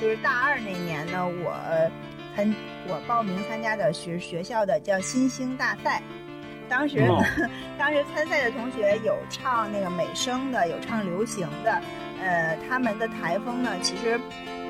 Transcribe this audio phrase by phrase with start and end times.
[0.00, 1.54] 就是大二那年呢，我
[2.34, 2.54] 参
[2.88, 6.02] 我报名参加的学学校的叫新星大赛。
[6.68, 6.98] 当时，
[7.78, 11.80] 当时参赛的同学有唱那个美声的，有唱流行的。
[12.20, 14.18] 呃，他们的台风呢，其实，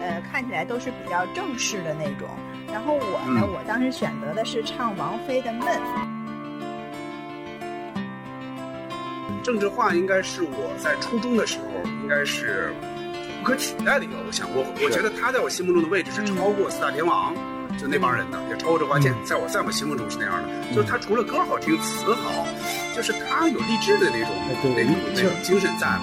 [0.02, 2.28] 呃，看起来都是比较正式的那种。
[2.72, 5.66] 然后我呢，我当时选择的是唱王菲的《闷》。
[9.42, 11.66] 政治化应该是我在初中的时候，
[12.02, 12.95] 应该是不
[13.46, 14.48] 可取代的一个偶像。
[14.50, 17.32] 我我觉得他在我心目中的位置是超过四大天王，
[17.78, 20.74] 就那帮人的，也超过周华健，在我在我心目中是那样的。
[20.74, 22.42] 就是他除了歌好听，词好，
[22.90, 26.02] 就是他有励志的那种那种那种精神在嘛。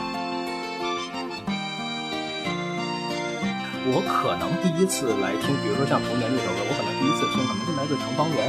[3.92, 8.40] 我可能第一次来听，比如说像《童年》这首歌，我可能第一次听可能是来自程方圆，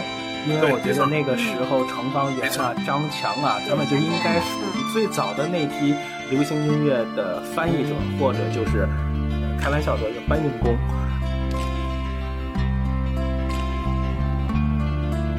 [0.47, 5.91] 因为我觉得那个时候程方圆啊、张强啊，他们就应该属于最早的那批
[6.31, 8.89] 流行音乐的翻译者，或者就是
[9.61, 10.77] 开玩笑说是搬运工。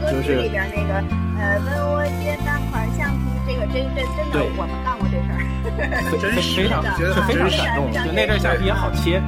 [0.02, 0.94] 歌词里边那个
[1.38, 9.22] 呃，问我借三块橡皮，这个真真真的，我们干过这事儿，真是非常觉得非常感动，就那阵橡皮也好切。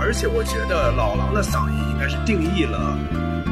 [0.00, 2.98] 而且我觉得老狼的嗓音应该是定义了，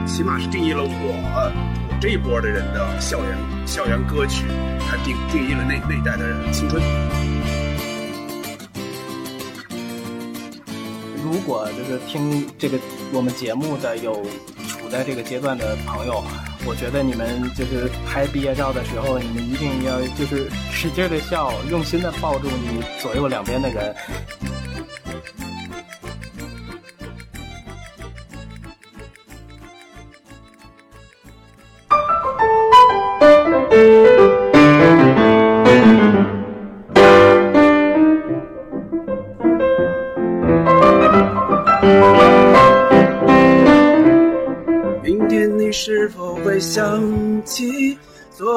[0.05, 1.72] 起码是定义了我
[2.03, 4.43] 这一波的人的校园校园歌曲，
[4.81, 6.83] 它定定义了那那一代的人青春。
[11.23, 12.77] 如果就是听这个
[13.13, 14.15] 我们节目的有
[14.67, 16.25] 处在这个阶段的朋友，
[16.67, 23.95] 我觉得你们就是拍毕业照的时候，你们一定要就是使劲的笑，用心的抱住你左右两边的人。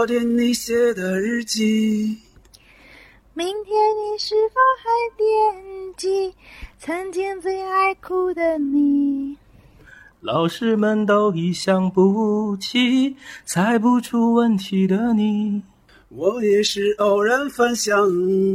[0.06, 2.20] 昨天你写的日记？
[3.34, 6.32] 明天你是否还惦记
[6.78, 9.36] 曾经最爱哭的你？
[10.22, 15.64] 老师们都已想不起，猜不出问题的你。
[16.10, 18.08] 我也是偶然翻相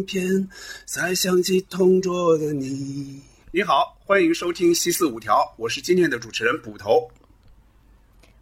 [0.05, 0.49] 片，
[0.87, 3.21] 才想起同桌的你。
[3.51, 7.11] 你好，欢迎收听西四五条，我是今天的主持人捕头。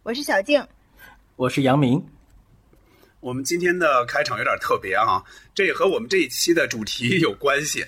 [0.03, 0.63] 我是小静，
[1.35, 2.05] 我是杨明。
[3.21, 5.21] 我们今天的开场有点特别哈、
[5.53, 7.85] 这也和我们这一期的主题有关系。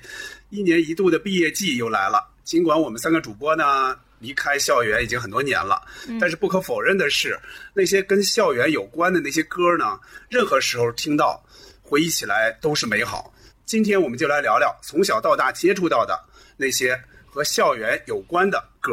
[0.50, 5.82] 一年一度的毕业季又来了，尽管我们三个主播呢离开校园已经很多年了，
[6.20, 7.40] 但是不可否认的是，
[7.74, 9.98] 那些跟校园有关的那些歌呢，
[10.30, 11.42] 任何时候听到，
[11.82, 13.34] 回忆起来都是美好。
[13.66, 16.22] 今天我们就来聊聊从小到大接触到的
[16.58, 18.92] 那些和校园有关的歌。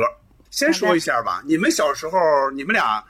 [0.50, 2.18] 先说一下吧，你们小时候，
[2.52, 3.04] 你们俩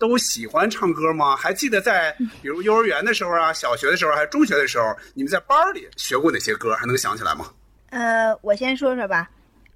[0.00, 1.36] 都喜欢唱歌吗？
[1.36, 6.74] 还记得在 比如幼儿园的时候啊，小学的时候，还是中学的时候，你们在班里学过哪些歌？
[6.74, 7.52] 还能想起来吗？
[7.90, 9.30] 呃，我先说说吧。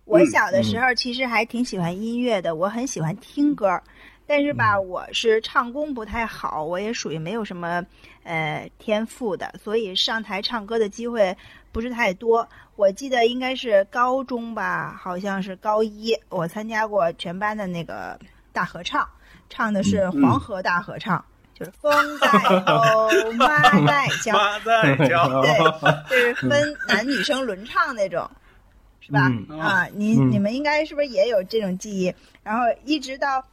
[0.06, 3.80] 我小的时候其实还挺喜欢音乐的，我很喜欢听歌，
[4.26, 7.84] 但是吧，我是唱功不太好，我也属于没有什么
[8.22, 11.36] 呃天赋的，所以上台唱歌的机会
[11.70, 12.48] 不是太多。
[12.76, 18.18] 我记得应该是高中吧，好像是高一，我参加过全班的那个
[18.52, 19.08] 大合唱，
[19.54, 22.28] 唱的是黄河大合唱，就是风在
[22.66, 23.46] 吼， 马
[23.86, 25.40] 在叫，马在叫。
[25.42, 25.54] 对，
[26.10, 28.28] 就是 分男女生轮唱那种，
[29.00, 29.30] 是吧？
[29.48, 32.12] 嗯啊，你嗯你们应该是不是也有这种记忆？
[32.42, 33.44] 然后一直到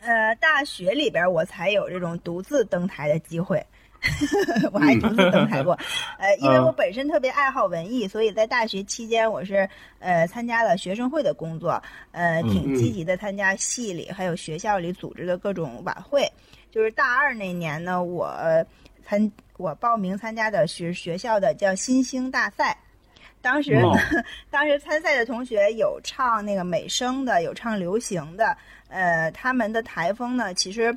[0.00, 3.64] 呃大学里边，我才有这种独自登台的机会。
[4.72, 5.72] 我还独自登台过，
[6.18, 11.82] 呃，因为我本身特别爱好文艺，所以在大学期间我是呃参加了学生会的工作，
[12.12, 16.30] 呃，挺积极的参加系里还有学校里组织的各种晚会。
[16.70, 18.34] 就是大二那年呢，我
[19.06, 22.76] 参我报名参加的学学校的叫新星大赛，
[23.40, 23.96] 当时、哦。
[24.50, 28.56] 当时参赛的同学有唱那个美声的，有唱流行的，
[28.88, 30.94] 呃，他们的台风呢，其实。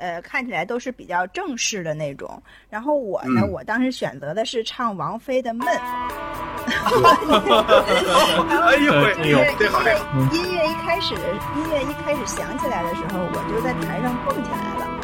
[0.00, 2.42] 呃，看起来都是比较正式的那种。
[2.70, 5.68] 然后我呢，嗯我当时选择的是唱王菲的《闷》。
[8.50, 10.04] 哎呦喂，哎呦这好这好。
[10.32, 14.99] 音乐一开始，音乐一开始响起来的时候，我就在台上蹦起来了。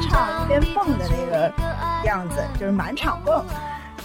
[0.00, 1.52] 唱一边蹦的那个
[2.04, 3.44] 样子，就是满场蹦。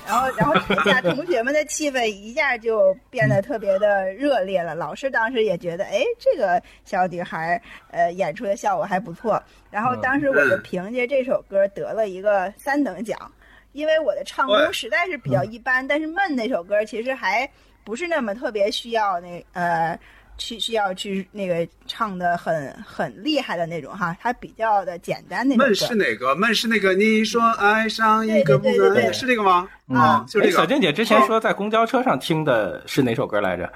[0.07, 4.75] 然后，然后台下同学们的气氛一下就变得特别的热烈了。
[4.75, 7.61] 老师当时也觉得，哎，这个小女孩
[7.91, 9.41] 呃演出的效果还不错。
[9.69, 13.17] 然后当时我就凭借这首歌得了一个三等奖，
[13.71, 15.87] 因为我的唱功实在是比较一般。
[15.87, 17.49] 但是《闷》那首歌其实还
[17.85, 19.97] 不是那么特别需要那呃。
[20.41, 25.63] 去需要去那个唱的很很厉害的那种哈，它比较的简单那种。
[25.63, 26.35] 闷是哪个？
[26.35, 29.69] 闷是那个你说爱上一个不对是这个吗？
[29.89, 30.51] 啊，就这个。
[30.51, 33.71] 小静姐之前说在公交车上听的是哪首歌来着？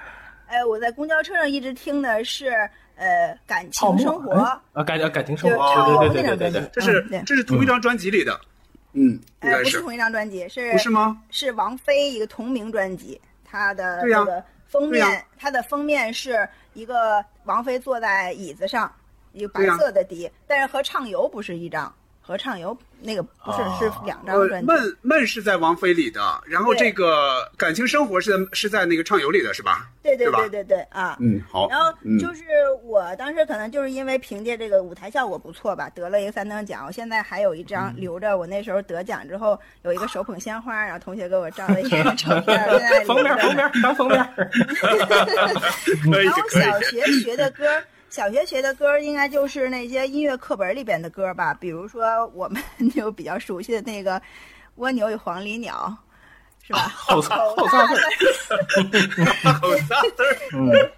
[0.48, 2.50] 哎，我在公交车上一直听的是
[2.96, 4.34] 呃感情生活
[4.74, 8.40] 啊，感感情生活，对对对对对，这是这是同一张专辑里的，
[8.94, 11.16] 嗯，呃，不是同一张专辑，是不是吗？
[11.30, 14.44] 是王菲一个同名专辑，她的这个。
[14.80, 18.94] 封面，它的封面是一个王菲坐在椅子上，
[19.32, 21.94] 一个白色的底，但是和畅游不是一张。
[22.26, 29.88] 合唱有那个不是是两张专辑，闷闷是在王菲里的，然后这个感情生活是在是在那个畅游里的是吧？
[30.02, 31.70] 对对对对对啊，嗯好。
[31.70, 32.42] 然后就是
[32.84, 36.84] 我当时可能就是因为凭借这个舞台效果不错吧，得了一个三等奖。
[36.88, 42.60] 我现在还有一张留着，我那时候得奖之后有一个手捧鲜花，然后同学给我照了一张照片。
[43.06, 44.18] 封面封面当封面。
[46.24, 47.66] 然后小学学的歌。
[48.16, 52.64] 小学学的歌应该就是那些音乐课本里边的歌吧，比如说我们
[52.96, 54.18] 就比较熟悉的那个
[54.76, 55.94] 《蜗牛与黄鹂鸟》，
[56.66, 56.80] 是吧？
[56.96, 60.92] 好仨好仨字儿，好仨字儿。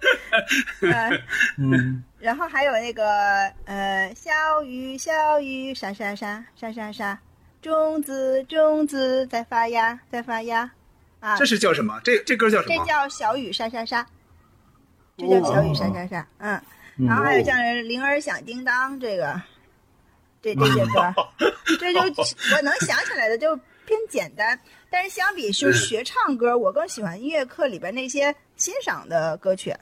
[1.58, 2.04] 嗯嗯。
[2.20, 3.04] 然后还有那个
[3.64, 7.18] 呃，小雨小雨沙沙沙沙沙沙，
[7.60, 10.70] 种子种子在发芽在发芽。
[11.18, 12.00] 啊，这是叫什么？
[12.04, 12.76] 这这歌叫什么？
[12.76, 14.06] 这叫小雨沙沙沙。
[15.16, 16.24] 这叫小雨沙沙沙。
[16.38, 16.62] 嗯。
[17.06, 19.40] 然后还有像《铃儿响叮当》这个，
[20.42, 21.14] 这这些歌，
[21.78, 23.56] 这就我能想起来的就
[23.86, 24.58] 偏简单。
[24.90, 29.74] 但是相比就是学唱歌，我更喜欢音乐课里边那些欣赏的歌曲。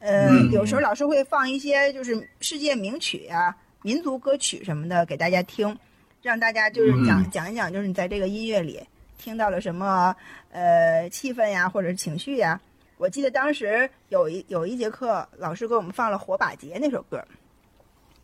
[0.00, 5.76] 呃，有时候老师会放一些就是世界名曲呀、民族歌曲什么的给大家听，
[6.22, 8.80] 让大家就是讲讲一讲，就是你在这个音乐里
[9.18, 10.14] 听到了什么
[10.50, 12.60] 呃气氛呀，或者是情绪呀。
[12.98, 17.24] 我记得当时有一有一节课，老师给我们放了《火把节》那首歌，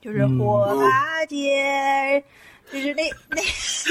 [0.01, 2.23] 就是《火把节》，
[2.73, 3.91] 就是那那那个是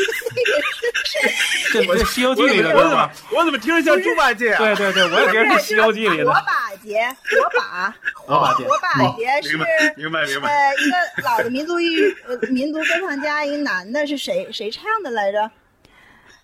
[1.71, 3.09] 这不是《西游记》里的歌吗？
[3.31, 4.53] 我怎么听着像猪八戒？
[4.57, 6.25] 对对对，我也觉得是《西游记》里的。
[6.25, 9.55] 火把节，火把，火把节，火把节是
[9.95, 10.49] 明白明白。
[10.49, 15.49] 呃，一个老的民族艺呃民族歌唱家，一个男的，是谁谁唱的来着？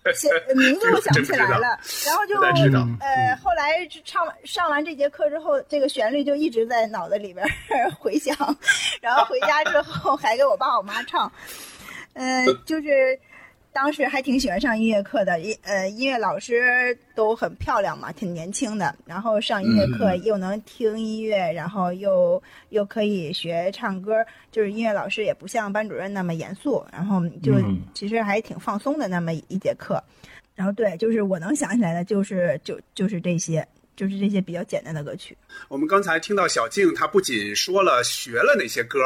[0.56, 2.40] 名字我想不起来了，然后就
[3.00, 7.46] 呃，后来唱上完这节课之后，这个旋律就一直在脑子里边
[7.98, 8.34] 回响，
[9.00, 11.30] 然后回家之后还给我爸我妈唱，
[12.14, 13.18] 嗯，就是。
[13.72, 18.94] 当时还挺喜欢上音乐课的，音呃音乐老师都很漂亮嘛，挺年轻的。
[19.06, 27.54] 然后上音乐课又能听音乐，然后又又可以学唱歌，就是音乐老师也不像班主任那么严肃，然后就
[27.94, 30.02] 其实还挺放松的那么一节课。
[30.56, 33.66] 然后对，就是我能想起来的，就是就就是这些。
[34.00, 35.36] 就是这些比较简单的歌曲。
[35.68, 38.98] 我们刚才听到小静，她不仅说了学了哪些歌，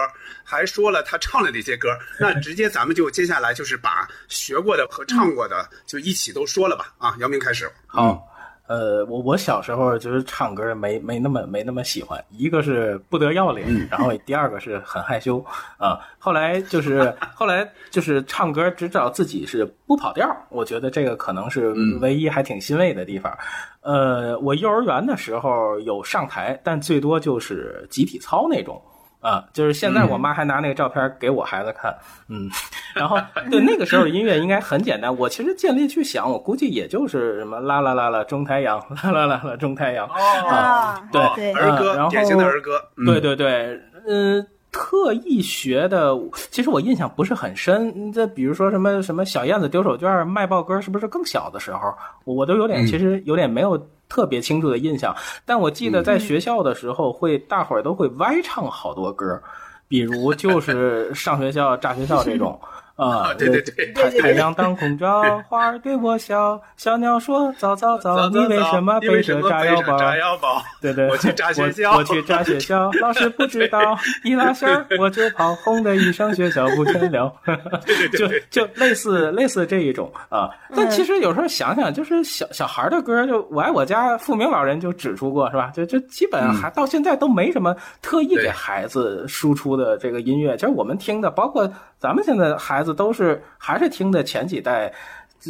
[0.44, 1.88] 还说了她唱了哪些歌。
[2.20, 6.94] 那直接咱们就接下来就是把学过的和唱过的就一起都说了吧。
[6.98, 7.68] 啊，姚明开始。
[7.88, 8.24] 好。
[8.66, 15.44] 呃，我我小时候就是唱歌没没那么没那么喜欢，一个是不得要领，然后第二个是很害羞
[15.76, 16.00] 啊。
[16.18, 23.36] 后来就是后来就是唱歌只找自己是不跑调，我觉得这个可能是唯一还挺欣慰的地方。
[23.82, 28.80] 呃，我幼儿园的时候有上台，但最多就是集体操那种。
[29.24, 31.96] 啊，就是现在我妈还拿那个照片给我孩子看，
[32.28, 32.48] 嗯，
[32.94, 33.16] 然后
[33.50, 35.16] 对那个时候音乐应该很简单。
[35.16, 44.46] 我其实尽力去想，我估计也就是什么啦啦啦啦中太阳，啦啦啦啦中太阳啊，对儿歌，典型的儿歌，对对对，嗯。
[44.76, 46.12] 特意学的，
[46.50, 48.12] 其实我印象不是很深。
[48.12, 51.94] 这比如说什么什么小燕子丢手绢卖报歌，是不是更小的时候？
[52.24, 53.78] 我都有点，其实有点没有
[54.08, 55.14] 特别清楚的印象。
[55.44, 59.42] 但我记得在学校的时候，会大伙儿都会歪唱好多歌，
[59.88, 62.58] 比如就是上学校炸学校这种。
[62.96, 70.62] 啊，对对对，太太阳当空照，花儿对我笑，小鸟说早早早，你为什么背着炸药包？
[70.80, 77.32] 对对，我去炸学校，我去炸学校，老师不知道， 一拉线儿我就跑，轰的一声学校不全了，
[78.16, 80.48] 就就类似类似这一种啊。
[80.76, 85.72] 但其实有时候想想，就是小小孩的歌，就我爱我家富明老人就指出过是吧？
[85.74, 91.68] 就就基本还到现在都没什么特意给孩子输出的这个音乐，其实我们听的包括。
[92.04, 94.92] 咱们现在孩子都是还是听的前几代。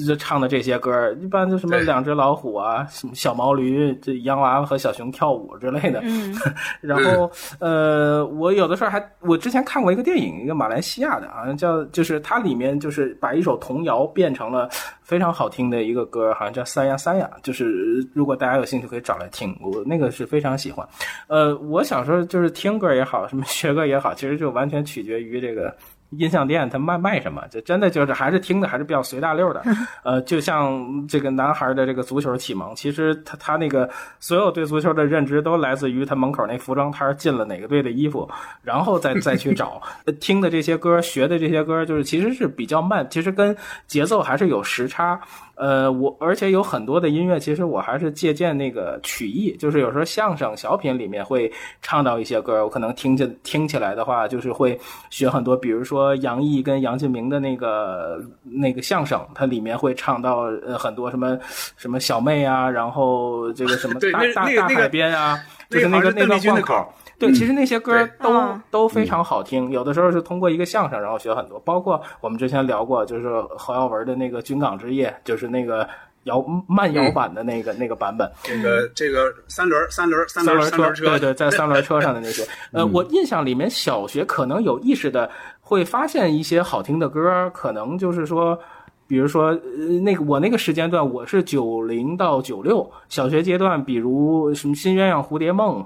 [0.04, 6.00] 就唱的这些歌，一般就什么两只老虎啊， 什么小毛驴，这洋娃娃和小熊跳舞之类的。
[6.02, 6.34] 嗯，
[6.82, 7.30] 然后
[7.60, 14.68] 呃，我有的时候还，我之前看过一个电影，一个马来西亚的，好像叫，就是它里面就是把一首童谣变成了
[15.00, 17.30] 非常好听的一个歌，好像叫三亚三亚。
[17.44, 20.84] 就是如果大家有兴趣可以找来听，我那个是非常喜欢。
[21.28, 25.72] 呃，我小时候就是听歌也好，什么学歌也好，其实就完全取决于这个。
[26.18, 27.42] 音像店他卖卖什么？
[27.48, 29.62] 就真的就是还是听的还是比较随大溜的，
[30.02, 33.88] 呃，就像这个男孩的这个足球启蒙，其实他他那个
[34.20, 38.28] 所有对足球的认知都来自于他门口那服装摊进了哪个队的衣服，
[38.62, 39.80] 然后再再去找
[40.20, 43.56] 听的这些歌，学的这些歌，就是其实是比较慢，其实跟
[43.86, 45.20] 节奏还是有时差。
[45.56, 54.78] 呃，我而且有很多的音乐，其实我还是借鉴那个曲艺，就是有时候相声小品里面会唱到一些歌，我可能听着听起来的话，就是会
[55.10, 61.38] 学很多，比如说杨毅跟杨进明的那个那个相声，它里面会唱到呃很多什么
[61.76, 65.38] 什么小妹啊，然后这个什么大大大海边啊，
[65.70, 66.92] 就是那个那个贯口。
[67.18, 69.70] 对，其实那些歌都都非常好听。
[69.70, 71.60] 有的时候是通过一个相声，然后学很多。
[71.60, 75.88] 包括我们之前聊过，就是侯耀文的那个《军港之夜》，就是那个
[76.24, 78.28] 摇慢摇版的那个那个版本。
[78.42, 80.60] 这个这个三轮三轮三轮
[80.94, 82.44] 车，对对，在三轮车上的那些。
[82.72, 85.30] 呃，我印象里面，小学可能有意识的
[85.60, 88.58] 会发现一些好听的歌，可能就是说，
[89.06, 89.54] 比如说
[90.02, 95.80] 那个我那个时间段，我是九零到九六小学阶段，比如什么《新鸳鸯蝴蝶梦》。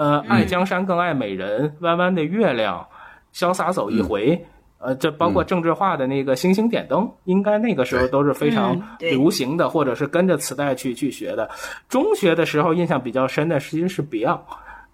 [0.00, 2.86] 呃，爱江山更爱美人，弯弯的月亮，
[3.34, 4.42] 潇洒走一回。
[4.78, 11.50] 呃，这包括郑智化的那个星星点灯，应该那个时候都是非常流行的，或者是跟着磁带去去学的。
[11.86, 14.40] 中学的时候印象比较深的，其实是 Beyond。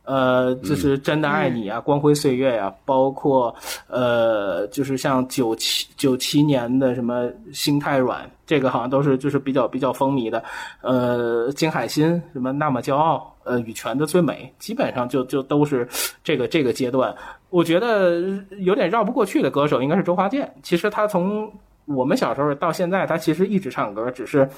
[0.03, 3.55] 呃，就是真的爱你啊，光辉岁月呀，包括
[3.87, 10.43] 呃，就是像九七九七年的什么心太软，这个好像都是就是比较比较风靡的。
[10.81, 15.87] 呃，金海心什么那么骄傲，呃，羽泉的最美，基本上就就都是
[16.23, 17.15] 这个这个阶段。
[17.50, 18.21] 我觉得
[18.61, 20.50] 有点绕不过去的歌手应该是周华健。
[20.62, 21.53] 其实他从
[21.85, 24.49] 我们小时候到现在，他其实一直唱歌，只是。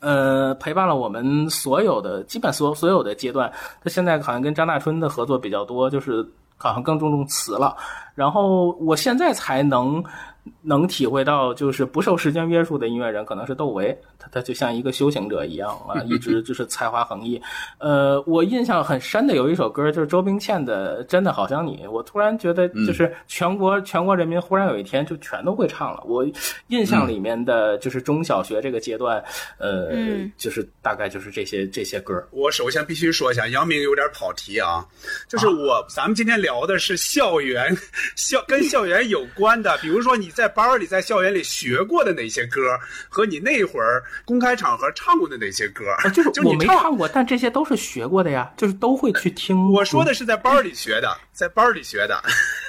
[0.00, 3.48] 呃，陪伴了我们所有的，基本所所有的阶段。
[3.84, 7.76] 他现在好像跟张大春的合作比较多，就是好像更注重词了。
[8.16, 10.02] 然后我现在才能。
[10.62, 17.40] 能体会到，就是不受时间约束的音乐人，可能是窦唯，他他就像一个修行者一样啊，一直就是才华横溢。
[17.78, 26.00] 呃，我印象很深的有一首歌，就是周冰倩的《真的好像你》，我突然觉得，就是全国全国人民忽然有一天就全都会唱了。
[26.06, 26.24] 我
[26.68, 29.20] 印象里面的就是中小学这个阶段，
[29.58, 29.90] 呃，
[30.36, 32.24] 就是大概就是这些这些歌。
[32.30, 34.86] 我首先必须说一下，杨明有点跑题啊，
[35.28, 37.76] 就是我咱们今天聊的是校园
[38.14, 40.30] 校跟校园有关的，比如说你。
[40.36, 49.72] 在班里，在校园里学过的哪些歌，和你那会儿公开场合唱过的哪些歌，就是我没唱过，但这些都是学过的呀，就是都会去听。
[49.72, 52.20] 我说的是在班里学的，在班里学的。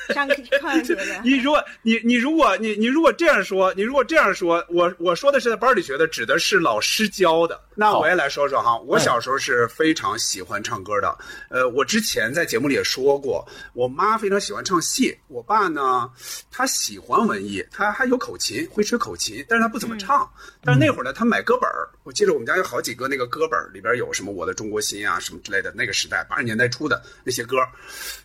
[0.13, 1.03] 上课学的。
[1.23, 7.61] 你如果你你如果你你如果这样说，你如果这样说，我我说的是在班里学的，指的是老师教的。
[7.75, 11.17] 那我也来说说哈，我小时候是非常喜欢唱歌的。
[11.49, 16.09] 呃，我之前在节目里也说过，我妈非常喜欢唱戏，我爸呢，
[16.49, 20.29] 他喜欢文艺，他还有口琴，会吹口琴，但是他不怎么唱。
[20.63, 25.73] 但是那会儿呢，他买歌本儿，我记得我们家有好几个那个歌本儿，里边有什么《我的中国心》啊，什么之类的。
[25.75, 27.57] 那个时代八十年代初的那些歌，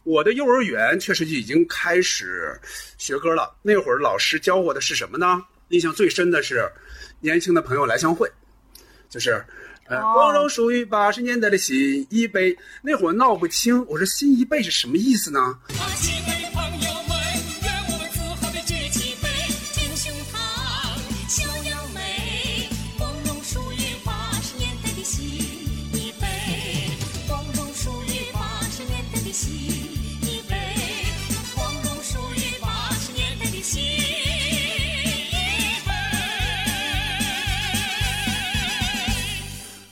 [0.05, 1.67] 我的幼儿园确实就已经。
[1.69, 2.61] 开始
[2.99, 5.43] 学歌了，那会儿老师教我的是什么呢？
[5.69, 6.59] 印象最深的是
[7.21, 8.29] 《年轻的朋友来相会》，
[9.09, 9.43] 就是
[9.87, 12.57] 呃，光荣属于八十年代的新一辈。
[12.83, 15.59] 那会儿闹不清，我说新一辈是什么意思呢？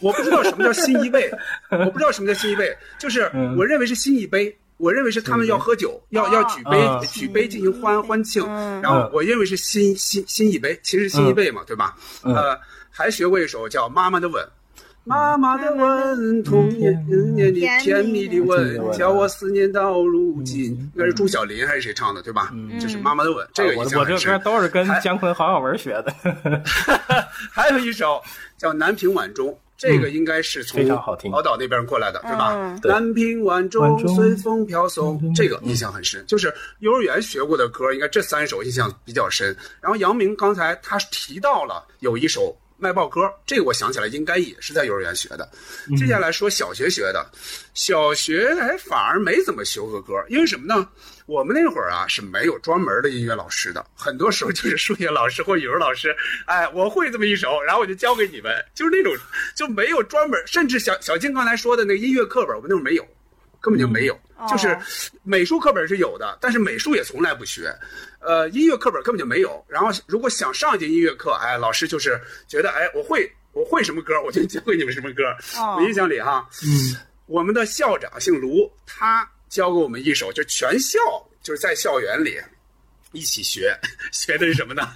[0.01, 1.31] 我不知道什么叫新一辈，
[1.71, 8.45] 我不知道什么叫新一辈，就是我认为是新一杯，我认为是他们要喝酒，要要举杯举杯进行欢欢庆，
[8.81, 11.95] 然后我认为是新新新一杯，其实新一辈嘛，对吧？
[12.23, 12.59] 呃，
[12.91, 14.43] 还学过一首叫《妈妈的吻》，
[15.05, 16.95] 妈妈的吻，童年
[17.35, 20.65] 年的甜蜜的吻，叫我思念到如今。
[20.65, 22.53] 应该是朱晓琳还是谁唱的，对吧？
[22.81, 26.15] 就是妈妈的吻，这个我我这歌都是跟姜昆、黄晓文学的。
[27.53, 28.23] 还有一首
[28.57, 29.49] 叫《南屏晚钟》。
[29.81, 30.87] 这个应该是从
[31.31, 32.79] 宝岛那边过来的，对吧？
[32.85, 39.57] 南屏晚钟随风飘送，这个印象很深，就是幼儿园学过的歌，应该这三首印象比较深。
[39.81, 45.49] 然后杨明刚才他提到了有一首卖报歌，这个我想起来应该也是在幼儿园学的。
[45.97, 47.27] 接下来说小学学的，
[47.73, 50.87] 小学哎反而没怎么学过歌，因为什么呢？
[51.31, 56.13] 我们那会儿啊是没有专门的音乐老师的，很多时候就是数学老师或语文老师，
[56.45, 59.15] 哎，我会这么一首，然后我就教给你们，就是那种
[59.55, 63.07] 就没有专门，甚至小小静刚才说的那个音乐课本，我们那会儿没有，
[63.61, 64.77] 根本就没有，就是
[65.23, 67.73] 美术课本是有的，但是美术也从来不学，
[68.19, 69.65] 呃，音乐课本根本就没有。
[69.69, 75.23] 然后如果想上一节音乐课，哎，老师就是觉得，哎，我会我会什么歌，我就教给你们什么歌。
[75.77, 76.97] 我印象里哈，嗯，
[77.27, 79.31] 我们的校长姓卢，他。
[79.51, 80.99] 教给我们一首，就全校
[81.43, 82.41] 就是在校园里
[83.11, 83.77] 一起学，
[84.13, 84.93] 学的是什么呢？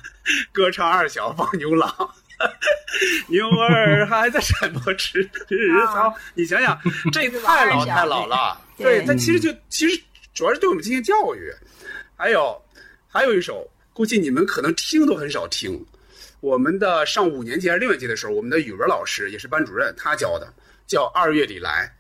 [0.52, 1.92] 歌唱二小放牛郎，
[3.26, 5.28] 牛儿还在山坡吃
[5.92, 6.14] 草。
[6.34, 6.80] 你想想，
[7.12, 8.60] 这太老太老了。
[8.78, 10.00] 对，它其实就其实
[10.32, 11.52] 主要是对我们进行教育。
[12.16, 12.62] 还有
[13.08, 15.84] 还有一首，估计你们可能听都很少听。
[16.38, 20.46] 我们的上五年级还是六年级的时候，我们的语文老师也是班主任，他教的
[20.86, 21.92] 叫《二月里来》。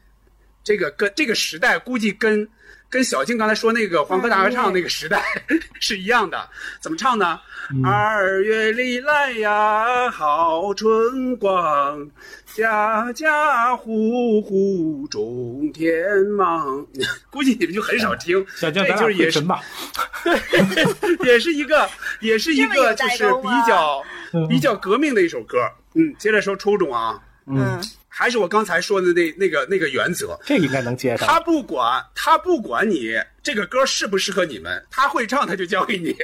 [0.64, 2.48] 这个跟这个时代估计跟
[2.90, 5.22] 跟小静刚才说那个黄河大合唱那个时代
[5.80, 6.48] 是一样的，
[6.80, 7.38] 怎么唱呢？
[7.82, 12.08] 二月里来呀，好春光，
[12.54, 16.86] 家家户户种田忙。
[17.30, 19.60] 估计你们就很少听，这就是也是吧？
[20.22, 21.88] 对，也是一个，
[22.20, 24.02] 也是一个，就是比较
[24.48, 25.58] 比较革命的一首歌。
[25.94, 27.82] 嗯，接着说初中啊，嗯。
[28.16, 31.26] 还是我刚才说的那那个那个原则，这应该能接上。
[31.26, 36.14] 他不管他不管你这个歌适不适合你们，他会唱他就教给你。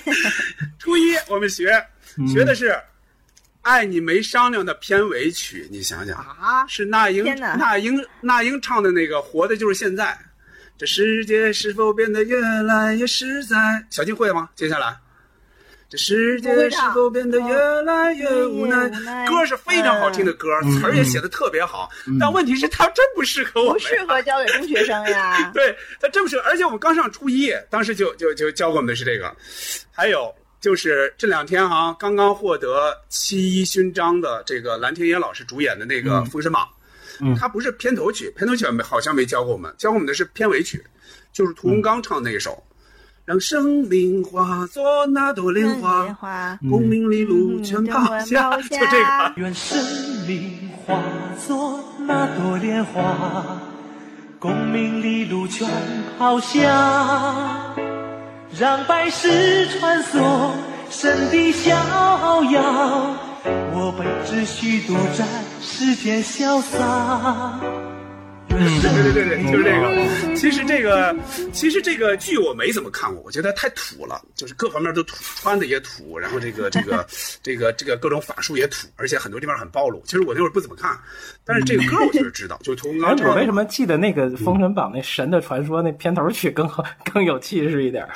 [0.80, 1.70] 初一我们学
[2.26, 2.70] 学的是
[3.60, 10.04] 《爱你没商量》的片尾曲，你想想啊，是那英那英那英唱的那个《活的就是现在》，
[10.78, 13.56] 这世界是否变得越来越实在？
[13.90, 14.48] 小金会吗？
[14.54, 14.96] 接下来。
[15.96, 18.88] 这世界是否变得越来越无奈？
[19.26, 21.88] 歌是非常好听的歌，词儿也写的特别好。
[22.20, 25.50] 但问题是，它真不适合我们，不适合教给中学生呀。
[25.54, 26.42] 对，它真不适合。
[26.42, 29.34] 而且我们刚上初一，当时就就就教给我们的是这个。
[29.90, 36.68] 还有就是这两天哈，刚刚获得七一勋章的这个蓝天野老师主演的那个《封神榜》，
[37.24, 40.84] 嗯，它不是片头曲，片头曲没好像没教过我们，教我们的是片尾曲，
[41.32, 42.62] 就是屠洪刚唱的那一首。
[43.26, 46.16] 让生命化作那朵莲花，
[46.70, 48.56] 功名利禄全抛下。
[48.56, 49.32] 就这个。
[49.34, 49.76] 愿生
[50.28, 51.02] 命化
[51.44, 53.60] 作那朵莲花，
[54.38, 55.68] 功名利禄全
[56.16, 57.74] 抛下。
[58.56, 60.52] 让百世穿梭，
[60.88, 61.74] 神的逍
[62.44, 63.16] 遥。
[63.74, 65.26] 我辈只需独占
[65.60, 67.58] 世间潇洒。
[68.58, 70.36] 嗯，对对对对，就是这个。
[70.36, 71.16] 其实这个，
[71.52, 77.06] 其实这个剧我没怎么看过，我觉得太土了，就是各方面都土，穿的也土，然后这个这个
[77.42, 80.02] 这个这个各种法术也土，而且很多地方很暴露。
[80.04, 80.96] 其实我那会儿不怎么看，
[81.44, 83.30] 但是这个歌我确实知道，就是屠洪刚唱。
[83.30, 88.06] 我为什么记得那个《封神榜》那神的传说那片头曲更好 更有气势一点？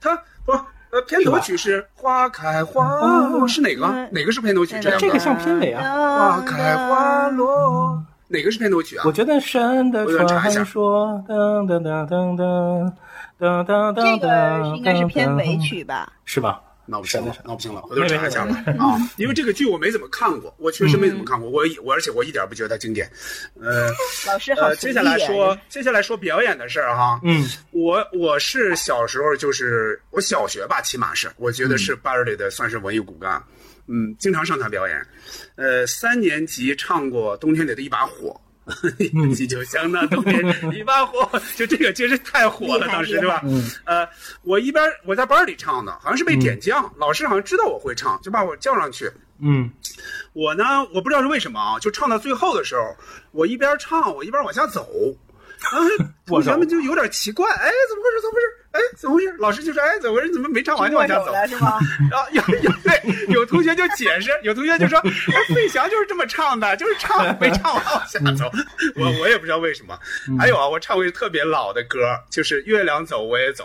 [0.00, 0.52] 他不
[0.90, 3.86] 呃，片头曲是花开花落，是哪个？
[4.10, 4.78] 哪个是片头曲？
[4.80, 5.82] 这个像片尾啊。
[6.18, 8.02] 花开花落。
[8.32, 9.04] 哪个是片头曲啊？
[9.04, 12.92] 我觉得神的传说，噔噔噔噔噔
[13.38, 16.12] 噔噔噔，这个应该是片尾曲吧？
[16.24, 16.60] 是吧？
[16.84, 18.56] 那不行了，那不行了，回头查一下吧。
[18.76, 21.48] 啊，因为这个剧我没怎么看过，我确实没怎么看过。
[21.48, 23.08] 我我而且我一点不觉得它经典。
[23.60, 23.88] 呃，
[24.26, 24.74] 老师好。
[24.74, 27.20] 接下来说，接下来说表演的事儿哈。
[27.22, 33.32] 嗯，我我是小时候就是我小学吧，起码是我觉得是班里的算是文艺骨干。
[33.36, 33.61] 嗯，
[34.18, 35.06] 经常上台表演，
[35.56, 38.40] 呃，三年级唱过《冬天里的一把火》，
[39.38, 40.40] 你就相当冬天
[40.74, 43.40] 一把火，就这个真是太火了，当时对吧？
[43.44, 44.08] 嗯，呃，
[44.42, 49.10] 我一边我在班里唱的，好像是被点将，老师好像知道我会唱，就把我叫上去。
[49.40, 49.68] 嗯，
[50.32, 52.96] 我呢，我不知道是为什么啊，就唱到最后的时候，
[53.32, 54.88] 我一边唱，我一边往下走。
[55.70, 55.78] 啊，
[56.26, 58.20] 同学们就有点奇怪，哎，怎么回事？
[58.22, 58.46] 怎么回事？
[58.72, 59.34] 哎，怎么回事？
[59.38, 60.32] 老师就说，哎，怎么回事？
[60.32, 61.32] 怎么没唱完就往下走？
[61.46, 61.78] 是吗？
[62.10, 68.50] 然后有有对，有同学就解释，有同学就说，哎，费翔就是这么唱的，就是唱没唱完往下走。
[68.96, 69.98] 我我也不知道为什么。
[70.38, 73.64] 还有啊，我唱过一个特别老的歌，就是《月亮走我也走》，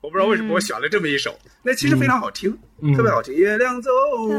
[0.00, 3.34] 我不知道为什么我选了这么一首，那其实非常好听，嗯特别好听。
[3.34, 3.90] 月亮走，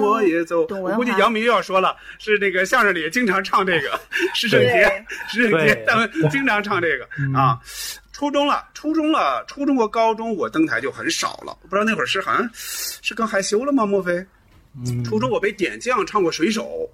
[0.02, 0.66] 我也走。
[0.70, 4.00] 我估计杨明又要说了，是那个相声里经常唱这个，
[4.34, 7.60] 石胜天对，石胜天对他们经常唱这个啊。
[8.12, 13.86] 初中了，初中了，初中和高中我登台就很少了，不知道那会儿是好像是更害羞了吗？
[13.86, 14.14] 莫非？
[14.86, 16.90] 嗯初中我被点将唱过水手，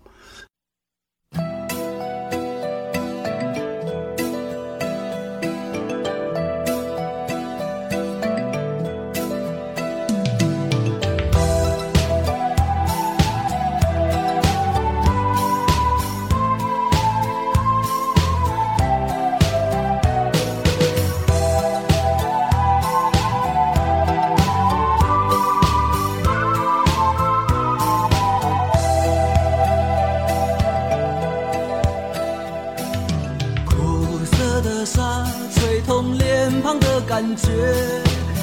[37.28, 37.52] 感觉，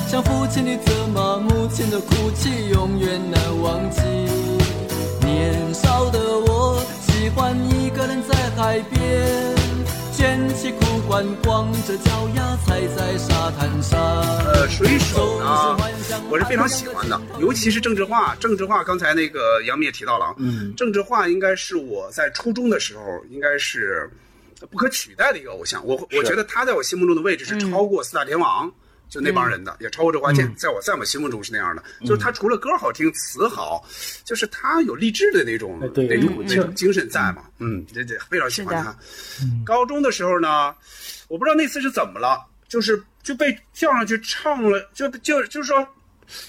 [0.07, 4.03] 像父亲的责骂，母亲的哭泣，永远难忘记。
[5.23, 9.57] 年少的我喜欢一个人在海边，
[10.13, 13.99] 卷起裤管，光着脚丫踩在沙滩上。
[14.53, 15.79] 呃，水手呢
[16.29, 18.37] 我是非常喜欢的，尤其是郑智化。
[18.39, 24.11] 郑智化刚才那个杨幂也提到了啊，嗯郑智化应该是我在初中的时候应该是
[24.67, 25.85] 不可取代的一个偶像。
[25.87, 28.73] 我我觉得他在我心目中的位置是超过四大天王。
[29.07, 31.85] 就那帮人的，也超过周华健，在我在我心目中是那样的。
[32.01, 33.87] 就是他除了歌好听，词好，
[34.25, 37.45] 就是他有励志的那种那种有那种精神在嘛。
[37.59, 38.97] 嗯，这这非常喜欢他。
[39.65, 40.75] 高中的时候呢，
[41.29, 45.87] 我不知道那次是怎么了，就是就被叫上去唱了，就就就是说，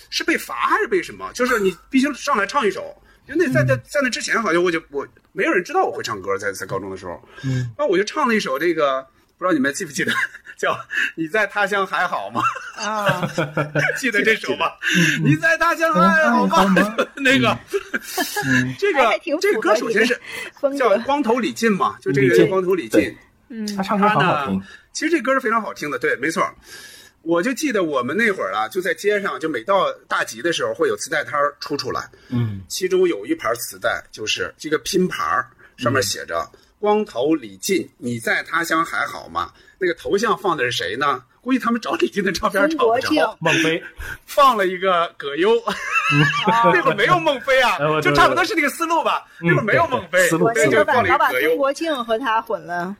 [0.09, 1.31] 是被罚还是被什么？
[1.33, 2.99] 就是你必须上来唱一首。
[3.27, 9.05] 因为那在在在那之前，好像我就我没有人知道我会唱歌，在在高中的时候，嗯，那我就唱了一首这个，
[9.37, 10.11] 不知道你们记不记得，
[10.57, 10.71] 叫
[11.15, 12.41] 《你在他乡还好吗》。
[12.81, 13.27] 啊，
[13.97, 14.71] 记得这首吗？
[15.23, 16.65] 你在他乡还好吗？
[17.17, 17.57] 那个，
[18.79, 20.17] 这个这个歌首先是
[20.77, 23.03] 叫光头李进嘛，就这个李进光头李对。
[23.03, 23.17] 进。
[23.49, 23.75] 嗯。
[23.75, 24.57] 他唱歌他很好听。
[24.57, 26.43] 呢，，其实这歌是非常好听的，对，没错。
[27.25, 36.47] 我就记得我们那会儿啊，就在街上，就每到大集的时候，会有磁带摊儿出出来，嗯其中有一盘磁带，就是这个拼盘儿，上面写着
[36.79, 41.23] “光头李进，你在他乡还好吗？”那个头像放的是谁呢？
[41.41, 43.83] 估计他们找李进的照片找不冯国庆着，孟非，
[44.25, 45.51] 放了一个葛优。
[46.73, 49.23] 那会儿没有孟非啊就差不多是那个思路吧。
[49.41, 51.49] 嗯那会儿没有孟非，思路就放了一个把老把个葛优。
[51.49, 52.95] 孙国庆和他混了，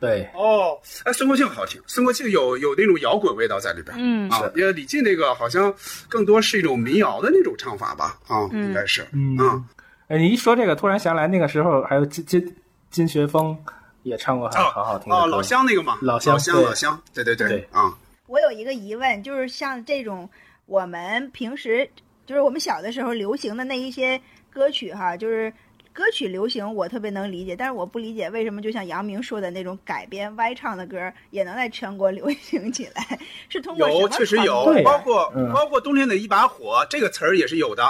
[0.00, 3.94] 对，哦，哎，孙国庆好听，孙国庆有有那种摇滚味道在里边。
[3.98, 5.72] 嗯啊，因为李进那个好像
[6.08, 8.18] 更多是一种民谣的那种唱法吧？
[8.26, 9.06] 啊，嗯应该是。
[9.12, 9.62] 嗯啊
[10.08, 12.56] 哎，你一说这个，突然想起来，那个时候还有金金
[12.90, 13.56] 金学峰
[14.02, 17.94] 也唱过很哦好好听的哦，老乡那个嘛，老乡老乡，老乡，对对对啊，
[18.26, 20.28] 我有一个疑问，就是像这种
[20.66, 21.88] 我们平时
[22.26, 25.52] 就是我们小的时候流行的那一些歌曲哈，就是
[25.92, 37.82] 歌曲流行我特别能理解，但是我不理解为什么就像杨明说的那种改编歪唱的歌也能在全国流行起来，是通过什有么传确实有，包括嗯包括冬天的一把火这个词儿也是有的，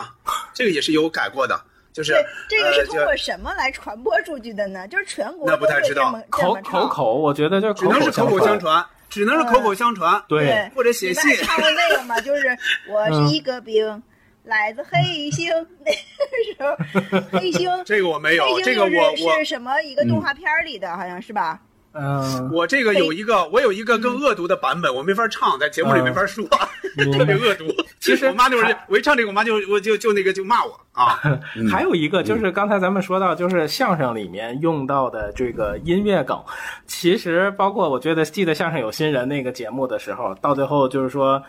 [0.55, 1.61] 这个也是有改过的，
[1.93, 2.15] 就是，
[2.49, 4.89] 这个是通过什么来传播出去的呢？
[4.89, 8.85] 就是全国那不太知道口口口，我觉得就是只能是口口相传。
[9.11, 10.23] 只能是口口相传。
[10.29, 12.21] 对对，或者写信你唱过那个吗？
[12.21, 12.57] 就是
[12.89, 14.01] 我是一个兵，
[14.45, 15.51] 来自黑星，
[15.85, 17.71] 那个时候黑星。
[17.85, 18.89] 这个我没有，这个我
[19.25, 21.61] 我是什么一个动画片儿里的，好像是吧？
[21.93, 26.45] 嗯，我这个有一个，我有一个更恶毒的版本，我没法唱，在节目里没法说，
[27.13, 27.65] 特别恶毒。
[27.99, 31.21] 其实我妈那会儿我一唱这个，我妈就我就就那个就骂我啊。
[31.69, 36.41] 还有一个就是刚才咱们说到，就是相声里面用到的这个音乐梗，
[36.87, 41.43] 其实包括我觉得记得相声有新人那个节目的时候，到最后就是说，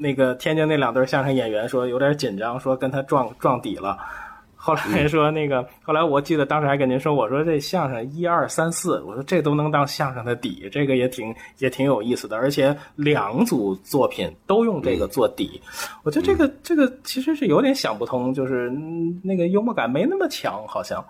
[0.00, 3.98] 那个天津那两对相声演员说有点紧张，说跟他撞撞底了。
[4.62, 15.60] 后来说那个， 后来我记得当时还跟您说，我说这相声一二三四，我说这都能当相声的底，这个也挺也挺有意思的，而且两组作品都用这个做底，
[16.02, 21.02] 我觉得这个这个其实是有点想不通，就是、嗯那个幽默感没那么强，好像。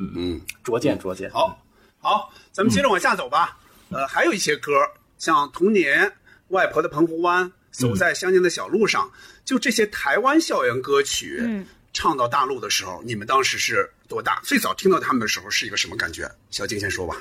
[0.00, 1.28] 嗯嗯，拙见拙见。
[1.30, 1.58] 好，
[2.00, 3.56] 好，咱们接着往下走吧。
[3.90, 4.70] 呃，还有一些歌，
[5.16, 6.02] 像《童年》
[6.48, 7.44] 《外婆的澎湖湾》
[7.78, 9.06] 《走在乡间的小路上》，
[9.44, 14.40] 就这些台湾校园歌曲，嗯，唱到大陆的时候，你们当时是多大？
[14.42, 16.28] 最早听到他们的时候是一个什么感觉？
[16.50, 17.16] 小静先说吧。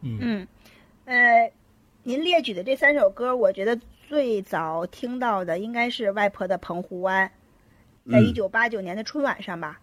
[0.00, 0.46] 嗯，
[1.04, 1.52] 呃，
[2.02, 7.30] 您列举的这三首歌，我觉得最早听到的应该是外婆的《澎湖湾》，
[8.10, 9.78] 在嗯一九八九年的春晚上吧。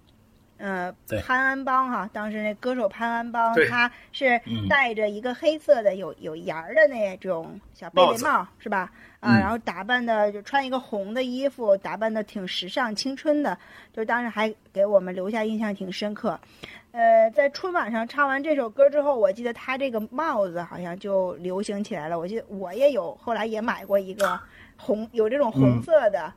[0.58, 0.94] 呃，
[1.24, 8.92] 潘安邦哈，当时那歌手潘安邦，他是嗯戴着一个黑色的有有檐儿的那种小贝帽子雷帽，是吧？
[9.20, 13.58] 啊，嗯然后打扮的就穿一个红的衣服，打扮的挺时尚、青春的，
[13.94, 16.40] 就当时还给我们留下印象挺深刻。
[16.92, 22.18] 呃，在春晚上唱完这首歌之后，我记得他这个帽子好像就流行起来了。
[22.18, 24.40] 我记得我也有，后来也买过一个
[24.76, 26.34] 红，有这种红色的，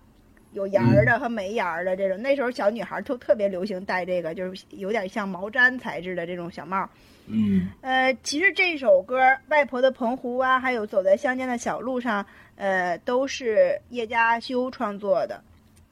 [0.53, 2.21] 有檐儿的和没檐儿的这种。
[2.21, 6.89] 那时候小女孩儿都特别流行戴这个，就是有点像毛毡材质的这种小帽。
[7.27, 12.25] 嗯呃，其实这首歌《外婆的澎湖湾》还有《走在乡间的小路上》，
[12.57, 15.41] 呃，都是叶嘉修创作的。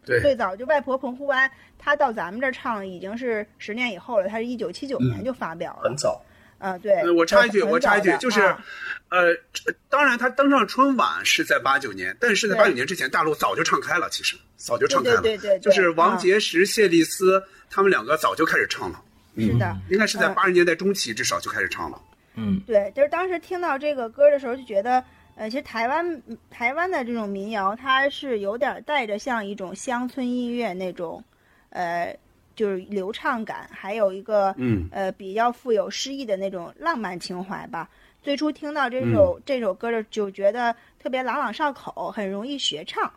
[0.05, 5.97] 对最早就《外婆澎湖湾》，他到咱们这儿唱已经是十年以后了，他是一九七九年就发表了很。
[5.97, 6.21] 早。
[6.59, 8.65] 啊、对呃，我插一句，我插一，句就是啊，
[9.11, 9.35] 呃，
[9.89, 19.01] 当然他登上春晚是在八九年，但是在对八九年之前，大陆早就唱开了，其实早就唱开了，对对对对对就是王嗯杰石、谢丽斯他们两个早就开始唱了，
[19.37, 19.77] 是的。
[19.89, 22.01] 应该是在嗯八十年代中期至少就开始唱了。
[22.35, 25.03] 嗯对，就是当时听到这个歌的时候，就觉得，
[25.37, 31.23] 呃，其实台湾台湾的这种民谣，它是有点带着像一种乡村音乐那种，
[31.71, 32.17] 呃，
[32.59, 37.89] 就是流畅感，还有一个，嗯呃，比较富有诗意的那种浪漫情怀吧。
[38.21, 43.09] 最初听到这首、这首歌的，就觉得特别朗朗上口，很容易学唱，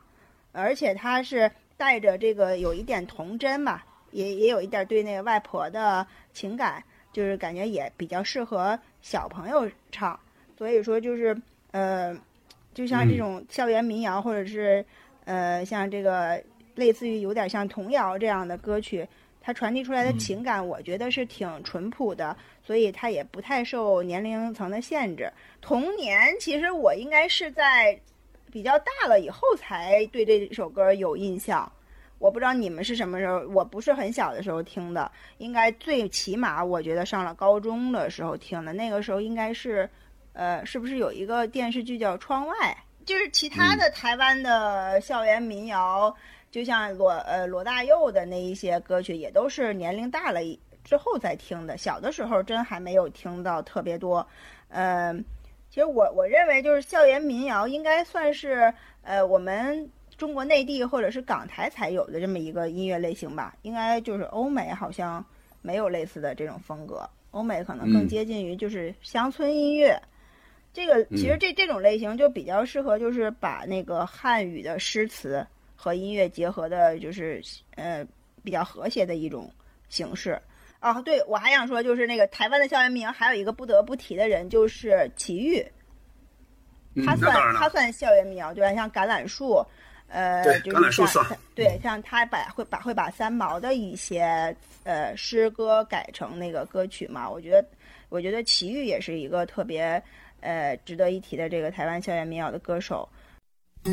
[0.51, 10.17] 而且它是带着这个有一点童真吧，也也有一点对那个外婆的情感，就是感觉也比较适合小朋友唱。
[10.55, 11.35] 所以说就是
[11.71, 12.15] 呃，
[12.75, 14.85] 就像这种校园民谣，或者是
[15.25, 16.39] 呃像这个
[16.75, 19.05] 类似于有点像童谣这样的歌曲，
[19.41, 25.29] 它传递出来的情感，我觉得是挺淳朴的，所以它也不太受年龄层的限制。
[25.59, 27.99] 童年其实我应该是在
[28.51, 31.69] 比较大了以后才对这首歌有印象。
[32.19, 38.71] 我不知道你们是什么时候，我不是很小的时候听的，应该最起码我觉得上了高中的时候听的。
[38.73, 39.89] 那个时候应该是，
[40.33, 42.53] 呃，是不是有一个电视剧叫《窗外》？
[43.07, 46.15] 就是其他的台湾的校园民谣，
[46.51, 50.41] 就像罗呃罗大佑的那一些歌曲，也都是年龄大了
[50.83, 51.77] 之后再听的。
[51.77, 54.25] 小的时候真还没有听到特别多。
[54.67, 55.13] 呃，
[55.69, 63.55] 其实我我认为就是校园民谣应该算是呃我们中国内地或者是港台才有的这么一个音乐类型吧。
[63.61, 65.25] 应该就是欧美好像
[65.61, 69.97] 没有类似的这种风格，欧美可能更嗯接近于就是乡村音乐。
[70.73, 75.45] 这个其实这这种类型就比较适合，就是把那个汉语的诗词
[75.81, 77.41] 和音乐结合的，就是
[77.75, 78.05] 呃
[78.43, 79.51] 比较和谐的一种
[79.89, 80.39] 形式。
[80.79, 85.65] 啊，对，我还想说，就是那个台湾的校园民谣，还有一个不得不提的人，就是齐豫，
[86.93, 88.71] 嗯他算他算校园民谣，对吧？
[88.75, 89.65] 像橄榄树，
[90.07, 97.65] 呃，对就是橄榄树像算对，像他把会把会把三毛的一些呃诗歌改成那个歌曲嘛，我觉得
[98.09, 100.01] 我觉得齐豫也是一个特别
[100.41, 103.09] 呃值得一提的这个台湾校园民谣的歌手。
[103.83, 103.91] 不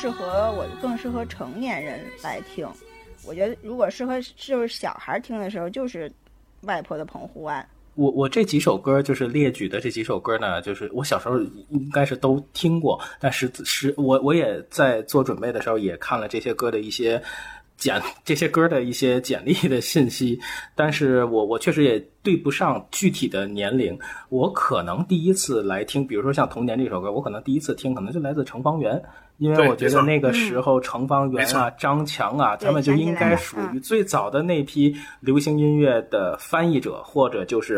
[0.00, 2.64] 适合我，更适合成年人来听。
[3.26, 6.08] 我觉得如果适合就是小孩听的时候，就是
[6.60, 7.60] 《外婆的澎湖湾》。
[7.96, 17.20] 我我这几首歌就是列举的这几首歌呢，就是我小时候应该是都听过，但是是我我也在做准备的时候也看了这些歌的一些
[17.76, 20.38] 简这些歌的一些简历的信息，
[20.76, 29.02] 但是我我确实也对不上具体的年龄，我可能第一次来听，比如说像《童年》这首歌，我可能第一次听可能就来自城方圆。
[29.38, 37.76] 因为我觉得那个时候程方圆啊、张强啊，对他们就应该属于嗯最早的那批流行音乐的翻译者，或者就是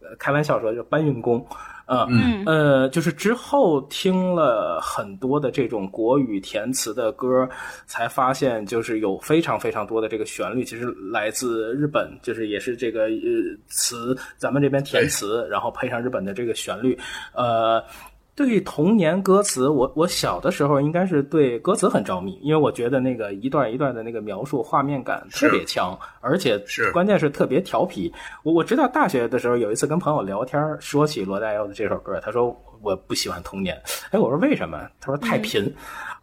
[0.00, 1.46] 呃开玩笑说就搬运工。
[1.86, 7.46] 呃嗯呃，就是之后听了很多的这种国语填词的歌，
[7.84, 13.10] 才发现就是有非常非常多的这个旋律，其实来自日本，就是也是这个呃
[13.68, 16.98] 词，咱们这边填词，然后配上日本的这个旋律，
[17.34, 17.84] 呃。
[18.36, 28.12] 对于童年歌词，我我小的时候应该是对歌词很着迷，因为我觉得那个一段一段的那个描述画面感特别强，而且是关键是特别调皮。
[28.42, 34.88] 我我知道大学的时候有一次跟朋友聊天，说起罗大佑的这首歌，他说我不喜欢童年，哎，我说为什么？
[35.00, 35.72] 他说太贫。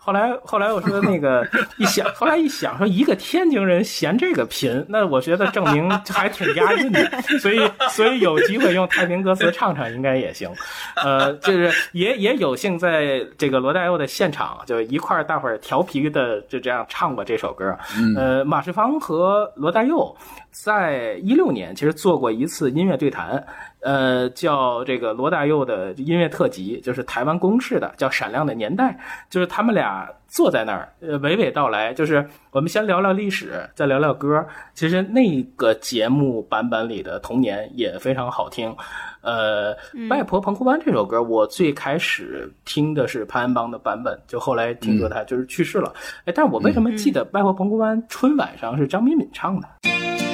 [0.03, 6.99] 后来后来我说那个 一想，后来一想说一个天津人嫌这个贫，那我觉得证明 还挺押韵的，
[7.39, 7.59] 所以
[7.91, 10.49] 所以有机会用太平歌词唱唱应该也行。
[10.95, 17.77] 呃，就是也也有幸在这个罗大佑的现场，就一块儿大伙儿调皮的就这样唱过这首歌。
[18.17, 20.17] 呃，马世芳和罗大佑
[20.49, 23.45] 在一六年其实做过一次音乐对谈，
[23.81, 28.91] 呃，叫这个罗大佑的音乐特辑，就是台湾公式的，叫《闪亮的年代》，
[29.29, 34.45] 就是他们俩坐在那儿，呃，娓娓道来，就是我们先聊聊历史，再聊聊歌。
[34.73, 38.75] 其实那个节目版本里的童年也非常好听。
[39.21, 39.75] 呃，
[40.09, 45.93] 外婆澎湖湾这首歌，我最开始听的是潘安邦的版本，就后来听说他就是去世了。
[46.25, 49.67] 哎，但是我为什么记得外婆澎湖湾春晚上是张敏敏唱的？
[49.83, 50.30] 晚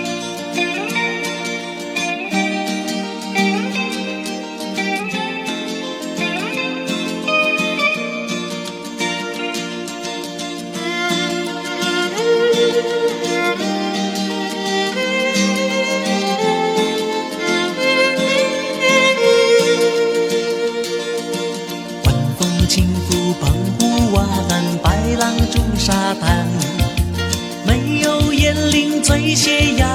[29.07, 29.87] 醉斜阳，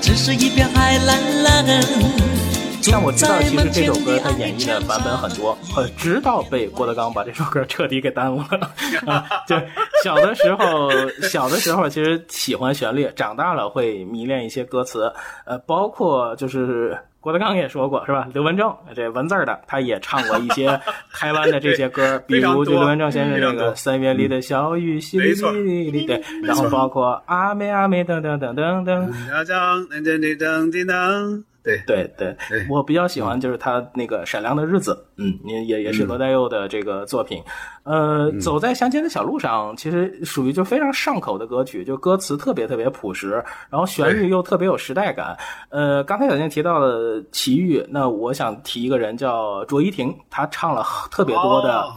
[0.00, 2.43] 只是一片海蓝蓝。
[2.90, 8.70] 但我知道，其实这首歌它演绎的版本很多，呃，直到被郭德纲把这首歌彻底给耽误了。
[9.06, 9.56] 啊， 就
[10.02, 10.90] 小的时候，
[11.22, 15.12] 小的时候其实喜欢旋律，长大了会迷恋一些歌词，
[15.44, 16.96] 呃，包括就是。
[17.24, 18.28] 郭德纲也说过是吧？
[18.34, 20.78] 刘文正这文字儿的，他也唱过一些
[21.10, 29.56] 台湾的这些歌， 比如就刘文正先生这个《三月里的小雨淅沥沥沥》，对，然后包括阿妹阿妹等等等等等，要讲
[29.88, 31.82] 噔噔噔噔噔噔，对。
[31.86, 32.36] 对对。
[32.48, 37.42] 对，我比较喜欢就是他那个《闪亮的日子》，嗯，也也也是罗大佑的这个作品。
[37.84, 45.36] 呃，走在乡间的小路上，其实属于就非常上口的歌曲，就歌词特别特别朴实，然后旋律又特别有时代感。
[45.70, 51.94] 呃，刚才小静提到了齐豫，那我想提一个人叫卓依婷，她唱了特别多的、哦。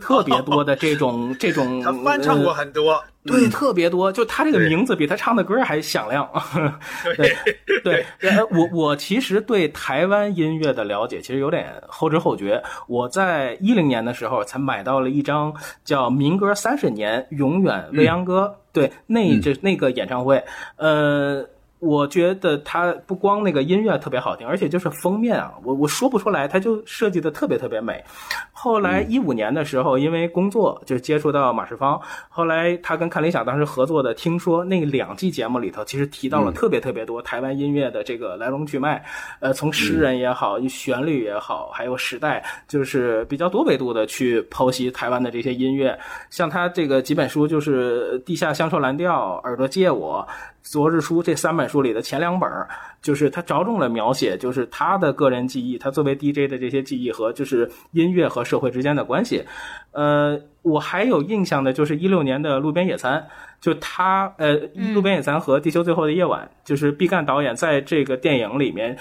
[0.00, 6.28] 特别多的这种这种， 她翻唱过呃很多，对，特别多，就他这个名字比他唱的歌还响亮。
[7.16, 7.36] 对
[7.82, 12.62] 对，呃我我其实对台湾音乐的了解其实有点后知后觉。
[12.88, 15.54] 我在一零年的时候才买到了一张
[15.84, 20.42] 叫《民歌三十年，永远未央歌》，对，那这那个演唱会，
[20.76, 21.46] 呃。
[21.80, 28.04] 我觉得它不光那个音乐特别好听，而且就是封面啊，我我说不出来，它就设计的特别特别美。
[28.52, 39.02] 后来一五年的时候，因为工作就接触到马世芳，后来他跟看理想当时合作的，听说那两季节目里头，其实提到了特别特别多台湾音乐的这个来龙去脉，
[39.40, 45.98] 呃，从诗人也好，旋律也好，还有时代，就是比较多维度的去剖析台湾的这些音乐。
[46.28, 49.12] 像他这个几本书，就是《地下香受蓝调》
[49.46, 50.28] 《耳朵借我》。
[50.62, 52.68] 昨日书这三本书里的前两本儿，
[53.02, 59.44] 就是他着重了描写，就是他的个人记忆，他作为 DJ 的这些记忆和就是音乐和社会之间的关系。
[59.92, 63.20] 呃，我还有印象的就是一六年的《路边野餐》，
[63.60, 64.56] 就他呃，
[64.94, 68.96] 《路边野餐》和《地球最后的夜晚》，就是毕赣导演在这个电影里面，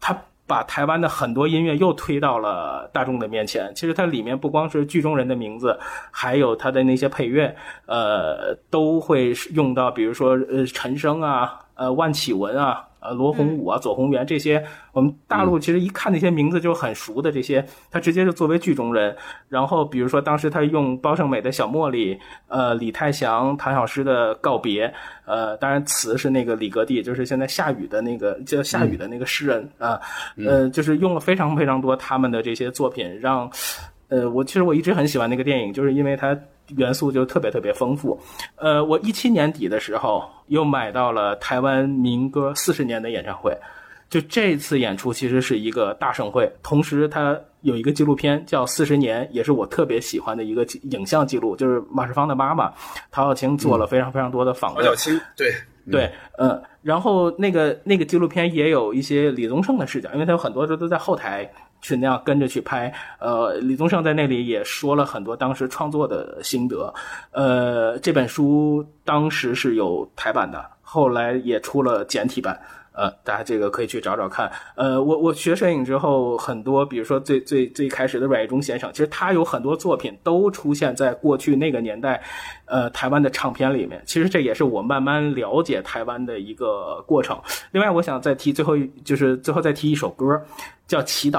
[0.00, 0.16] 他。
[0.52, 3.72] 把台湾的很多音乐又推到了大众的面前。
[3.74, 5.78] 其实它里面不光是剧中人的名字，
[6.10, 19.14] 还有它的那些配乐，呃，都会用到，比如说呃陈升啊，呃万绮雯啊，呃罗红武啊，左宏元这些，我们大陆其实一看那些名字就很熟的这些，他直接就作为剧中人。
[19.48, 24.92] 然后比如说当时他用包胜美的小茉莉，呃李泰祥、唐小诗的告别，
[25.26, 30.00] 呃当然词是那个李格弟，就是现在下雨的那个叫下雨的那个诗人啊，
[30.36, 33.50] 呃就是用了非常非常多他们的这些作品，让
[34.08, 36.38] 呃我其实我一直很喜欢那个电影，就是因为它。
[36.76, 38.18] 元素就特别特别丰富，
[38.56, 43.56] 呃，我一七年底的时候又买到了台湾民歌四十年的演唱会，
[44.08, 52.72] 就这次演出其实是一个大盛会，同时它有一个纪录片叫《四十年》，也是我特别喜欢的一个影像记录，就是马世芳的妈妈
[53.10, 54.84] 陶小青做了非常非常多的访问。
[54.84, 55.52] 陶小青对。
[55.90, 56.08] 对，
[56.38, 61.52] 嗯，然后那个那个纪录片也有一些李宗盛的视角，因为他有很多时候都在后台
[61.82, 62.90] 去那样跟着去拍。
[63.18, 66.92] 呃，李宗盛在那里也说了很多当时创作的心得。
[67.32, 72.58] 呃，这本书当时是有台版的，后来也出了简体版。
[72.94, 74.52] 呃，大家这个可以去找找看。
[74.76, 82.22] 呃，我 我学摄影之后，很多比如说最最最开始的阮义忠先生，其实他有很多作品都出现在过去那个年代，
[82.66, 84.02] 呃，台湾的唱片里面。
[84.04, 87.40] 其实这也是我慢慢了解台湾的一个过程。
[87.70, 90.38] 另外，我想再提最后一，就是最后再提一首歌，
[90.86, 91.38] 叫《祈祷》，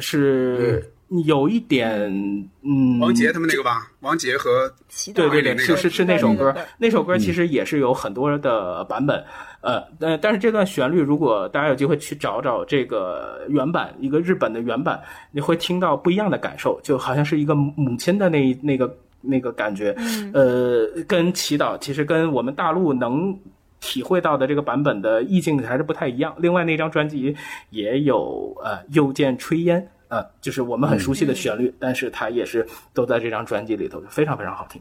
[0.00, 0.92] 是
[1.24, 2.10] 有一点
[2.62, 4.70] 嗯，王杰他们那个吧，王杰和
[5.14, 9.24] 对对对，是是是那首歌，那首歌嗯其实也是有很多的版本。
[9.60, 15.00] 呃，呃，但是这段旋律，如果大家有机会去找找这个原版，一个日本的原版，
[15.32, 19.92] 你会听到不一样的感受，就好像是一个母亲的那那个那个感觉。
[19.98, 23.36] 嗯呃，跟祈祷其实跟我们大陆能
[23.80, 26.34] 体会到的这个版本的意境还是不太一样。
[26.38, 27.36] 另外那张专辑
[27.70, 34.80] 也有呃又见炊烟，呃，就是我们很熟悉的旋律，但是它也是都在这张专辑里头，非常非常好听。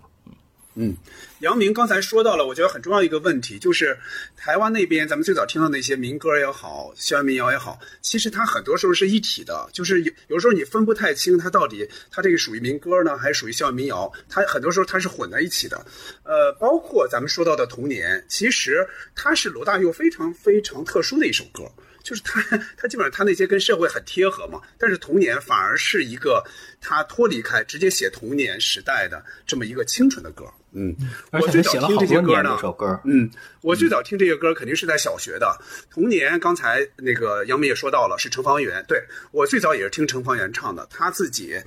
[0.79, 0.95] 嗯
[1.39, 3.97] 杨明刚才说到了，我觉得很重要一个问题，就是
[4.35, 15.85] 台湾那边咱们最早听到那些民歌也好，校园民谣也好，其实它很多时候是一体的，就是有有时候你分不太清它到底它这个属于民歌呢，还是属于校园民谣，它很多时候它是混在一起的。
[16.23, 21.63] 呃，包括咱们说到的《童年》，其实它是罗大佑非常非常特殊的一首歌。
[22.07, 22.41] 就是他，
[22.77, 26.41] 他基本上他那些跟社会很贴合嘛，但是童年反而是一个
[26.79, 30.45] 他脱离开，直接写童年时代的这么一个清纯的歌。
[30.71, 30.95] 嗯，
[31.33, 32.97] 我最早听这些歌呢首歌。
[33.03, 33.29] 嗯，
[33.59, 35.53] 我最早听这些歌肯定是在小学的。
[35.91, 38.81] 童年，刚才那个杨明也说到了，是程方圆。
[38.87, 41.61] 对我最早也是听程方圆唱的，他自己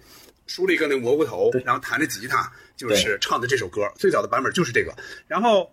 [0.46, 3.82] 梳了一个那个蘑菇头，然后弹着吉他，就是唱的这首歌。
[3.96, 4.94] 最早的版本就是这个。
[5.26, 5.70] 然后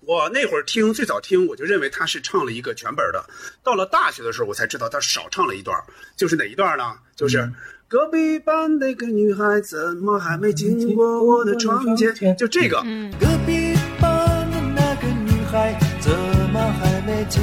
[0.00, 3.24] 我那会儿听最早听，我就认为他是唱了一个全本的。
[3.62, 5.76] 到了大学的时候，我才知道他少唱了一段，
[6.16, 6.96] 就是哪一段呢？
[7.16, 7.50] 就是。
[7.88, 12.36] 隔壁班那个女孩怎么还没经过我的窗前？
[12.36, 16.10] 就这个，嗯隔壁班的那个女孩，怎
[16.52, 17.40] 么还没经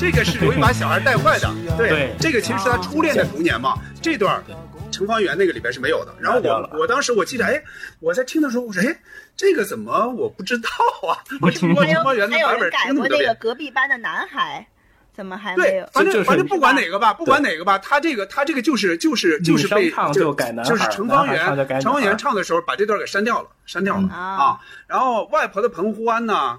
[0.00, 1.50] 这个是容易把小孩带坏的。
[1.76, 3.74] 对，对这个其实是他初恋的童年嘛。
[4.00, 4.42] 这段
[4.90, 6.14] 程方圆那个里边是没有的。
[6.18, 7.62] 然后我我当时我记得，哎，
[8.00, 8.98] 我在听的时候，我说，哎，
[9.36, 10.68] 这个怎么我不知道
[11.06, 11.20] 啊？
[11.42, 13.34] 我听过程方圆的版本人改过那个。
[13.34, 14.66] 隔壁班的男孩，
[15.14, 15.84] 怎么还没有，？
[15.84, 20.32] 对反正反正不管哪个吧，不管哪个吧，他这个他这个就是就是就是被就
[20.64, 21.46] 就是程方圆
[21.78, 24.58] 程方圆唱的时候把这段给删掉了，删掉了嗯啊。
[24.86, 26.58] 然后外婆的澎湖湾呢，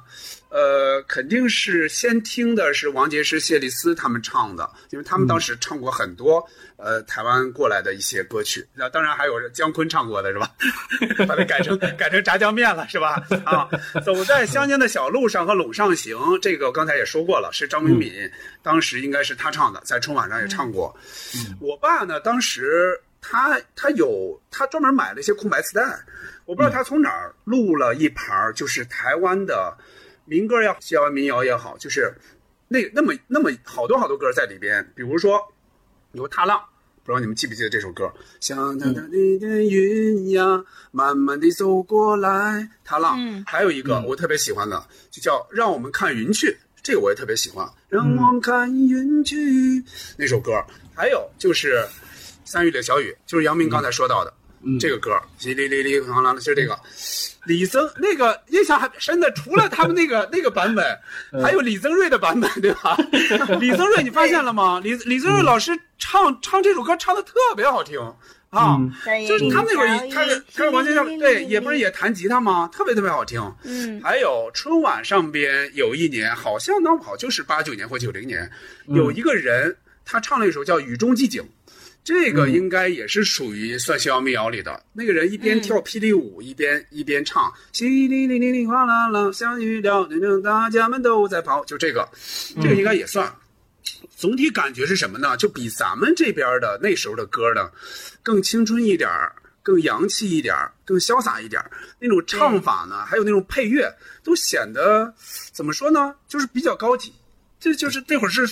[0.51, 6.45] 呃，肯定是先听的是王杰是、谢丽斯他们唱的，因为他们当时唱过很多
[6.75, 10.51] 呃台湾过来的一些歌曲，那当然还有姜昆唱过的是吧？
[11.25, 13.23] 把它改成 改成炸酱面了是吧？
[13.45, 13.69] 啊，
[14.03, 18.11] 走在乡间的小路上和陇上行，这个刚才也说过了，是张明敏，
[18.61, 20.93] 当时应该是他唱的，在春晚上也唱过。
[21.61, 25.81] 我爸呢，当时他他有他专门买了一些空白磁带，
[26.43, 29.73] 我不知道他从哪儿录了一盘儿，就是台湾的
[30.25, 32.13] 民歌也好，校园民谣也好，就是
[32.67, 35.39] 那那么那么好多好多歌在里边，比如说
[36.13, 36.57] 有《踏浪》。
[37.03, 38.13] 不知道你们记不记得这首歌？
[38.39, 42.69] 像淡淡的云呀，慢慢地走过来。
[42.85, 46.47] 踏浪，嗯还有一个我特别喜欢的，就叫《让我们看云去》，
[46.83, 47.67] 这个我也特别喜欢。
[47.89, 49.83] 让我们看云去
[50.15, 50.63] 那首歌，
[50.95, 51.83] 还有就是
[52.45, 54.31] 三月里的小雨，就是杨明刚才说到的、
[54.79, 55.11] 这个歌，
[55.43, 56.77] 哩哩哩哩哗啦啦，就是这个。
[57.45, 60.85] 李增那个印象还深的，除了他们那个 那个版本，
[61.41, 62.95] 还有李增瑞的版本， 对吧？
[63.59, 64.79] 李增瑞，你发现了吗？
[64.83, 67.99] 李李增瑞老师唱唱这首歌唱的特别好听
[68.51, 68.77] 啊，
[69.27, 72.69] 就是他那会儿他他王健像对，也不是也弹吉他吗？
[72.71, 73.41] 特别特别好听。
[73.63, 78.47] 嗯还有春晚上边有一年，好像闹不好就是八九年或九零年，
[78.85, 81.41] 有一个人他唱了一首叫《雨中寂静》。
[82.03, 84.83] 这个应该也是属于算逍遥民谣里的。
[84.91, 90.07] 那个人一边跳霹雳舞，一边一边唱，淅沥沥沥沥哗啦啦，下雨了，
[90.41, 92.09] 大家们都在跑，就这个，
[92.61, 93.31] 这个应该也算。
[94.15, 95.37] 总体感觉是什么呢？
[95.37, 97.69] 就比咱们这边的那时候的歌呢，
[98.23, 101.69] 更青春一点儿，更洋气一点儿，更潇洒一点儿。
[101.99, 103.91] 那种唱法呢，还有那种配乐，
[104.23, 105.13] 都显得
[105.51, 106.15] 怎么说呢？
[106.27, 107.13] 就是比较高级。
[107.61, 108.47] 这就是那会儿是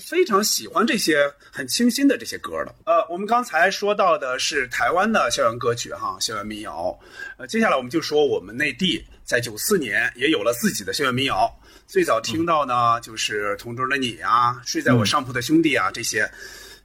[0.00, 2.74] 非常喜欢这些很清新的这些歌的。
[2.86, 6.98] 呃，我们刚才说到的是台湾的校园歌曲哈，校园民谣。
[7.36, 11.54] 呃，接下来我们就说我们内地在九四年也有了自己的校园民谣。
[11.86, 16.28] 最早听到呢，就是《同桌的你》啊，《睡在我上铺的兄弟啊》这些。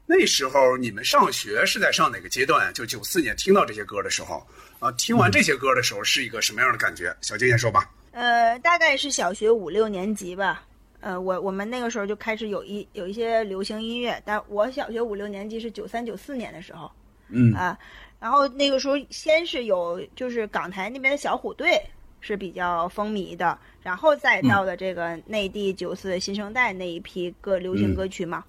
[0.05, 2.73] 那时候你们上学是在上哪个阶段？
[2.73, 4.45] 就九四年听到这些歌的时候
[4.79, 7.15] 啊，听完这些歌的时候是一个什么样的感觉？
[7.21, 7.89] 小静先说吧。
[8.11, 10.65] 呃，大概是小学五六年级吧。
[11.01, 16.89] 呃，我我们那个时候就开始有一有一些流行音乐，但我小学五六年级是九三九四年的时候，
[17.27, 17.53] 嗯。
[17.53, 17.77] 啊，
[18.19, 21.81] 然后那个时候先是有就是港台那边的小虎队
[22.19, 28.43] 是比较风靡的，然后再到的这个内地九四新生代那一批歌流行歌曲嘛，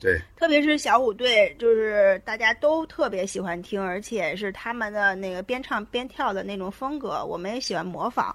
[0.00, 8.34] 对，特别是小虎队，就是大家都特别喜欢听，而且是他们的那个边唱边跳的那种风格，我们也喜欢模仿。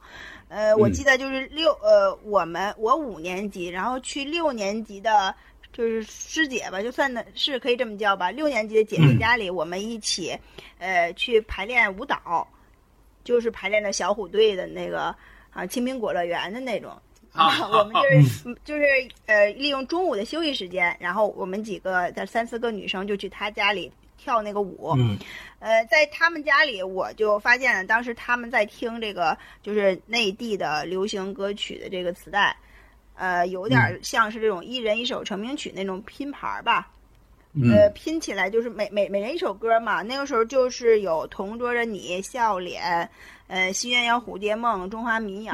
[0.49, 5.33] 呃，我记得就是六呃，我们我五年级，然后去六年级的，
[5.71, 8.31] 就是师姐吧，就算的是可以这么叫吧。
[8.31, 10.37] 六年级的姐姐家里，我们一起，
[10.79, 12.47] 呃，去排练舞蹈，
[13.23, 15.15] 就是排练的小虎队的那个
[15.51, 16.91] 啊，青苹果乐园的那种。
[17.31, 18.83] 啊 我们就是就是
[19.27, 24.93] 呃，利用中午的休息时间，然后我们几个在三四个女生就去她家里跳那个舞。
[24.97, 25.17] 嗯
[25.59, 32.55] 呃，在他们家里，我就发现了，当时他们在听这个就是内地的流行歌曲的这个磁带，
[33.15, 36.89] 呃，有点像是这种一人一首成名曲那种拼盘儿吧。
[37.73, 40.01] 呃，拼起来就是每每每人一首歌嘛。
[40.01, 43.09] 那个时候就是有《同桌的你》、笑脸，
[43.47, 45.53] 呃，《新鸳鸯蝴蝶梦》、中华民谣，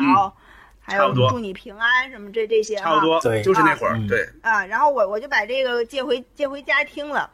[0.79, 2.83] 还有祝你平安什么这这些啊。
[2.83, 7.31] 差不多，对就是那会儿嗯，对，啊，然后我我就把这个借回借回家听了。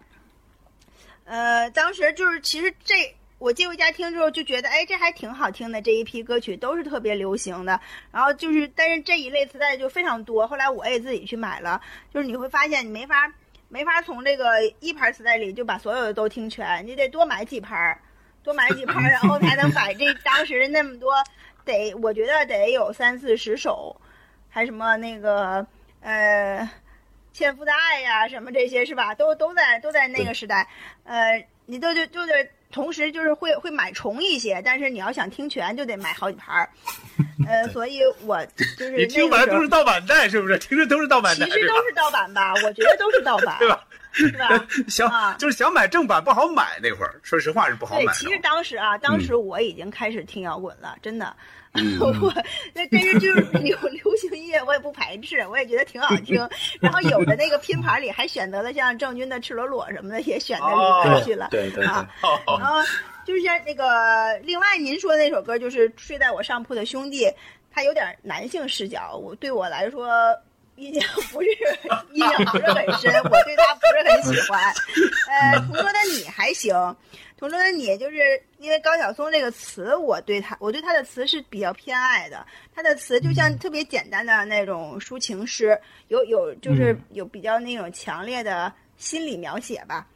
[1.31, 2.93] 呃，当时就是其实这
[3.37, 5.81] 我借回家听之后就觉得，哎，这还挺好听的。
[5.81, 7.79] 这一批歌曲都是特别流行的，
[8.11, 10.45] 然后就是但是这一类磁带就非常多。
[10.45, 11.79] 后来我也自己去买了，
[12.13, 13.33] 就是你会发现你没法
[13.69, 18.01] 没法从这个一盘磁带里就把所有的都听全，你得多买几盘儿，
[18.43, 21.13] 多买几盘儿，然后才能把这 当时那么多
[21.63, 23.95] 得我觉得得有三四十首，
[24.49, 25.65] 还什么那个
[26.01, 26.69] 呃。
[27.33, 29.13] 纤夫的爱呀、什么这些是吧？
[29.15, 30.67] 都都在都在那个时代，
[31.03, 36.69] 呃，你都就就是同时就是会会买重一些，但是你要想听全就得买好几盘儿，
[37.47, 38.45] 呃， 所以我
[38.77, 40.57] 就是你听完都是盗版带，是不是？
[40.59, 43.83] 听着都是盗版带，其实都是盗版吧，我觉得都是盗版， 对吧？
[44.13, 44.67] 是吧？
[44.89, 48.37] 想啊就是想买正版不好买，那会儿说实话是不好对，买其实。
[48.39, 51.33] 当时啊，当时我已经开始听摇滚了，真的。
[51.73, 52.33] 嗯 我
[52.73, 56.35] 那但是就是流 流行音乐，我也不排斥，我也觉得挺好听。
[56.81, 61.47] 然后有的那个拼盘里还选择了像郑钧的《赤裸裸》什么的，也选在里边去了。
[61.49, 62.75] 对对对啊，哦然后
[63.25, 67.25] 就是像那个，另外您说的那首歌，就是《睡在我上铺的兄弟》，
[67.71, 70.09] 他有点男性视角，我对我来说
[70.81, 71.47] 印象不是
[72.13, 74.59] 印象不是很深，我对他不是很喜欢。
[75.29, 76.73] 呃，同桌的你还行，
[77.37, 82.43] 同桌的你就是因为高晓松这个词，我对他我对他的词是比较偏爱的，
[82.75, 90.07] 他的词就像特别简单的那种抒情诗，有有就是有比较那种强烈的心理描写吧，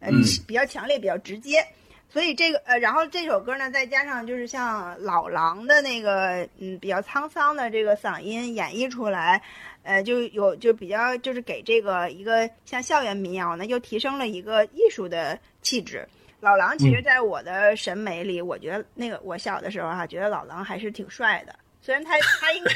[0.00, 1.64] 呃，嗯比较强烈，比较直接。
[2.08, 9.42] 所以这个呃，然后这首歌呢，再加上就是像老狼的那个嗯比较沧桑的这个嗓音演绎出来，
[9.86, 16.06] 呃，就有就比较就是给这个一个像校园民谣呢，又提升了一个艺术的气质。
[16.40, 21.54] 老狼其实在我的审美里，我觉得那个我小的时候哈、觉得老狼还是挺帅的。
[21.80, 22.72] 虽然他他应该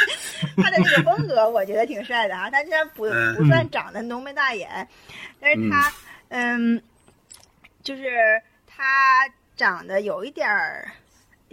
[0.62, 3.04] 他的那个风格，我觉得挺帅的啊、他虽然不
[3.36, 4.88] 不算长得浓眉大眼，
[5.38, 5.92] 但是他
[6.30, 6.82] 嗯
[7.82, 10.90] 就是他长得有一点儿，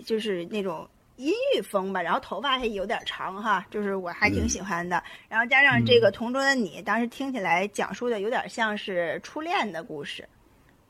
[0.06, 5.04] 就是那种阴郁风吧，然后头发还有点长哈，就是我还挺喜欢的。
[5.30, 10.28] 然后加上这个《同桌的你》，当时听起来讲述的有点像是初恋的故事，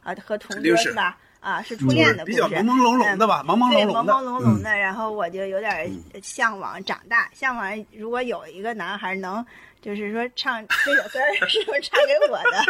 [0.01, 1.17] 啊，和同桌是吧？
[1.41, 4.13] 啊，是初恋的故事，比较朦朦胧胧的吧，朦朦对，胧胧的。
[4.13, 9.45] 朦朦胧胧的，然后我就有点向往长大，向往如果有一个男孩能，
[9.81, 12.63] 就是说唱这首歌儿是不是唱给我的，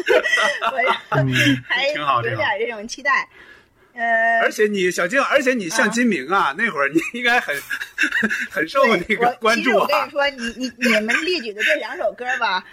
[0.72, 0.76] 我
[1.68, 3.28] 还有点这种期待。
[3.94, 7.54] 呃，而且你小静，而且你像金明啊， 那会儿你应该很
[8.50, 10.10] 很受那个关注其实我跟啊你。
[10.10, 12.64] 说，你你你们列举的这两首歌吧。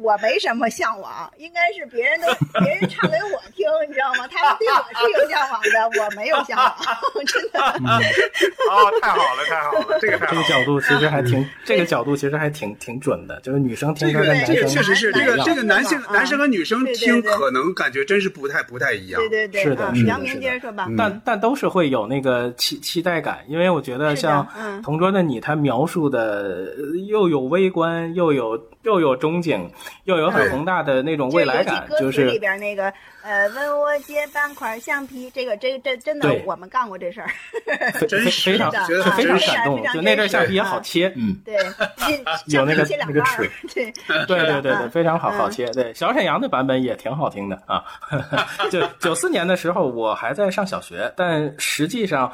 [0.00, 2.26] 我没什么向往，应该是别人都
[2.60, 4.26] 别人唱给我听，你知道吗？
[4.28, 6.76] 他们对我是有向往的， 我没有向往，
[7.26, 7.60] 真的。
[8.70, 10.42] 哦，太好了，太好了，这个太好了。
[10.42, 19.28] 这个角度其实还挺，这个角度其实还挺挺准的，就是女生听这个这歌跟男生个确实是这个这个男性男生男生和女生听可能感觉真是不太不太一样对。
[19.28, 20.88] 对对，是的啊杨明是的是的接着说吧。
[20.96, 29.70] 但但都是会有那个期期待感，因为我觉得像嗯《同桌的你》，他描述的呃又有微观，又有又有中景，
[30.04, 37.28] 又有很宏大的那种未来感，就是里边那个呃，问我借半块橡皮，这个这个这真的我们干过这事儿，
[38.08, 41.54] 真非常觉得非常感动，就那阵橡皮也好切，嗯，对，
[42.46, 43.92] 有那个那个齿， 对
[44.26, 47.84] 对对对对，非常好好切，对，小沈阳的版本也挺好听的啊，
[48.70, 52.32] 就九四年的时候我还在上小学，但实际上。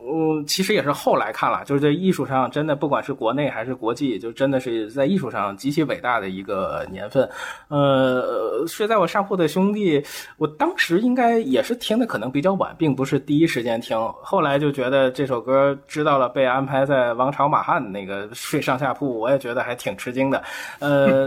[0.00, 7.28] 嗯，其实也是后来看了，就是在艺术上，真的不管是国内还是国际，就真的是在艺术上极其伟大的一个年份。
[7.68, 10.02] 呃，睡在我上铺的兄弟，
[10.36, 13.96] 我当时应该也是听的可能比较晚，并不是第一时间听。
[14.22, 20.42] 后来就觉得这首歌知道了，被安排在王朝马汉那个睡上下铺，我也觉得还挺吃惊的。
[20.78, 21.26] 呃。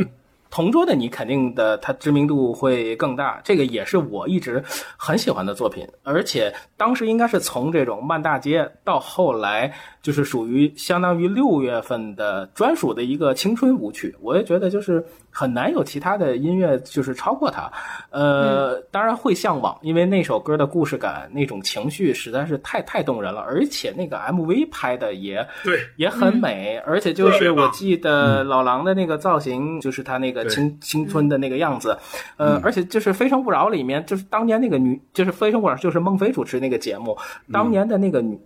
[0.49, 3.39] 同桌的你肯定的，他知名度会更大。
[3.43, 4.63] 这个也是我一直
[4.97, 14.15] 很喜欢的作品，而且当时应该是从这种慢大街到后来，就是属于相当于六月份的专属的一个青春舞曲。
[14.21, 15.03] 我也觉得就是。
[15.31, 17.71] 很难有其他的音乐就是超过它，
[18.09, 31.95] 呃，当然会向往，因为那首歌的故事感、那种情绪实在是太太动人了，而且那个 MV 拍的也对，也很美，而且就是我记得老狼的那个造型，就是他那个青青春的那个样子，
[32.37, 37.15] 呃，而且就是《非诚勿扰》里面，就是当年那个女，就是《非诚勿扰》就是孟非主持那个节目，
[37.53, 38.37] 当年的那个女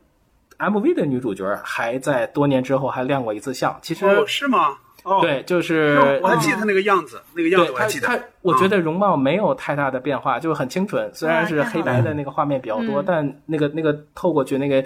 [0.70, 4.78] MV 的女主角还在多年之后还亮过一次相，其实是吗？
[5.22, 8.08] 对，就是我还记得她那个样子，那个样子我还记得。
[8.08, 11.14] 她，我觉得容貌没有太大的变化，就是很清纯。
[11.14, 14.82] 虽然是黑白的那个画面比较多，但那个那个透过去那个，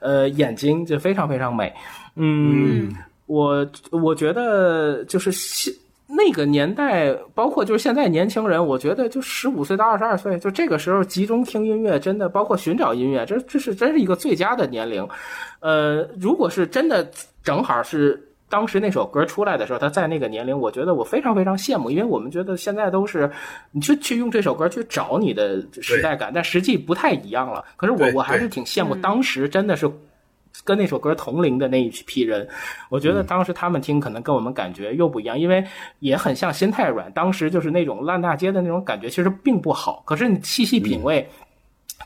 [0.00, 1.72] 呃，眼睛就非常非常美。
[2.16, 2.92] 嗯，
[3.26, 5.72] 我我觉得就是现
[6.16, 15.06] 那个年代，包括就是现在年轻人，我觉得就十五岁到二十二岁，就这个时候集中听音乐，真的包括寻找音乐，这这是真是一个最佳的年龄。
[15.60, 17.10] 呃，如果是真的
[17.42, 18.26] 正好是。
[18.52, 23.30] 当时那首歌出来的时候，他在那个年龄，我觉得我非常非常羡慕，因为我们觉得现在都是
[23.70, 27.64] 你去去用这首歌去找你的时代感，但实际不太一样了。
[27.76, 29.88] 可是我我还是挺羡慕当时真的是
[30.64, 32.48] 跟那首歌同龄的那一批人，
[32.88, 35.64] 我觉得当时他们听可能跟我们感觉又不一样，因为
[36.00, 40.02] 也很像心太软，当时就是那种烂大街的那种感觉，其实并不好。
[40.06, 41.28] 可是你细细品味。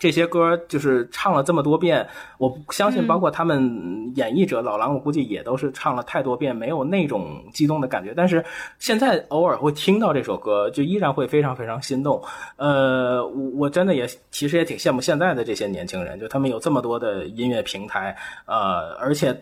[0.05, 8.13] 这些歌就是唱了这么多遍，我相信包括他们演绎者老狼，我估计也都是唱了太多遍，没有那种激动的感觉。
[8.15, 8.45] 但是
[8.79, 12.23] 现在偶尔会听到这首歌，就依然会非常非常心动。
[12.57, 19.35] 呃，我我真的也其实也挺羡慕现在的这些年轻人，就他们有这么多的音乐平台，呃，而且。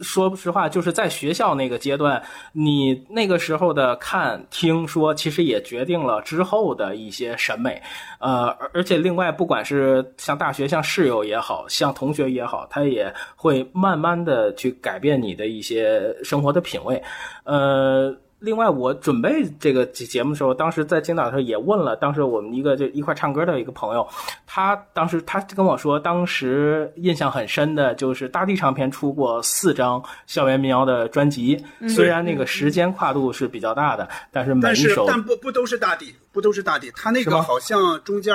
[0.00, 2.20] 说实话，就是在学校那个阶段，
[2.52, 7.80] 你那个时候的看、听说，其实也决定了之后的一些审美。
[8.18, 17.02] 呃，而而且另外，不管是像大学、像室友也好像同学也好，他也会慢慢的去改变你的一些生活的品味。
[17.44, 18.16] 呃。
[18.40, 24.08] 另外，我准备这个节目的时候，当时在青岛的时候也问了，当时我们一个就一块唱歌的一个朋友，
[24.46, 36.14] 他当时他跟我说，当时印象很深的就是大地唱片出过四张校园民谣的专辑，虽然那个时间跨度是比较大的，但是每一首但不不都是大地。
[36.32, 36.90] 不都是大地？
[36.94, 38.34] 他那个好像中间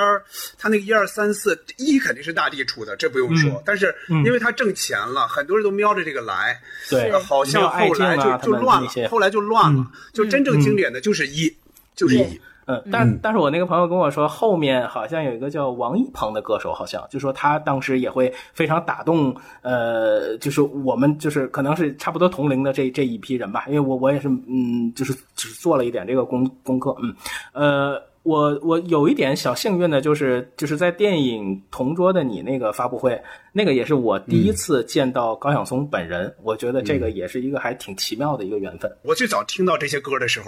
[0.58, 3.62] 他那个一二三四一肯定是大地出的，这不用说。
[3.64, 6.60] 但是因为他挣钱了，很多人都瞄着这个来。
[6.90, 9.86] 对，好像后来就就乱了，后来就乱了。
[10.12, 11.54] 就真正经典的就是一，
[11.96, 12.40] 就是一。
[12.66, 27.14] 嗯，但但是我那个朋友跟我说，后面好像有一个叫王一鹏的歌手，好像就说他当时也会非常打动，呃，就是我们就是可能是差不多同龄的这这一批人吧，因为我我也是嗯，就是只做了一点这个功功课，嗯，
[27.52, 33.20] 呃，我我有一点小幸运的就是就是在电影《同桌的你》那个发布会，
[33.52, 38.90] 那个也是我第一次见到高晓松本人，我觉得这个也是一个还挺奇妙的一个缘分。
[39.02, 40.46] 我最早听到这些歌的时候，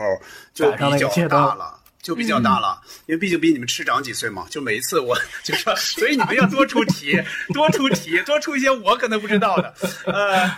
[0.55, 1.79] 就比较大了。
[2.07, 4.47] 就比较大了，因为毕竟比你们吃长几岁嘛。
[4.49, 7.21] 就每一次我就说，所以你们要多出题，
[7.53, 9.75] 多出题，多出一些我可能不知道的。
[10.05, 10.49] 呃，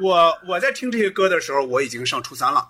[0.00, 2.68] 我我在听这些歌的时候，我已经上初三了，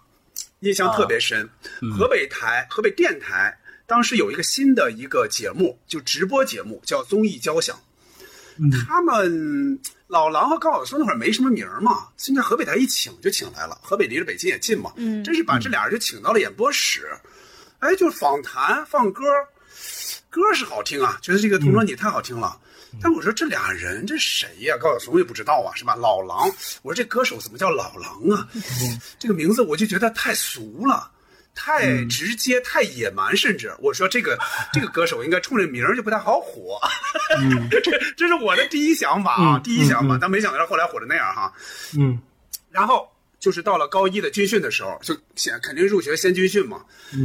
[0.60, 1.46] 印象特别深。
[1.94, 3.54] 河北台、河北电台
[3.86, 7.76] 当时有一个新的一个节目，就直播节目叫《综艺交响》。
[8.86, 13.78] 他们老狼和高晓松那会儿没什么名儿嘛，现在河北台一请就请来了。
[13.82, 17.14] 河北离着北京也近嘛，嗯，真是把这俩人就请到了演播室。
[17.82, 19.24] 哎，就是访谈放歌，
[20.30, 22.56] 歌是好听啊，觉得这个《同桌你》太好听了。
[23.00, 24.76] 但我说这俩人这谁呀？
[24.80, 25.96] 高晓松也不知道啊，是吧？
[25.96, 26.48] 老狼，
[26.82, 28.46] 我说这歌手怎么叫老狼啊？
[29.18, 31.10] 这个名字我就觉得太俗了，
[31.56, 34.38] 太直接，太野蛮，甚至我说这个
[34.72, 36.78] 这个歌手应该冲这名儿就不太好火。
[37.68, 37.80] 这
[38.16, 40.16] 这是我的第一想法啊，第一想法。
[40.20, 41.52] 但没想到后来火成那样哈。
[41.98, 42.16] 嗯，
[42.70, 43.08] 然后。
[43.42, 46.84] 就是到了高一的军训的时候，就先肯定入学先军训嘛。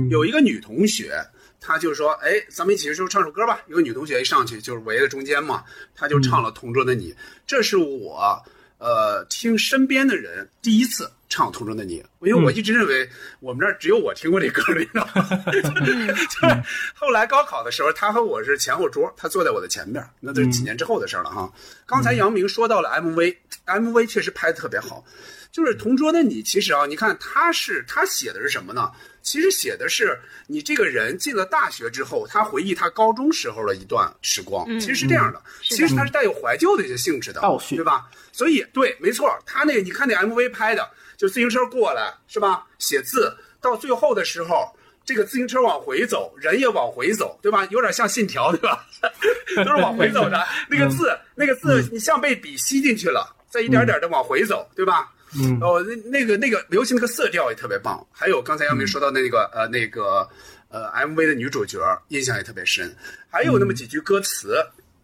[0.09, 1.15] 有一个女同学，
[1.61, 5.63] 她就说：“哎，咱们一起就唱首歌吧。”有个女同学一上去就是围在中间嘛，
[5.93, 7.13] 她就唱了《同桌的你》，
[7.45, 8.41] 这是我
[8.79, 13.07] 呃听身边的人第一次唱《同桌的你》，因为我一直认为
[13.39, 15.29] 我们这儿只有我听过这歌儿， 你知道吗？
[15.53, 16.63] 就是
[16.95, 21.53] 后来高考的时候，他和我是前后桌，他坐在我的前边儿，那都是几年之后的事儿了哈。
[21.85, 25.05] 刚才杨明说到了 MV，MV 确实拍的特别好。
[25.51, 28.91] 就是同桌的你，其实啊，你看他是他写的是什么呢？
[29.21, 30.17] 其实写的是
[30.47, 35.41] 你这个人进了大学之后，他回忆他高中时候的一段时光，其实是这样的。
[35.61, 38.09] 是其实他是带有怀旧的一些性质的，倒叙对吧？
[38.31, 42.65] 所以对，没错，他那个你看那 MV 拍的，就自行车过来是吧？
[42.79, 44.73] 写字到最后的时候。
[45.07, 47.65] 这个自行车往回走，人也往回走，对吧？
[47.71, 48.85] 有点像信条，对吧？
[49.55, 50.45] 都是往回走的。
[50.67, 55.09] 那个字，那个字，你像被笔吸进去了，再一点点的往回走，对吧？
[55.35, 58.05] 嗯哦，那那个那个，尤其那个色调也特别棒。
[58.11, 60.27] 还有刚才杨明说到那个、呃那个
[60.69, 62.95] 呃 MV 的女主角，印象也特别深。
[63.29, 64.55] 还有那么几句歌词，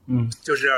[0.07, 0.69] 嗯，就是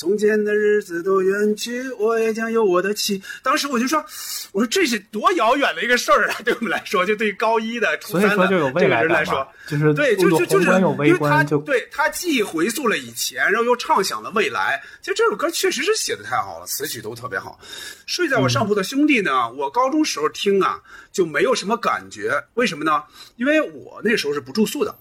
[0.00, 3.22] 从前的日子都远去，我也将有我的妻。
[3.42, 4.02] 当时我就说，
[4.50, 6.36] 我说这是多遥远的一个事儿啊！
[6.42, 14.82] 对我们来说，就对于高一的、初三的这个人来说，，就是对，就就就是因为他对他既回溯了以前，然后又畅想了未来。
[15.02, 17.60] 其实这首歌确实是写的太好了，词曲都特别好。
[18.06, 20.80] 睡在我上铺的兄弟呢，我高中时候听啊
[21.12, 23.02] 就没有什么感觉，为什么呢？
[23.36, 24.96] 因为我那时候是不住宿的。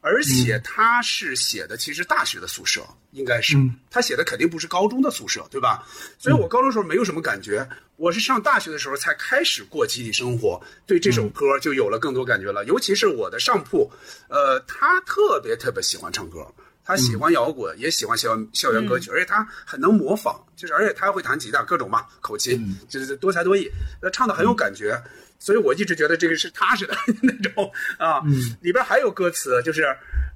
[0.00, 3.74] 而且他是写的，其实大学的宿舍应该是，嗯。
[3.90, 5.84] 他写的肯定不是高中的宿舍，对吧？
[6.18, 12.64] 所以我高中时候没有什么感觉，我是上大学的时候才开始过集体生活，对这首歌就有了更多感觉了。
[12.66, 13.90] 尤其是我的上铺，
[14.28, 16.46] 呃，他特别特别喜欢唱歌，
[16.84, 23.68] 他喜欢摇滚，也喜欢校园校园歌曲，而且他很能模仿，就是而且他会弹吉他，各种嘛，口琴，就是多才多艺，
[24.00, 24.96] 那唱的很有感觉。
[25.38, 28.20] 所以我一直觉得这个是踏实的 那种啊。
[28.60, 29.82] 里边还有歌词，就是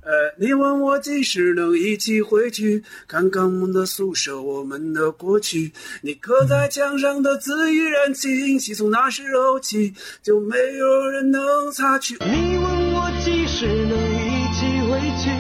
[0.04, 5.72] 呃，你问我几时能一起回去看看我们的宿舍，我们的过去。
[6.02, 12.16] 你刻在墙上的字依然清晰，从那时候起就没有人能擦去。
[12.20, 15.30] 你问我几时能一起回去，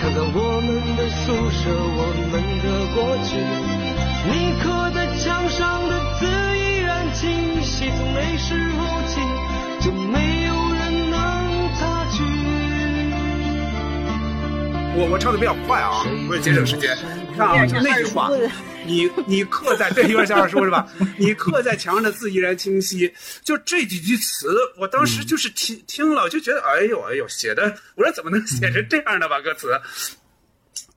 [0.00, 3.34] 看看我们的宿舍，我们的过去。
[4.26, 5.03] 你刻在
[7.74, 9.20] 清晰，从那时候起
[9.84, 12.22] 就没有人能擦去。
[14.96, 16.96] 我我唱的比较快啊，为了节省时间。
[17.32, 18.30] 你看啊，就那句话，
[18.86, 20.86] 你你刻在对，有点像二叔是吧？
[21.16, 23.12] 你刻在墙上的字依然清晰，
[23.42, 29.40] 就这几句词，我当时就是听听了，我就觉得哎呦哎呦，写的，我说怎么能写成这样的吧？
[29.40, 29.68] 歌词。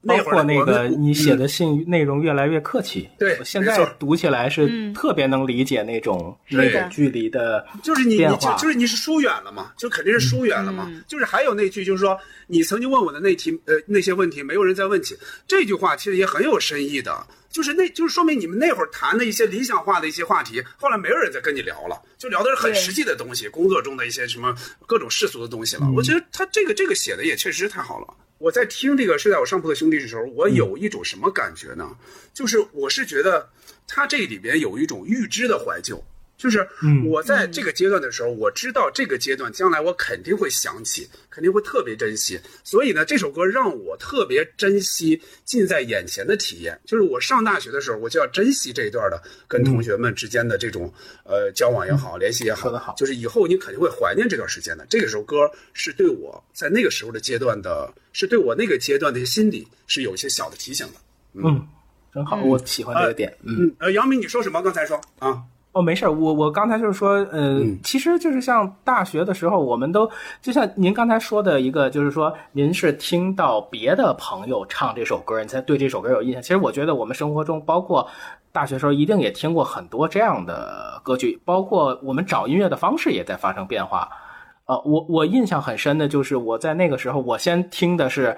[0.07, 10.85] 包那会那个你写的信内容越来越客气，对现在读起来是嗯特别能理解那种那种距离的就是你，你就就是你是疏远了嘛，就肯定是疏远了嘛。
[10.89, 15.17] 嗯就是还有那句，就是说你曾经问我的那题，呃，那些问题没有人再问起。
[15.47, 24.53] 这句话其实也很有深意的，就是那就是说明你们那会儿谈的一些理想化的一些话题，后来没有人再跟你聊了，就聊的是很实际的东西，工作中的一些什么
[24.85, 25.83] 各种世俗的东西了。
[25.85, 28.07] 嗯我觉得他这个这个写的也确实太好了。
[28.39, 31.97] 我在听这个《睡在我上铺的兄弟》的时候，我有一种什么感觉呢？
[32.33, 33.49] 就是我是觉得
[33.87, 36.03] 他这里边有一种预知的怀旧，
[36.37, 42.39] 就是嗯我在这个阶段的时候，我知道这个阶段将来我肯定会想起，肯定会特别珍惜。
[42.63, 46.79] 所以呢，这首歌让我特别珍惜近在眼前的体验。
[46.85, 54.85] 就是我上大学的时候，我就要珍惜这一段的跟同学们之间的这种呃交往也好，联系也好好，就是以后你肯定会怀念这段时间的。
[54.89, 60.93] 这个首歌是对我在那个时候的阶段的，是对我那个阶段的心理是有一些小的提醒的。
[61.33, 61.67] 嗯，
[62.13, 63.65] 真好，我喜欢这个点，嗯。
[63.65, 64.61] 嗯，呃，杨明，你说什么？
[64.61, 65.41] 刚才说啊，
[65.77, 70.09] 哦，没事儿，我我刚才就是说，呃，嗯其实就是像大学的时候，我们都
[70.41, 76.41] 就像您刚才说的一个，就是说您是听到别的朋友唱这首歌，你才对这首歌有印象。
[76.41, 78.07] 其实我觉得我们生活中，包括
[78.51, 84.09] 大学时候，一定也听过很多这样的歌曲，包括我们找音乐的方式也在发生变化。
[84.65, 88.35] 呃，我我印象很深的就是我在那个时候，我先听的是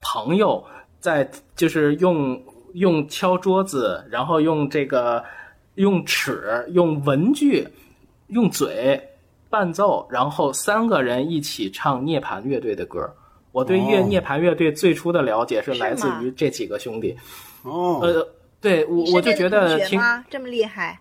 [0.00, 0.64] 朋友
[0.98, 2.42] 在就是用
[2.74, 5.22] 用敲桌子，然后用这个
[5.80, 7.66] 用尺、用文具、
[8.28, 9.00] 用嘴
[9.48, 13.10] 伴奏，然后三个人一起唱涅槃乐队的歌。
[13.50, 17.16] 我对乐哦涅槃乐队最初的了解是是来自于这几个兄弟。
[17.62, 18.28] 哦，呃，
[18.60, 21.00] 对我我就觉得听这么厉害，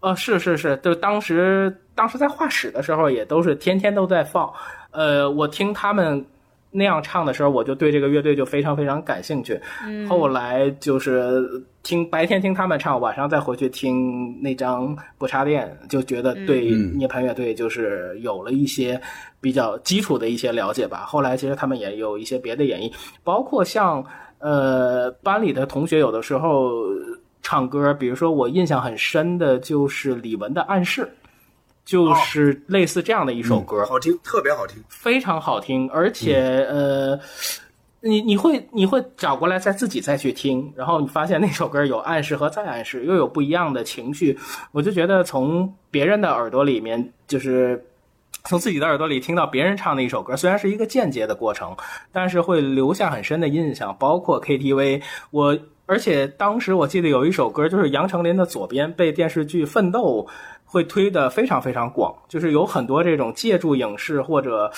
[0.00, 4.52] 呃，是是是，就当时当时在画室的时候，也都是天天都在放。
[4.90, 6.24] 呃，我听他们
[6.70, 9.60] 那样唱的时候，我就对这个乐队就非常非常感兴趣。
[9.84, 11.42] 嗯后来就是
[11.82, 19.00] 听白天听他们唱，晚上再回去听那张不插电，就觉得对嗯涅槃乐队就是有了一些
[19.40, 21.04] 比较基础的一些了解吧。
[21.06, 22.92] 后来其实他们也有一些别的演绎，
[23.24, 24.04] 包括像
[24.38, 26.72] 呃班里的同学有的时候
[27.42, 31.02] 唱歌，比如说我印象很深的就是李玟的《暗示》。
[31.90, 34.80] 就是类似这样的一首歌，好听，特别好听。
[34.88, 37.18] 非常好听，而且、呃，
[38.00, 44.38] 你你会你会找过来再自己再去听，然后你发现那首歌有暗示和再暗示，又有不一样的情绪，
[44.70, 47.84] 我就觉得从别人的耳朵里面，就是
[48.44, 51.76] 从自己的耳朵里听到别人唱的一首歌，虽然是一个间接的过程，
[52.12, 55.58] 但是会留下很深的印象，包括 KTV，我。
[55.86, 60.24] 而且当时我记得有一首歌，就是杨丞琳的《左边》，被电视剧《奋斗》
[60.70, 64.70] 会推的非常非常广，就是有很多这种借助影视或者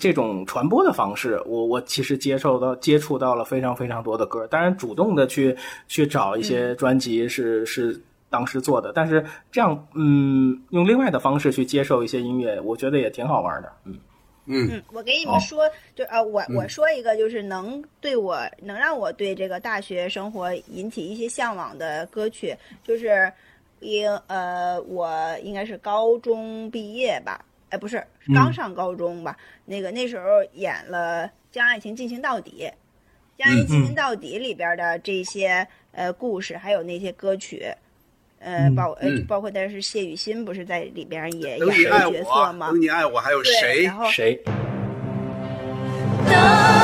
[0.00, 7.96] 这种传播的方式，我我其实接受到接触到了非常非常多的歌，当然主动的去去找一些专辑是、是
[8.28, 13.94] 当时做的，但是这样嗯用另外的方式去接受一些音乐，我觉得也挺好玩的，嗯。
[14.46, 14.68] 嗯。
[14.72, 23.32] 嗯，我给你们说，就啊，我我嗯说一个，就是能对我能让我对这个大学生活引起一些向往的歌曲，就是
[23.80, 25.10] 应呃，我
[25.42, 28.04] 应该是高中毕业吧，哎，不是
[28.34, 30.24] 刚上高中吧，那个那时候
[30.54, 32.64] 演了《将爱情进行到底》，
[33.38, 37.66] 《将爱情进行到底》里边的这些呃故事，还有那些歌曲。
[38.38, 42.68] 呃，包呃嗯包括但是谢雨欣不是在里边也等你爱演了角色我，吗？
[42.68, 43.96] 等你爱我，还有对，谁然？
[43.96, 44.38] 后谁？
[46.28, 46.75] 哪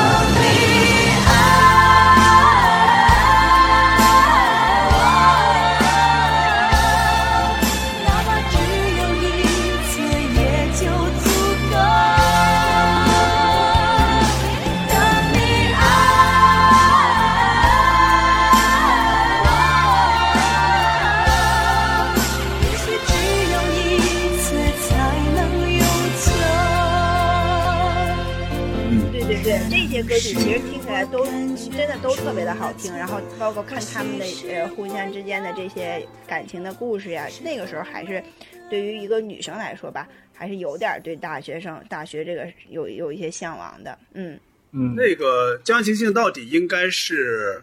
[30.35, 38.23] 其实听起来都真的都特别的好听，然后包括看他们的呃互相之间的这些感情的故事呀，那个时候还是
[38.71, 44.39] 对于一个女生来说吧，还是有点对大学生大学这个有有一些向往的，嗯，
[44.73, 47.63] 嗯，那个《将情性到底》应该是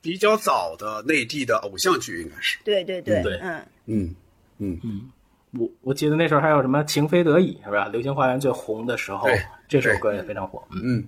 [0.00, 2.58] 比较早的内地的偶像剧，应该是。
[2.64, 3.38] 对对对，对。
[3.42, 4.14] 嗯，
[4.58, 5.10] 嗯嗯，
[5.58, 7.88] 我我记得那时候还有什么情非得已是吧？
[7.88, 9.28] 流星花园最红的时候，
[9.68, 10.62] 这首歌也非常火。
[10.70, 10.80] 嗯。
[10.84, 11.04] 嗯，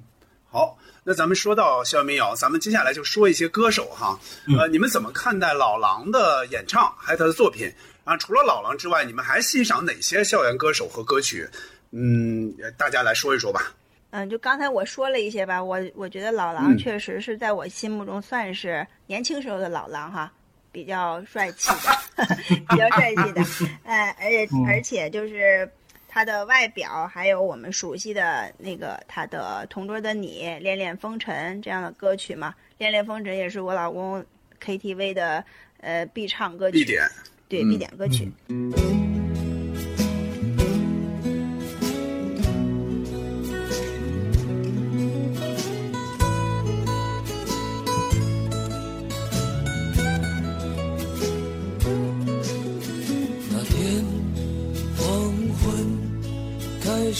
[0.53, 4.19] 好，那咱们说到校园民谣，咱们接下来就说一些歌手哈。
[4.59, 7.73] 呃，你们怎么看待老狼的演唱，还有他的作品？
[8.05, 11.49] 啊，除了老狼之外，你们还欣赏哪些校园歌手和歌曲？
[11.93, 13.73] 嗯，大家来说一说吧。
[14.11, 20.31] 嗯，就刚才我说了一些吧，我我觉得老嗯狼确实是在我心目中算是年轻时候的老狼哈，
[20.71, 22.37] 比较帅气的，
[22.69, 23.43] 比较帅气的，
[23.85, 25.67] 呃，而且而且就是
[26.15, 34.23] 他的外表，还有我们熟悉的那个他的《同桌的你》《恋恋风尘》这样的歌曲嘛，《恋恋风尘》也是我老公
[34.63, 35.43] KTV 的
[35.81, 37.09] 呃必唱歌曲，必点，
[37.49, 37.71] 对嗯。
[37.71, 38.31] 必点歌曲。
[38.47, 39.12] 那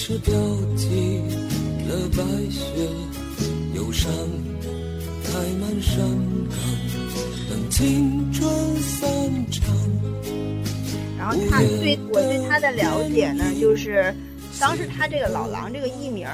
[0.03, 0.35] 开始飘
[0.77, 1.23] 起
[1.87, 2.61] 了白雪，
[3.73, 4.11] 忧伤
[5.23, 6.01] 开满山
[6.51, 6.59] 岗，
[7.49, 8.51] 等青春
[8.81, 9.09] 散
[9.49, 9.73] 场。
[11.17, 14.13] 然后他对我对他的了解呢，就是
[14.59, 16.27] 当时他这个老狼这个艺名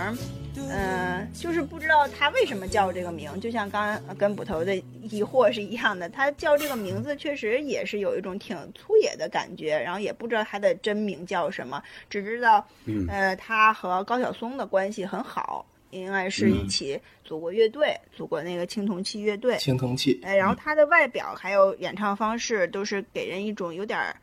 [0.70, 12.66] 儿，嗯、就是不知道他为什么叫这个名，就像刚刚跟捕头的疑惑是一样的，他叫这个名字确实也是有一种挺粗野的感觉，然后也不知道他的真名叫什么，只知道，
[13.08, 24.14] 呃，他和高晓松的关系很好，应该是一起组过乐队，组过那个青铜器乐队，青铜器，哎，然后他的外表还有演唱方式都是给人一种有点儿、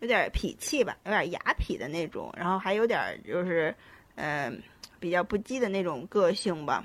[0.00, 3.74] 有点儿痞气吧，有点儿雅痞的那种，然后还有点儿就是，
[4.16, 4.60] 嗯、
[5.02, 6.84] 比较不羁的那种个性吧。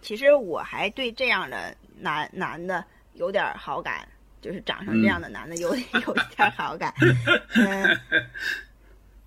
[0.00, 4.06] 其实我还对这样的男男的有点儿好感，
[4.40, 6.94] 就是长成这样的男的有、 有一点儿好感，
[7.56, 7.84] 嗯。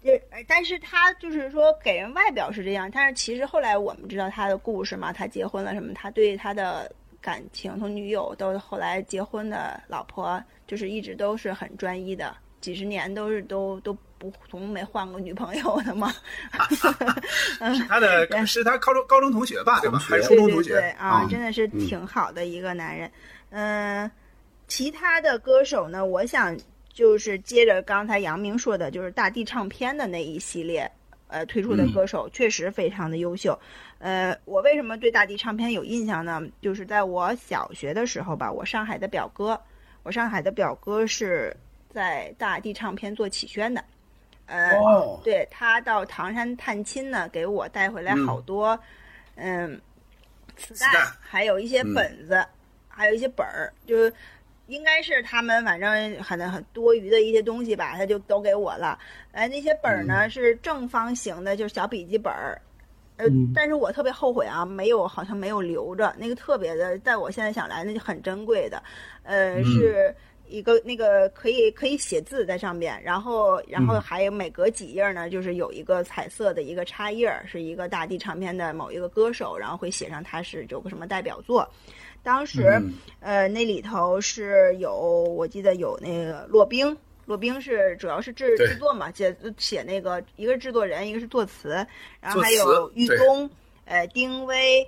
[0.03, 6.89] 就，呃但是他就是说给人外表是这样，但是其实后来我们知道他的故事嘛，他结婚了什么，他对他的
[7.19, 16.13] 感情从女友到后来结婚的老婆，就是一直都是很专一的，几十年都是都都不从没换过女朋友的吗？
[17.75, 19.99] 是他的， 是他高中高中同学吧，对吧？
[19.99, 23.11] 还是初中同学对对啊，真的是嗯挺好的一个男人。
[23.49, 24.09] 嗯、
[24.67, 26.57] 其他的歌手呢，我想
[26.91, 30.89] 就是接着刚才杨明说的，就是大地唱片的那一系列。
[31.29, 33.59] 呃，推出的嗯歌手确实非常的优秀。
[33.99, 36.41] 呃，我为什么对大地唱片有印象呢？
[36.61, 39.59] 就是在我小学的时候吧，我上海的表哥，
[40.03, 41.53] 我上海的表哥是
[41.93, 43.83] 在大地唱片做企宣的。
[44.47, 48.77] 呃，哦，对他到唐山探亲呢，给我带回来好多，
[49.35, 49.79] 嗯，
[50.55, 51.93] 磁带磁带，还有一些嗯。
[51.93, 52.43] 本子，
[52.87, 54.11] 还有一些本儿，就是
[54.67, 58.97] 应该是他们反正很很多余的一些东西吧，他就都给我了。
[59.33, 60.07] 哎，那些本儿嗯。
[60.07, 62.59] 呢、是正方形的，就是小笔记本儿。
[63.17, 63.51] 呃，嗯。
[63.53, 68.81] 但是我特别后悔啊，没有好像没有留着那个特别的，在我现在想来那就很珍贵的，
[69.23, 69.65] 呃，嗯。
[69.65, 70.15] 是
[70.49, 81.67] 一个那个可以可以写字在上面，然后然后嗯还有每隔几页呢，就是有一个彩色的一个插页儿，是一个大地唱片的某一个歌手，然后会写上他是有个什么代表作。
[82.23, 86.95] 当时、嗯呃那里头是有我记得有那个骆冰。
[87.25, 91.85] 骆冰是主要是制制作嘛，写写那个一个是制作人，一个是作词，
[92.21, 93.49] 然后还有玉东，
[93.83, 94.87] 呃丁薇，嗯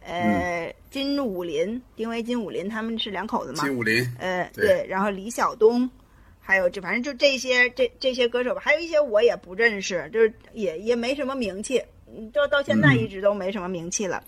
[0.00, 4.66] 呃金武林，丁薇金武林他们是两口子嘛，金武林，呃，对。
[4.66, 5.88] 对，然后李晓东，
[6.40, 14.22] 还有这反正就这些这这些歌手吧，还有一些我也不认识，就是也也没什么名气，嗯到到现在嗯一直都没什么名气了。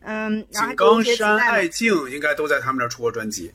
[0.00, 3.52] 嗯，然后还井冈给我一些磁山、爱静应该都在他们那儿出过专辑。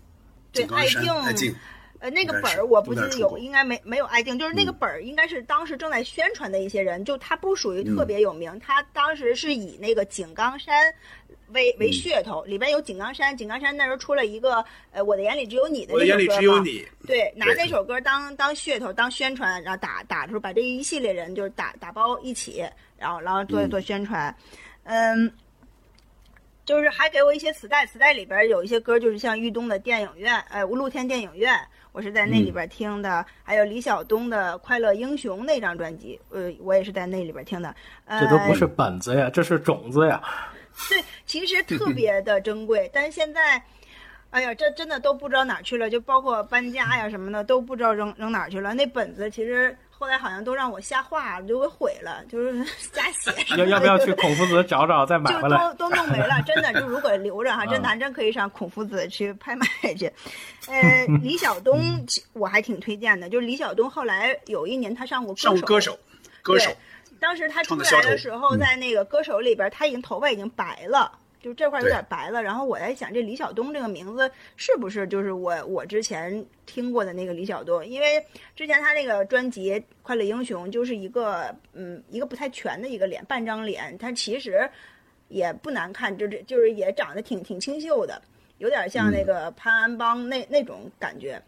[0.51, 0.85] 对爱
[1.33, 1.55] 静，
[2.01, 4.75] 呃，那个本儿我不记得有，应该没没有爱定，就是那个嗯。
[4.79, 7.95] 本儿应该是当时正在宣传的一些人，就他不属于嗯。
[7.95, 10.91] 特别有名，他当时是以那个井冈山
[11.49, 11.93] 为为嗯。
[11.93, 16.87] 噱头，里边有井冈山，井冈山那时候出了一个呃我的眼里只有你的我的眼里那首歌嘛只有你。
[17.05, 22.65] 对，拿那首歌当当噱头、当宣传，然后打打出把这一系列人就是打打包一起，
[22.97, 23.69] 然后然后做嗯。
[23.69, 24.35] 做宣传，
[24.85, 25.31] 嗯。
[26.63, 31.59] 就是还给我一些磁带，磁带里边有一些歌，就是像豫东的电影院，呃，露天电影院，
[31.91, 37.75] 我是在那里边听的，还有李晓东的《快乐英雄》那张专辑，呃，我也是在那里边听的。
[38.05, 40.21] 呃、这都不是本子呀，这是种子呀。
[40.89, 43.61] 对，其实特别的珍贵，但是现在，
[44.29, 48.73] 哎呀，这真的都不知道哪儿去了，就包括搬家呀什么的，都不知道扔扔哪儿去了。
[48.73, 53.31] 那本子其实后来好像都让我瞎画，就给毁了，就是 瞎写。
[53.55, 55.55] 要要不要去孔夫子找找再买就回来？
[55.77, 56.73] 都都弄没了，真的。
[56.73, 60.11] 就如果 留着哈，真的啊还真可以上孔夫子去拍卖去。
[60.67, 65.99] 呃，李晓东其我还挺推荐的，就是李晓东后来有一年他上过上过歌手，
[66.41, 66.77] 歌手对，
[67.19, 71.11] 当时他出来的时候，嗯在那个歌手里边，他已经头发已经白了。
[71.41, 71.91] 就这块有对。
[71.91, 77.85] 点白了，然后我在想，这李晓东这个名字是不是就是我我之前听过的那个李晓东？
[77.85, 78.23] 因为
[78.55, 84.69] 之前他那个专辑《快乐英雄》就是一个嗯一个不太全的一个脸，半张脸，他其实
[85.29, 88.21] 也不难看，就是就是也长得挺挺清秀的，
[88.59, 91.41] 有点像那个潘安邦那那种感觉。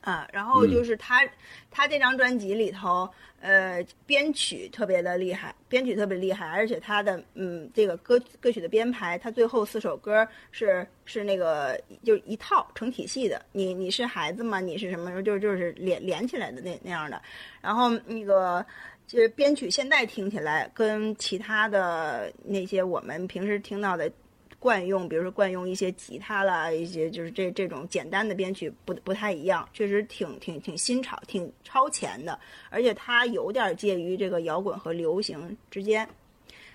[0.00, 1.28] 啊，然后就是他，
[1.68, 3.10] 他这张专辑里头，
[3.46, 13.40] 呃，编曲特别的厉害，编曲特别厉害，而且他的嗯，这个歌歌曲的编排，他最后四首歌是是那个就一套成体系的。
[13.52, 14.58] 你你是孩子吗？
[14.58, 15.22] 你是什么时候？
[15.22, 17.22] 就就是连连起来的那那样的。
[17.60, 18.66] 然后那个
[19.06, 24.10] 就是编曲，现在听起来跟其他的那些我们平时听到的。
[24.58, 32.38] 惯用，比如说惯用一些吉他啦，一些就是这这种简单的编曲不不太一样，确实挺挺挺新潮、挺超前的，
[32.70, 36.08] 而且它有点介于这个摇滚和流行之间。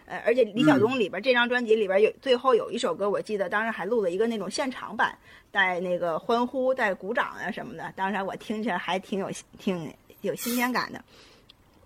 [0.06, 5.18] 呃，而且李晓东里边、这张专辑里边有最后有一首歌，我记得当时还录了一个那种现场版，
[5.52, 9.90] 带那个欢呼、带鼓掌啊什么的，当时我听起来还挺有挺
[10.22, 11.02] 有新鲜感的。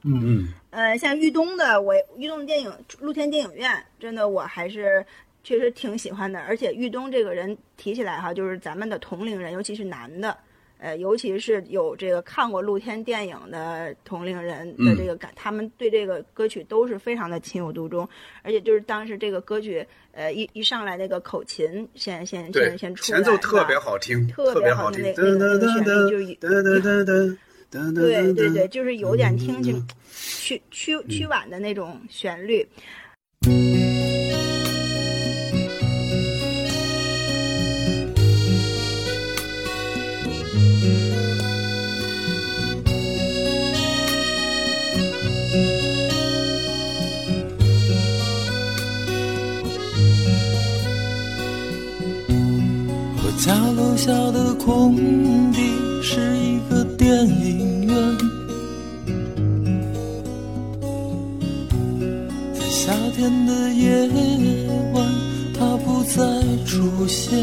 [0.08, 5.06] 嗯，呃，像豫东的我豫东的电影露天电影院，真的我还是
[5.46, 6.39] 确实挺喜欢的。
[6.41, 10.36] 而且玉东这个人提起来哈，就是咱们的同龄人，尤其是男的，
[10.80, 18.10] 呃，尤其是有这个看过露天电影的同龄人的这个感，他们对这个歌曲都是非常的情有独钟。
[18.41, 27.38] 而且就是当时这个歌曲，呃，一一上来那个口琴先先先，先出来，前奏特别好听，特别好听，那那个那个旋律就是噔噔噔噔
[27.72, 32.68] 噔噔对对对，噔，就是有点听清嗯曲曲曲婉的那种旋律。
[33.48, 33.74] 我
[54.66, 54.95] 工
[55.51, 55.61] 地
[56.01, 58.18] 是一个电影院
[62.51, 64.09] 在夏天的夜
[64.91, 65.07] 晚
[65.53, 66.24] 他不再
[66.66, 67.38] 出现。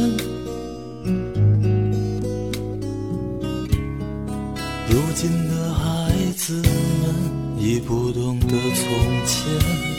[4.88, 9.91] 如今的孩子们已不懂得从前。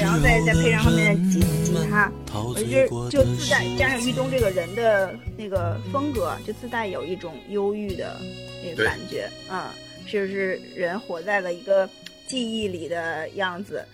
[0.00, 8.16] 然后再再配上后面的吉吉他，我觉得就自带加上玉东这个人的那个风格，就自带有一种忧郁的
[8.62, 9.68] 那个感觉，嗯，
[10.06, 11.88] 就是人活在了一个
[12.26, 13.84] 记忆里的样子，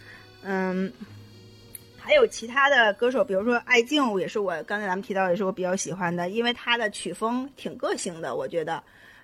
[0.43, 0.93] 嗯，
[1.97, 8.83] 还有其他的歌手，比如说艾静，也是我刚才咱们提到，也是我比较喜欢的，因为他的曲风挺个性的，我觉得，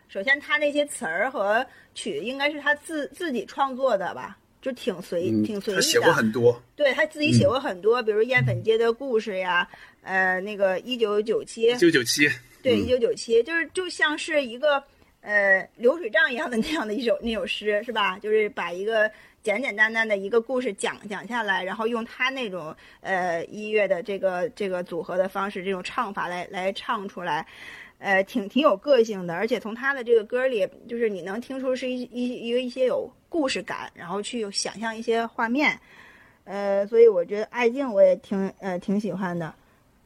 [0.08, 4.36] 首先他那些词儿和曲应该是他自自己创作的吧。
[4.60, 9.68] 就挺随挺随意的，他写过很多，对他自己写过很多，比如《艳粉街的故事》呀，
[10.02, 12.28] 呃，那个一九九七，一九九七，
[12.62, 14.82] 对，一九九七，就是就像是一个
[15.22, 18.18] 呃流水账一样的 那样的一首那首诗，是吧？
[18.18, 19.10] 就是把一个
[19.42, 27.46] 简简单单的一个故事讲讲下来，然后用他那种呃音乐的这个这个组合的方式，这种唱法来来唱出来。
[27.98, 35.80] 呃，挺挺有个性的，而且从他的这个歌里，就是你能听出是一一一个一些有故事感，然后去想象一些画面，
[36.44, 39.54] 呃，所以我觉得爱静我也挺呃挺喜欢的，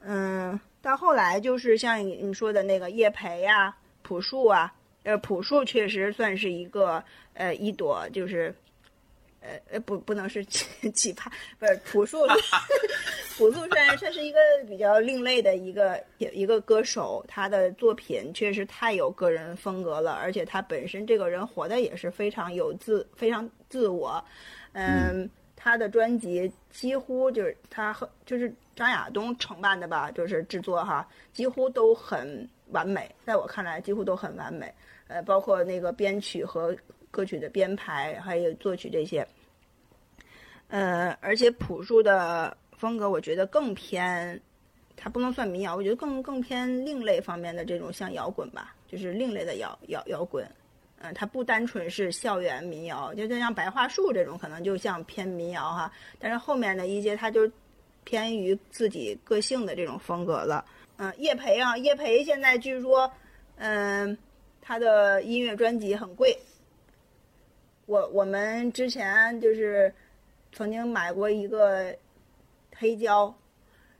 [0.04, 4.72] 嗯，到后来就是像你你说的那个叶培呀、朴树啊，
[5.02, 7.02] 呃，朴树确实算是一个
[7.32, 8.54] 呃一朵就是。
[9.44, 11.26] 呃呃不不能是 奇葩，
[11.58, 12.18] 不是朴树，
[13.36, 24.24] 朴树虽然他是一个比较另类的一个一个歌手，他的作品确实太有个人风格了，而且他本身这个人活的也是非常有自非常自我，
[24.72, 34.72] 嗯，他的专辑几乎就是他和就是张亚东承办的吧，就是制作哈，几乎都很完美，在我看来几乎都很完美，
[35.08, 36.74] 呃，包括那个编曲和。
[37.14, 39.24] 歌曲的编排还有作曲这些，
[40.74, 44.40] 呃，而且朴树的风格，我觉得更偏，
[44.96, 50.44] 他不能算民谣，我觉得更更偏另类方面的这种像摇滚吧，就是另类的摇摇摇滚，
[50.98, 57.48] 嗯，它不单纯是校园民谣，就就像白桦树这种，可能就像偏民谣哈，但是后面的一些，他就
[58.02, 60.64] 偏于自己个性的这种风格了，
[60.96, 63.08] 嗯，叶培啊，叶培现在据说，
[63.58, 64.18] 嗯，
[64.60, 66.36] 他的音乐专辑很贵。
[67.86, 69.94] 我我们之前就是
[70.54, 71.92] 曾经买过一个
[72.76, 73.34] 黑胶，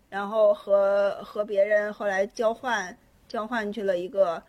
[0.08, 2.96] 然后和和别人后来交换
[3.26, 4.40] 交换去了一个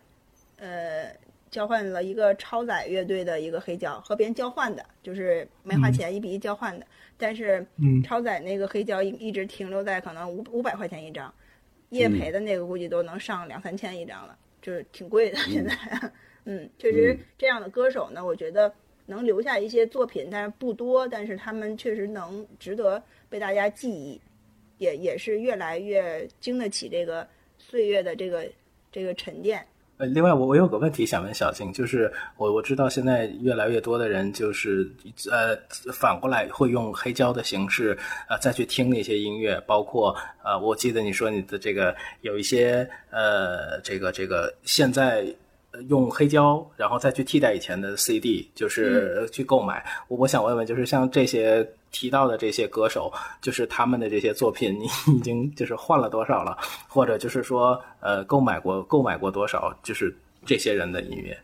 [0.57, 1.11] 呃
[1.49, 6.85] 交换了一个超载乐队的一个黑胶，和别人交换的，就是没花钱一比一交换的。
[7.17, 7.65] 但是
[8.03, 11.33] 超载那个黑胶一一直停留在可能五五百块钱一张，
[11.89, 15.75] 叶培的那个估计都能上两三千一张了，就是挺贵的现在。
[16.43, 18.71] 嗯，确实这样的歌手呢，我觉得。
[19.07, 24.19] 能留下一些作品，但是不多，但是他们确实能值得被大家记忆，
[24.79, 27.27] 也也是越来越经得起这个
[27.57, 28.47] 岁月的这个
[28.91, 29.63] 这个沉淀。
[29.97, 34.89] 呃，另外我我有个问题想问小静，就是我我知道现在越来越多的人就是
[35.31, 35.55] 呃
[35.93, 37.97] 反过来会用黑胶的形式
[38.27, 45.25] 呃再去听那些音乐，包括呃我记得你说你的这个有一些呃这个这个现在。
[45.83, 49.85] 用黑胶，然后再去替代以前的 CD，就是去购买。
[50.07, 53.11] 我我想问问，就是像这些提到的这些歌手，
[53.41, 56.57] 就是他们的这些作品，你已经就是换了多少了？
[56.87, 59.73] 或者就是说，呃，购买过购买过多少？
[59.83, 60.15] 就是
[60.45, 61.37] 这些人的音乐？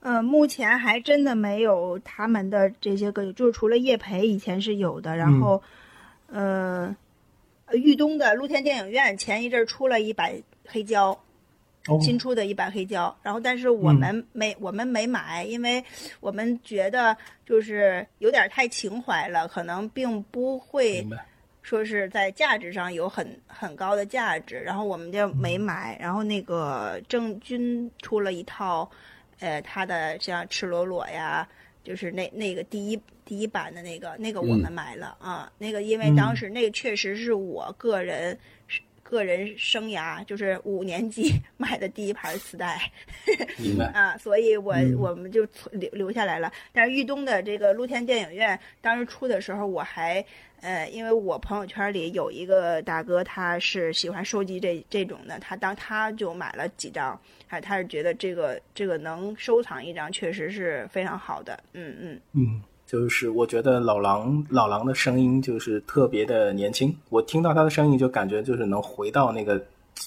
[0.00, 5.60] 呃，目前还真的没有他们的这些歌，就是除了叶培以前是有的，然后，
[6.28, 6.94] 呃，
[7.72, 10.32] 豫东的露天电影院前一阵出了一版
[10.66, 11.18] 黑胶。
[12.00, 15.82] 新出的一版黑胶，然后但是我们没我们没买，因为
[16.20, 21.06] 我们觉得就是有点太情怀了，可能并不会
[21.62, 25.96] 说是在价值上有很很高的价值，然后我们就没买。
[26.00, 28.90] 然后那个郑钧出了一套，
[29.40, 31.48] 呃，他的像赤裸裸呀，
[31.84, 38.36] 就是那那个第一第一版的那个那个我们买了啊，那个因为当时那确实是我个人。
[39.08, 42.90] 个人生涯就是五年级 买的第一盘磁带，
[43.56, 46.52] 明白啊，所以我我们就留留下来了。
[46.72, 50.24] 但是豫东的这个露天电影院当时出的时候，我还
[50.60, 61.62] 呃，因为我朋友圈里有一个大哥，他是喜欢收集这这种的，他当他就买了几张，还他是觉得这个这个能收藏一张，确实是非常好的。
[61.74, 62.62] 嗯嗯嗯。
[62.86, 69.60] 就是我觉得老狼老狼的声音就是特别的年轻，我听到他的声音就感觉就是能回到那个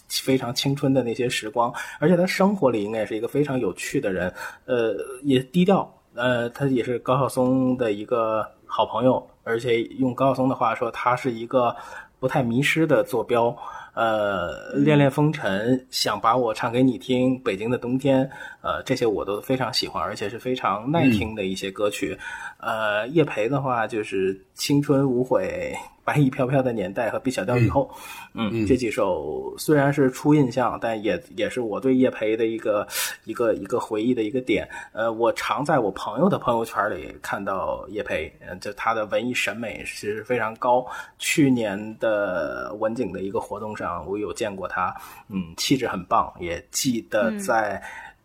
[0.08, 4.34] 非常青春的那些时光，而且他生活里应该也是一个非常有趣的人，
[4.66, 11.76] 呃，也低调，呃，他也是高晓松的一个好朋友，而且用高晓松的话说，他是一个
[12.18, 13.56] 不太迷失的坐标。
[14.00, 18.30] 呃，恋恋风尘，想把我唱给你听，北京的冬天，
[18.62, 22.18] 呃，这些我都非常喜欢，而且是非常耐听的一些歌曲。
[22.60, 25.74] 呃，叶培的话就是青春无悔。
[26.02, 27.88] 白衣飘飘的年代和毕小调以后，
[28.34, 32.88] 嗯，这几首虽然是初印象，但也也是我对叶培的一个
[33.26, 34.68] 一个一个回忆的一个点。
[34.92, 40.84] 呃，我常在我朋友的朋友圈里看到叶培，嗯，就他的文艺审美是非常高。
[41.20, 44.92] 去年的文景的一个活动上，我有见过他，
[45.28, 47.80] 嗯，气质很棒，也记得在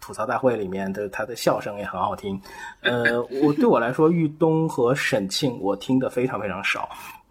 [0.05, 2.39] 吐槽大会里面的他的笑声也很好听。
[2.83, 6.87] 呃，我对我来说，玉东和沈庆我听的非常非常少。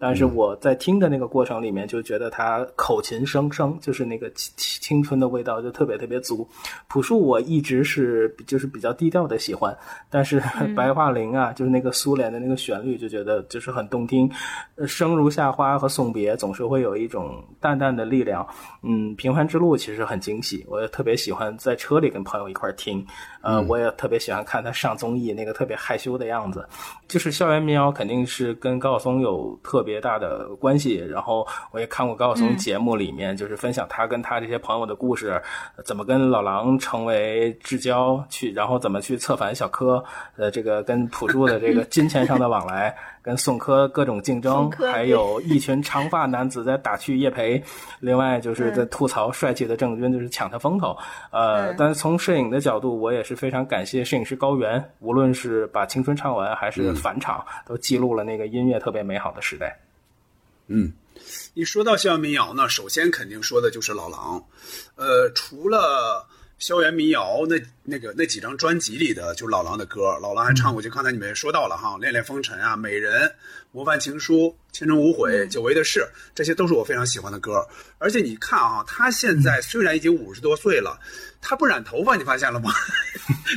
[0.06, 6.46] 但是我在听的那个过程里面，就觉得他口琴声声，就是那个青青春的味道就特别特别足。
[6.88, 9.74] 朴树我一直是就是比较低调的喜欢，
[10.10, 10.38] 但是
[10.76, 14.30] 白桦林啊，就是那个苏联的那个旋律，就觉得就是很动听。
[14.86, 18.46] 生如夏花和送别总是会有一种淡淡的力量。
[18.82, 23.02] 嗯，平凡之路其实很惊喜，我也特别喜欢在车里跟朋友一块听。
[23.40, 26.68] 呃，我也特别喜欢看他上综艺那个特别害羞的样子。
[27.08, 29.93] 就是校园民谣肯定是跟高晓松有特别。
[29.94, 35.40] 别大的关系，然后我也看过高晓松节目里面，就是分享他跟他这些朋友的故事，
[35.84, 40.02] 怎么跟老狼成为至交，去然后怎么去策反小柯，
[40.36, 42.92] 呃，这个跟朴树的这个金钱上的往来，
[43.22, 47.62] 跟宋柯各种竞争，还有一群长发男子在打趣叶培，
[48.00, 50.96] 另外就是在吐槽帅气的郑钧，就是抢他风头。
[51.30, 59.83] 呃，但是从摄影的角度，我也是非常感谢摄影师高原，无论是把青春唱完，还是返场，都记录了那个音乐特别美好的时代。
[60.68, 60.92] 嗯，
[61.54, 64.44] 一说到校园民谣呢，首先肯定说的就是老狼。
[64.96, 66.26] 呃，除了
[66.58, 73.22] 校园民谣那那个那几张专辑里的，就老狼的歌，老狼还唱过，就刚才你们也说到了哈，《恋恋风尘》啊，《美人》、
[73.72, 74.34] 《模范情书》、
[74.72, 76.00] 《青春无悔》、《久违的事》，
[76.34, 77.66] 这些都是我非常喜欢的歌。
[77.98, 80.98] 而且你看啊，他现在虽然已经五十多岁了。
[81.46, 82.72] 他不染头发，你发现了吗？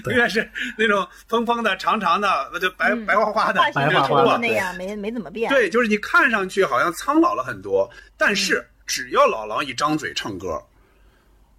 [0.08, 5.50] 永远是那种蓬蓬的、长长的，就白白花花的，白花花的那样，没没怎么变。
[5.50, 10.62] 对，就是你看上去好像苍老了很多，但是只要老狼一张嘴唱歌，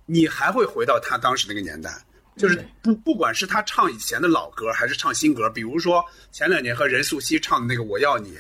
[0.08, 1.96] 你还会回到他当时那个年代。
[2.36, 8.30] 就是不不管是他唱以前的老歌，还是唱新歌，比如说前两年和任素汐唱的那个《我要你》，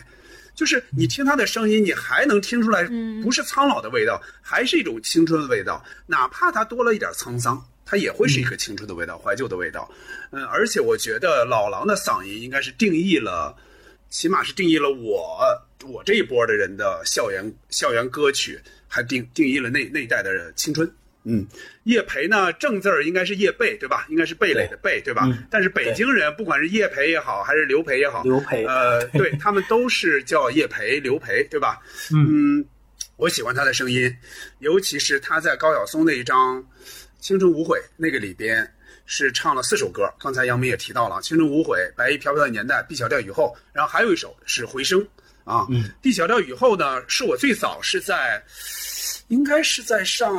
[0.54, 2.84] 就是你听他的声音，你还能听出来，
[3.22, 7.64] 不是苍老的味道，还是一种青春的味道，哪怕他多了一点沧桑。
[7.90, 9.90] 它也会是一个青春的味道，怀旧的味道，
[10.30, 13.56] 嗯，而且我觉得老狼的嗓音应该是定义了，
[14.10, 15.40] 起码是定义了我
[15.86, 20.86] 我这一波的人的校园校园歌曲，还定定义了那那一代的青春。
[21.28, 21.46] 嗯，
[21.84, 24.06] 叶培呢，正字儿应该是叶蓓，对吧？
[24.08, 25.28] 应该是蓓蕾的蓓，对吧？
[25.50, 31.78] 但是北京人不管是叶培也好，还是刘培也好，刘培，呃，对他们都是叫叶培、刘培，对吧？
[32.14, 32.64] 嗯，
[33.16, 34.10] 我喜欢他的声音，
[34.60, 36.64] 尤其是他在高晓松那一张。
[37.20, 38.64] 青春无悔那个里边
[39.04, 45.04] 是唱了四首歌，刚才杨明也提到了青春无悔、白衣飘飘的年代、B 小调雨后，然后还有一首是回声
[45.42, 45.66] 啊。
[45.68, 48.40] 嗯，B 小调雨后呢，是我最早是在，
[49.26, 50.32] 应该是在上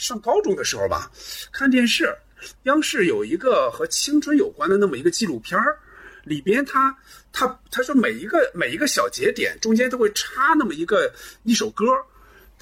[0.00, 1.10] 上高中的时候吧，
[1.52, 2.16] 看电视，
[2.62, 5.76] 央视有一个和青春有关的那么一个纪录片儿，
[6.24, 6.96] 里边他
[7.30, 11.12] 他他说每一个每一个小节点中间都会插那么一个
[11.44, 11.84] 一首歌。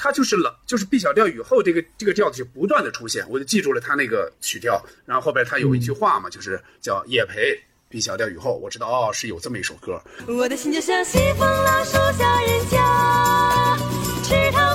[0.00, 4.80] 它就是冷，就是 B 小调雨后这个这个调子就不断的出现，我就记住了它那个曲调。
[5.04, 10.00] 然后后边它有一句话嘛，就是叫叶培 B 小调雨后，我知道哦，是有这么一首歌。
[10.28, 13.76] 我的心就像西风老树下人家，
[14.22, 14.67] 池塘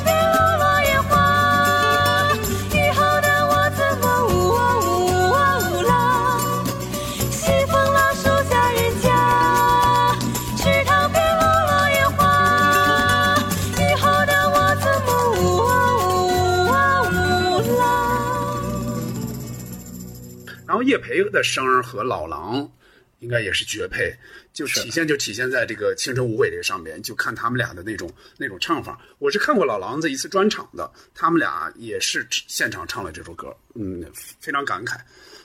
[20.83, 20.93] 边。
[20.93, 22.71] 叶培的声儿和老狼
[23.19, 24.13] 应该也是绝配，
[24.51, 28.99] 就体现就体现在这个青春无悔这个上面，就看他们俩的那种那种唱法。
[29.17, 34.03] 我是看过老狼子一次专场的，他们俩也是现场唱了这首歌，嗯，
[34.41, 34.97] 非常感慨。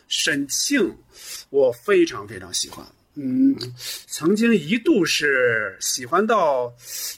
[0.08, 0.92] 沈庆，
[1.50, 2.84] 我非常非常喜欢，
[3.14, 3.54] 嗯，
[4.06, 6.68] 曾经一度是喜欢到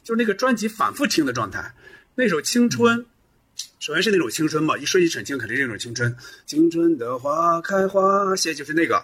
[0.04, 1.72] 就是那个专辑反复听的状态，
[2.14, 2.98] 那首《青春》。
[3.80, 6.14] 首先是那种青春嘛，一说起沈清，肯定是那种青春。
[6.44, 9.02] 青春的花开花谢，就是那个。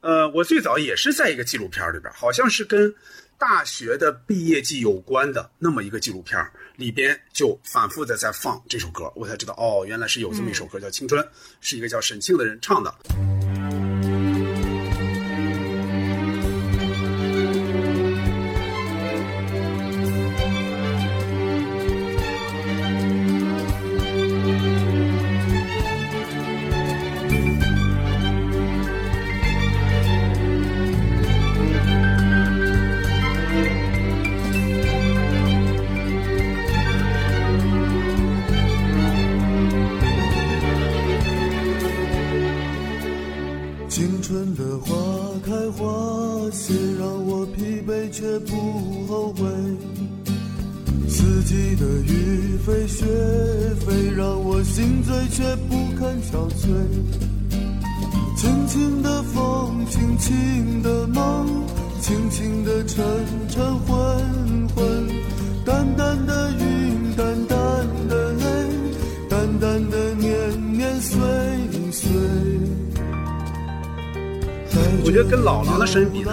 [0.00, 2.92] 呃，我最早也是在一个纪录片里边，好像是跟
[3.36, 6.42] 大学的毕业季有关的那么一个纪录片
[6.76, 11.22] 里边，就反复的在放这首歌，我才知道哦，原来是有这么一首歌叫《青春》，
[11.60, 12.94] 是一个叫沈庆的人唱的。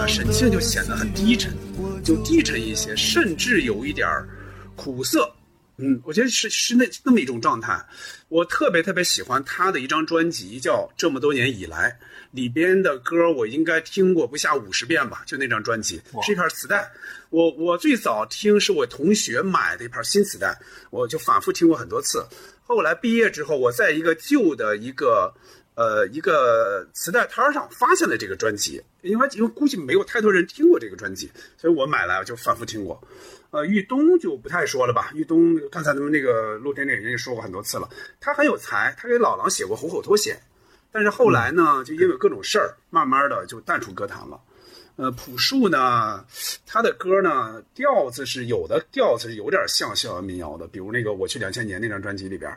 [0.02, 1.56] 呢，沈庆就显得很低沉，
[2.02, 4.28] 就低沉一些，甚至有一点儿
[4.74, 5.32] 苦涩。
[5.76, 7.80] 嗯，我觉得是是那那么一种状态。
[8.28, 11.96] 我特别特别喜欢他的一张专辑，叫《这么多年以来》，
[12.32, 16.90] 里边的歌我应该听过不下五十遍吧，就那张专辑是一盘磁带。
[17.30, 20.58] 我我最早听是我同学买的一盘新磁带，
[20.90, 22.26] 我就反复听过很多次。
[22.64, 25.32] 后来毕业之后，我在一个旧的一个。
[25.74, 33.02] 呃，一个磁带摊上发现了这个专辑，因为因为估计没有太多人听过这个专辑，所以我买来就反复听过。
[33.50, 37.88] 呃，玉东就不太说了吧，玉东刚才咱们那个露天电影也说过很多次了，
[38.20, 40.36] 他很有才，他给老狼写过《虎口脱险》，
[40.90, 44.38] 但是后来呢，就因为各种事儿，慢慢的就淡出歌坛了。
[44.96, 46.22] 呃，朴树呢，
[46.66, 52.54] 他的歌呢调子是有的，调子是有点像校园民谣的，比如那个《我去两千年》那张专辑里边，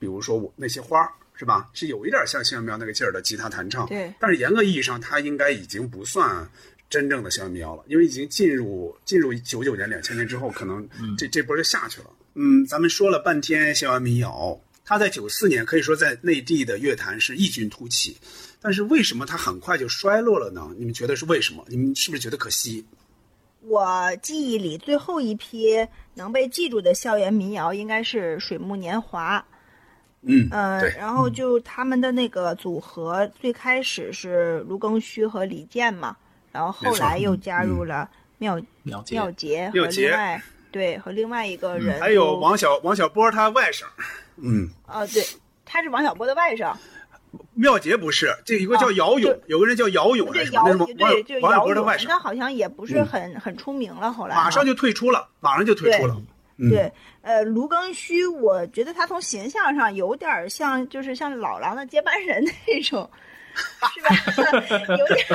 [0.00, 1.08] 比如说我那些花。
[1.36, 1.68] 是吧？
[1.74, 4.12] 是有一点像校园民谣那个劲儿的吉他弹唱，对。
[4.18, 6.48] 但是严格意义上，它应该已经不算
[6.88, 10.88] 真正的校园民谣了，因为已经进入进入九九年、两千年之后，可能
[11.18, 12.06] 这这波就下去了。
[12.34, 18.16] 嗯，咱们说了半天校园民谣，他在九四年可以说在内地的乐坛是异军突起，
[18.60, 20.70] 但是为什么他很快就衰落了呢？
[20.78, 21.64] 你们觉得是为什么？
[21.68, 22.84] 你们是不是觉得可惜？
[23.62, 29.38] 我记忆里最后一批能被记住的校园民谣应该是《水木年华》。
[30.28, 36.16] 嗯呃，然后就他们的那个组合，最开始是卢庚戌和李健嘛，
[36.50, 38.08] 然后后来又加入了
[38.38, 40.42] 妙妙杰妙杰和另外
[40.72, 43.84] 对和另外一个人，还有王小王小波他外甥，
[44.42, 45.22] 嗯，啊对，
[45.64, 46.74] 他是王小波的外甥，
[47.54, 56.16] 妙杰不是，这有个叫姚勇，有个人叫姚勇，对姚对就王小波的外甥，他好像也不是很很出名了，后来马上就退出了，马上就退出了。
[56.58, 63.10] 对，呃，卢庚戌，我觉得他从形象上有点像，就是像老狼的接班人那种，
[63.94, 64.08] 是吧？
[64.96, 65.26] 有点。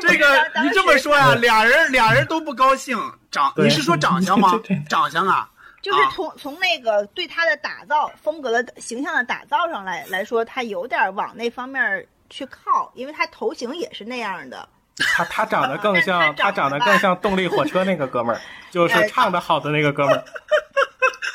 [0.00, 2.96] 这个你这么说呀，俩人俩人都不高兴。
[3.30, 4.60] 长，你是说长相吗？
[4.88, 5.50] 长相啊？
[5.82, 14.68] 就是从从那个对他的打造风格的形象的打造上来来说，他有点往那方面去靠，因为他头型也是那样的。
[14.96, 18.40] 他他长得更像， 他长得更像动力火车那个哥们儿，
[18.70, 20.24] 就 是唱的好的那个哥们儿。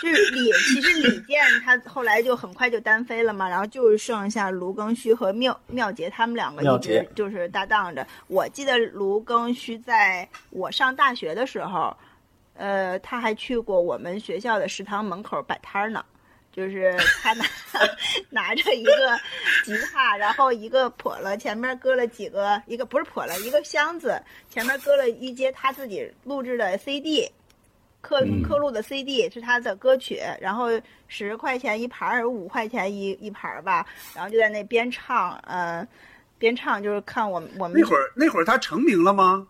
[0.01, 8.07] 就是李，其实李健他后来就很快就单飞了嘛，然后就是剩下卢庚戌和妙妙杰他们两个一直就是搭档着。
[8.27, 11.93] 我记得卢庚戌在我上大学的时候，
[12.53, 16.01] 呃，他还去过我们学校的食堂门口摆摊呢。
[16.51, 17.45] 就是他拿
[18.29, 18.91] 拿着一个
[19.63, 27.31] 吉他，然后一个笸箩，前面搁了几个，一个不是笸箩，一个箱子，前面搁了一节他自己录制的 CD，
[28.01, 30.67] 刻刻录的 CD 是他的歌曲，然后
[31.07, 33.85] 十块钱一盘儿，五块钱一一盘儿吧，
[34.15, 35.87] 然后就在那边唱，嗯，
[36.37, 39.47] 边唱就是看我们我们那会儿那会儿他成名了吗？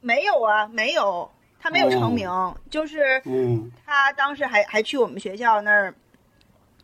[0.00, 1.30] 没有啊，没有，
[1.60, 2.30] 他没有成名，
[2.70, 3.20] 就是
[3.84, 5.92] 他当时还还去我们学校那儿。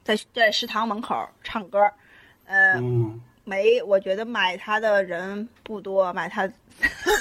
[0.09, 1.15] 在在食堂门口
[1.45, 1.79] 唱歌，
[2.47, 2.81] 呃，
[3.45, 6.47] 没，我觉得买他的人不多，买他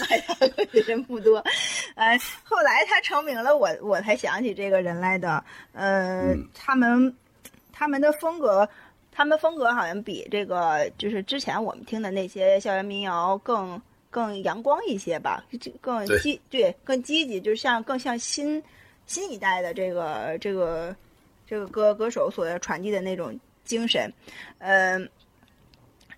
[0.09, 1.43] 买他的人不多，
[1.95, 5.43] 呃，后来他成名了，我我才想起这个人来的，
[5.73, 7.13] 呃，他们
[7.73, 8.69] 他们的风格，
[9.11, 15.43] 他们风格好像比这个就是之前我们听的那些校园民谣更更阳光一些吧，
[15.81, 18.63] 更积对更积极，就是像更像新
[19.07, 20.95] 新一代的这个这个。
[21.47, 24.11] 这个歌歌手所传递的那种精神，
[24.59, 25.09] 嗯，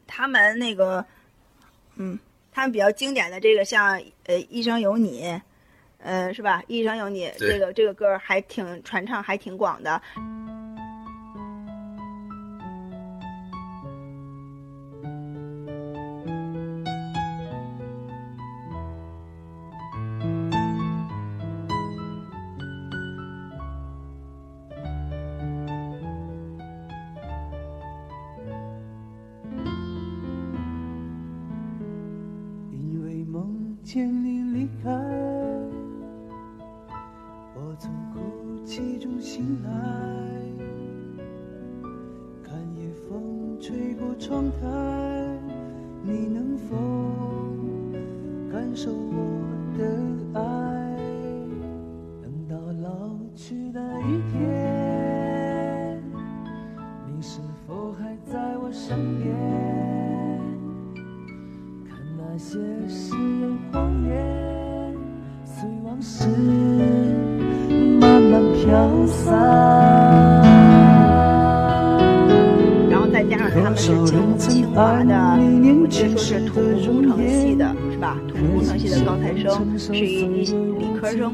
[0.08, 1.06] 他们那个，
[1.96, 2.18] 嗯，
[2.52, 5.24] 他们比较经典的这个像呃《一生有你》，
[6.00, 6.62] 呃，是吧？
[6.68, 10.02] 《一生有你》这个这个歌还挺传唱，还挺广的。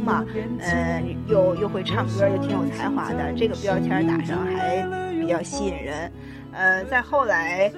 [0.06, 0.24] 嘛，
[0.60, 4.88] 呃，又又会唱歌，又挺有才华的，这个标签打上还
[5.20, 6.12] 比较吸引人。
[6.54, 7.70] 呃，再后来，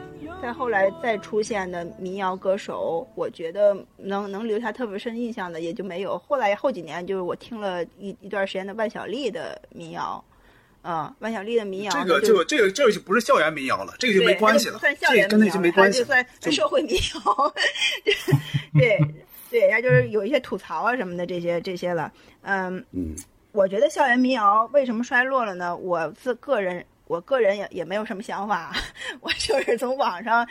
[0.41, 6.19] 再后来再出现的民谣歌手，我觉得能能留下特别深印象的也就没有。
[6.19, 10.23] 后来后几年，就是我听了一一段时间的万晓利的民谣。
[10.83, 17.53] 嗯，万晓利的民谣这个就这个这个就不是校园民谣了，这个就没关系了，算校这个跟那园民谣，就没关系它就，算社会民谣。
[18.73, 18.97] 对
[19.49, 22.11] 对，然后就是有一些吐槽啊什么的这些这些了。
[22.41, 23.15] 嗯，嗯，
[23.51, 25.75] 我觉得校园民谣为什么衰落了呢？
[25.75, 26.85] 我自个人。
[27.07, 28.75] 我个人也也没有什么想法，
[29.21, 30.45] 我就是从网上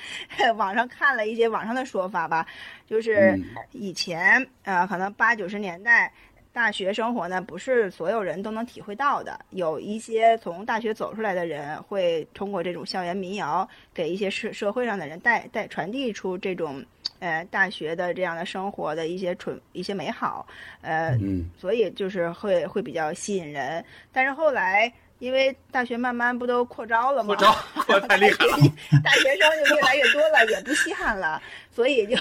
[0.56, 2.46] 网上看了一些网上的说法吧，
[2.86, 6.10] 就是嗯以前呃，可能八九十年代
[6.56, 9.38] 大学生活呢，不是所有人都能体会到的。
[9.50, 16.82] 有一些从大学走出来的人，会通过这种校园民谣，给一些社社会上的人带带传递出这种
[17.18, 20.46] 呃大学的这样的生活的一些纯一些美好，
[20.80, 23.84] 呃，嗯所以就是会会比较吸引人。
[24.10, 24.90] 但是后来。
[25.18, 27.34] 因为大学慢慢不都扩招了吗？
[27.34, 27.56] 扩招
[27.86, 28.56] 扩太厉害了
[29.02, 31.40] 大学生就越来越多了，也不稀罕了，
[31.74, 32.16] 所以就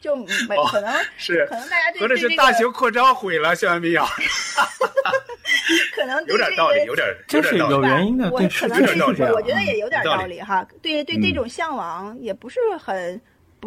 [0.00, 4.04] 就没可能是可能大家对合着对这个是大学扩招毁了校园民谣，
[5.94, 7.94] 可能对有点道理，这个有点这是有有点道理。
[7.94, 9.22] 原因的，对，我可能是有点道理是。
[9.32, 10.66] 我觉得也有点道理哈。
[10.82, 13.20] 对对，嗯这种向往也不是很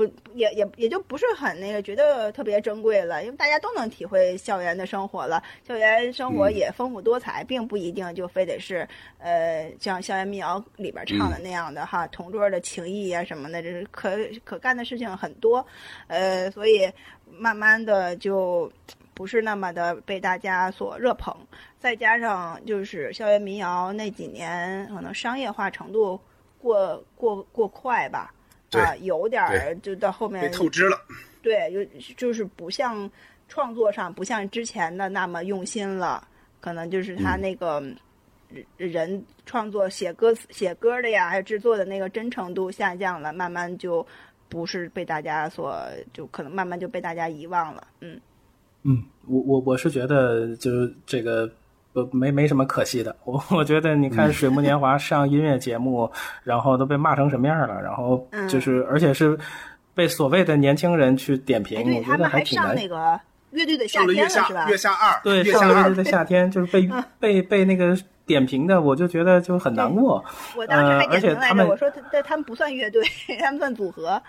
[0.07, 6.53] 不也也也就不是很那个觉得特别珍贵了，因为大家都能体会校园的生活了，校园生活嗯。
[6.53, 11.43] 也丰富多彩，并不一定就非得是呃像校园民谣里边唱的嗯。
[11.43, 15.65] 那样的哈，同桌的情谊啊什么的，这是可可干的事情很多，
[16.07, 16.89] 呃，所以
[17.29, 18.71] 慢慢的就。
[19.15, 21.35] 不是那么的被大家所热捧，
[21.77, 26.17] 再加上就是校园民谣那几年可能商业化程度
[26.57, 28.38] 过过过快吧，对
[28.71, 30.99] 啊，有点儿就到后面被透支了，
[31.41, 33.09] 对，就就是不像
[33.47, 36.27] 创作上不像之前的那么用心了，
[36.59, 37.81] 可能就是他嗯那个
[38.49, 44.05] 人人创作写歌词写歌的呀，还有制作的那个真诚度下降了，慢慢就
[44.47, 45.81] 不是被大家所
[46.13, 48.19] 就可能慢慢就被大家遗忘了，嗯。
[48.83, 51.51] 嗯，我我我是觉得就是这个
[52.05, 53.15] 不没没什么可惜的。
[53.23, 56.11] 我我觉得你看《水木年华》上音乐节目，
[56.43, 59.37] 然后都被骂成什么样了，然后就是、而且是
[59.93, 62.67] 被所谓的年轻人去点评，我觉得他们还挺难。
[62.67, 63.19] 上那个
[63.51, 64.69] 乐队的夏天了，是吧？
[64.69, 70.23] 月下二，对，月下二上个月的夏天就是被嗯被被那个点评的，我就觉得就很难过。
[70.55, 71.91] 我当时还呃而点评来着，且他们我说
[72.23, 73.01] 他们不算乐队，
[73.41, 74.21] 他们算组合。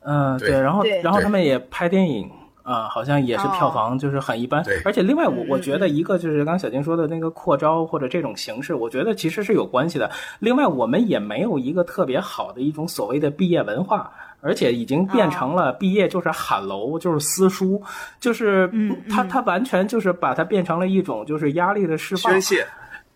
[0.00, 2.30] 嗯，对对，然后然后他们也拍电影
[2.68, 4.62] 啊、好像也是票房就是很一般。
[4.62, 10.10] 对而且另外我嗯我觉得一个就是刚刚小金说的那个扩招或者这种形式，我觉得其实是有关系的。
[10.38, 14.12] 另外我们也没有一个特别好的一种所谓的毕业文化。
[14.40, 17.82] 而且已经变成了毕业就是喊楼，就是撕书，
[18.20, 22.66] 就是嗯他他完全就是把它变成了一种就是压力的释放，宣泄，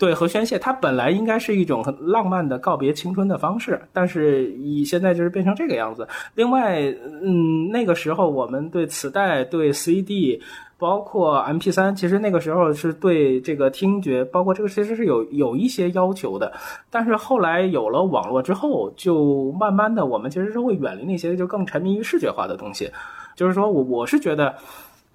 [0.02, 6.08] 对和宣泄，它本来应该是一种很浪漫的告别青春的方式，但是以现在就是变成这个样子。
[6.34, 6.82] 另外，
[7.22, 10.42] 嗯，那个时候我们对磁带、对 CD，
[10.76, 16.52] 包括 MP 3其实那个时候是对这个听觉，包括这个其实是有有一些要求的。
[16.90, 22.90] 但是后来有了网络之后，就慢慢的我们其实是会远离那些就更沉迷于视觉化的东西。
[23.36, 24.52] 就是说我我是觉得。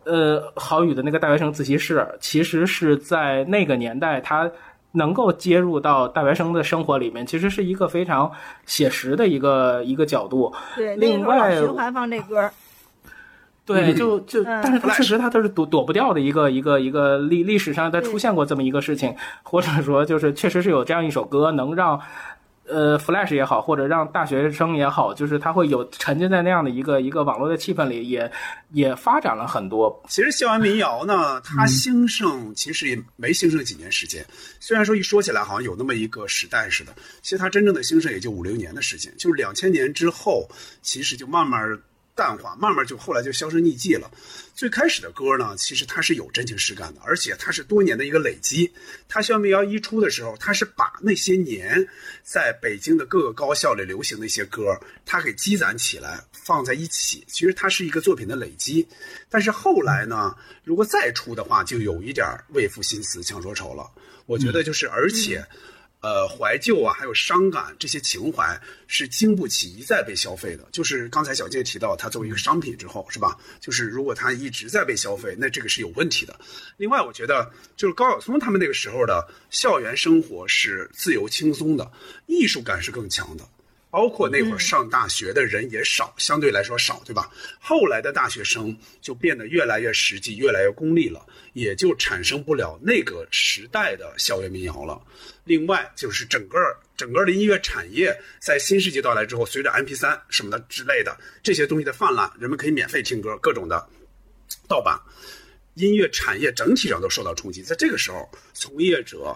[0.09, 4.49] 呃，郝宇的那个大学生自习室，其实是在那个年代，他
[4.93, 8.31] 能够接入到大学生的生活里面，其实是一个非常
[8.65, 10.53] 写实的一个一个角度。
[10.75, 12.49] 对，另外循环放这歌。
[13.65, 21.99] 对，就就，嗯但是它确实它都是躲躲不掉的一个一个一个历历史上它出现过这么一个事情，或者说就是确实是有这样一首歌能让。
[22.67, 28.29] 呃，Flash 也好，或者让大学生也好，就是他会有沉浸在那样的一个一个网络的气氛里，也
[28.71, 30.03] 也发展了很多。
[30.07, 34.25] 其实校园民谣呢，它兴盛其实也没兴盛几年时间。
[34.59, 39.13] 虽然说一说起来好像有那么一个时代似的，其实它真正的兴盛也就五六年的时间。
[39.17, 40.47] 就是两千年之后，
[40.81, 41.61] 其实就慢慢
[42.17, 44.09] 淡化，慢慢就后来就销声匿迹了。
[44.55, 48.73] 最开始的歌呢，其实它是有真情实感的，而且它是多年的一个累积。
[49.07, 51.87] 它《校园民谣》一出的时候，它是把那些年
[52.23, 54.75] 在北京的各个高校里流行的一些歌，
[55.05, 57.23] 它给积攒起来放在一起。
[57.27, 58.87] 其实它是一个作品的累积。
[59.29, 63.87] 但是后来呢，如果再出的话，就有一点为赋新词强说愁了。
[64.25, 65.45] 我觉得就是，而且。
[65.99, 70.63] 呃，怀旧啊，还有伤感这些情怀是经不起一再被消费的。
[70.71, 73.35] 就是刚才小杰提到，它作为一个商品之后，是吧？
[73.59, 76.39] 就是如果它一直在被消费，那这个是有问题的。
[76.77, 81.91] 另外，我觉得就是高晓松他们那个时候的校园生活是自由轻松的，
[82.27, 83.43] 艺术感是更强的。
[83.97, 87.31] 包括那会儿上大学的人也少，相对来说少，对吧？
[87.59, 95.01] 后来的大学生就变得越来越实际，越来越功利了，也就产生不了那个时代的校园民谣了。
[95.45, 96.59] 另外，就是整个
[96.95, 103.83] 整个的音乐产业在新世纪到来之后，随着 MP 三什么的之类的这些东西的泛滥，人们可以免费听歌，各种的
[104.67, 104.95] 盗版
[105.73, 107.63] 音乐产业整体上都受到冲击。
[107.63, 109.35] 在这个时候，从业者。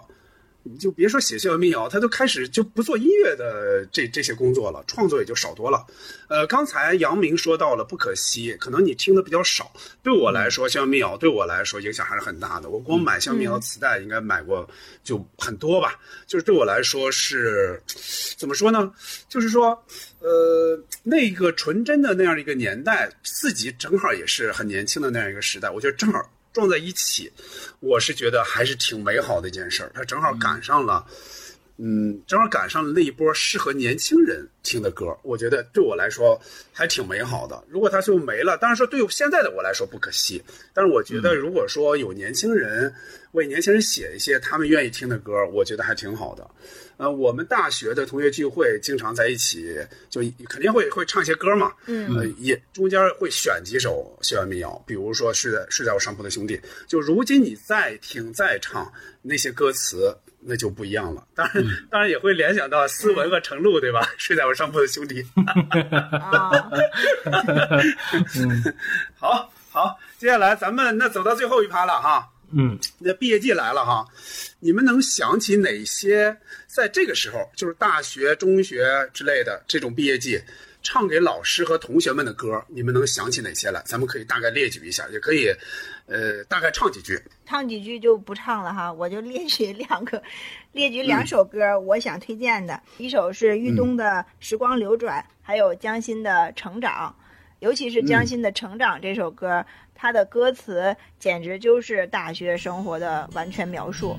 [0.64, 5.84] 你就别说写校园民谣，他都开始就不做音乐的这这些工作了，创作也就少多了。
[6.28, 9.72] 呃，刚才杨明说到了不可惜，可能你听的比较少。
[10.02, 12.70] 对我来说，校园民谣对我来说影响还是很大的。
[12.70, 14.68] 我光买校园民谣磁带应该买过
[15.02, 15.98] 就很多吧。
[16.26, 17.82] 就是对我来说是，
[18.36, 18.92] 怎么说呢？
[19.28, 19.70] 就是说，
[20.20, 26.20] 呃，那个纯真的那样的一个年代，自己正好也是很年轻的那样一个时代，我觉得正好。
[26.52, 27.32] 撞在一起，
[27.80, 29.90] 我是觉得还是挺美好的一件事儿。
[29.94, 31.06] 它正好赶上了，
[31.78, 35.06] 嗯，正好赶上了那一波适合年轻人听的歌。
[35.22, 36.40] 我觉得对我来说
[36.72, 37.62] 还挺美好的。
[37.68, 40.42] 如果它就没了，当然说对现在的我来说不可惜。
[40.72, 42.92] 但是我觉得，如果说有年轻人
[43.32, 46.48] 为年轻人写一些他们愿意听的歌，我觉得还挺好的。
[46.98, 49.76] 呃，我们大学的同学聚会经常在一起，
[50.08, 51.72] 就肯定会会唱一些歌嘛。
[51.86, 56.60] 嗯，呃，也中间会选几首校园民谣，比如说睡在睡在我上铺的兄弟。
[56.86, 61.26] 就如今你再听再唱那些歌词，那就不一样了。
[61.34, 64.08] 当然，当然也会联想到斯文和程璐，对吧？
[64.18, 65.24] 睡在我上铺的兄弟。
[69.16, 72.28] 好好，接下来咱们那走到最后一趴了哈。
[72.54, 74.06] 嗯，那毕业季来了哈，
[74.60, 76.36] 你们能想起哪些
[76.66, 80.38] 在这个时候，就是大学、中学之类的这种毕业季，
[80.82, 83.82] 唱给老师和同学们的歌，你们能想起哪些来？
[83.86, 85.50] 咱们可以大概列举一下，也可以，
[86.06, 87.20] 呃，大概唱几句。
[87.46, 90.22] 唱几句就不唱了哈，我就列举两个，
[90.72, 94.04] 列举两首歌，我想推荐的，一首是玉东的
[94.40, 97.14] 《时光流转》，还有江心的《成长》，
[97.60, 99.64] 尤其是江心的《成长》这首歌。
[99.94, 104.18] 它的歌词简直就是大学生活的完全描述。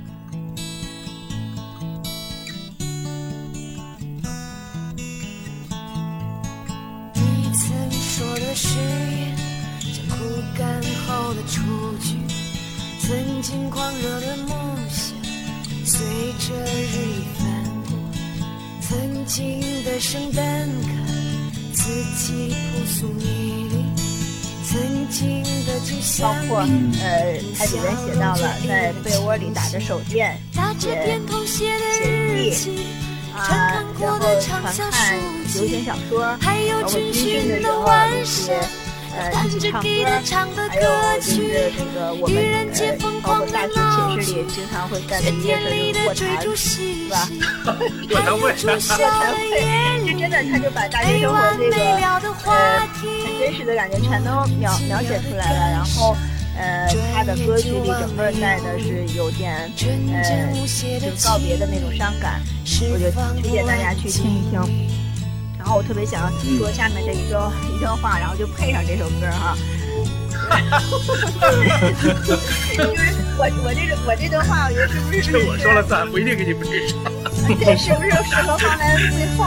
[7.13, 9.35] 你曾说的誓言，
[10.57, 11.61] 干后的雏
[11.99, 12.15] 菊；
[12.99, 15.15] 曾经狂热的梦想，
[15.85, 16.05] 随
[16.39, 17.43] 着日益翻
[17.87, 17.91] 过；
[18.81, 20.89] 曾经的圣诞卡，
[21.73, 21.81] 字
[22.17, 23.83] 迹朴素美丽。
[26.19, 26.61] 包括
[27.03, 30.39] 呃，它里面写到了在被窝里打着手电
[30.81, 31.05] 写
[31.45, 31.77] 写
[32.09, 32.87] 日记
[33.35, 35.19] 啊，然后传看
[35.53, 36.47] 流行小说，包
[36.79, 38.59] 括军训的时候那些
[39.17, 39.71] 呃一起
[40.25, 40.83] 唱歌，还有
[41.19, 42.35] 就是这个我们
[42.73, 47.29] 呃包括大学寝室里经常会干的一件事就是卧谈，是吧？
[48.11, 48.77] 卧谈会，卧
[49.09, 49.41] 谈会，
[50.05, 51.75] 就真的他就把大学生活这个
[52.45, 53.03] 呃很。
[53.39, 56.15] 真实的感觉全都描描写出来了，然后，
[56.57, 59.69] 呃，他的歌曲里整个带的是有点，
[60.13, 60.53] 呃，
[60.99, 62.41] 就告别的那种伤感，
[62.89, 63.11] 我就
[63.41, 65.02] 推荐大家去听一听。
[65.63, 66.29] 然后我特别想
[66.59, 69.55] 说下面的一段一段话，然后就配上这首歌哈。
[72.75, 75.21] 就是我我这个我这段话，我觉得是不是？
[75.31, 76.97] 这我说了算，不一定给你配上。
[77.57, 79.45] 对，是不是适合放在最后？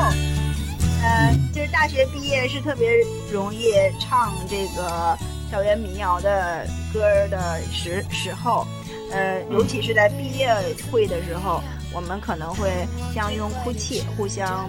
[1.02, 2.90] 呃，就是大学毕业是特别
[3.30, 5.18] 容易唱这个
[5.52, 8.66] 校园民谣的歌的时时候，
[9.12, 10.50] 呃，尤其是在毕业
[10.90, 11.62] 会的时候，
[11.92, 14.66] 我们可能会相拥哭泣，互相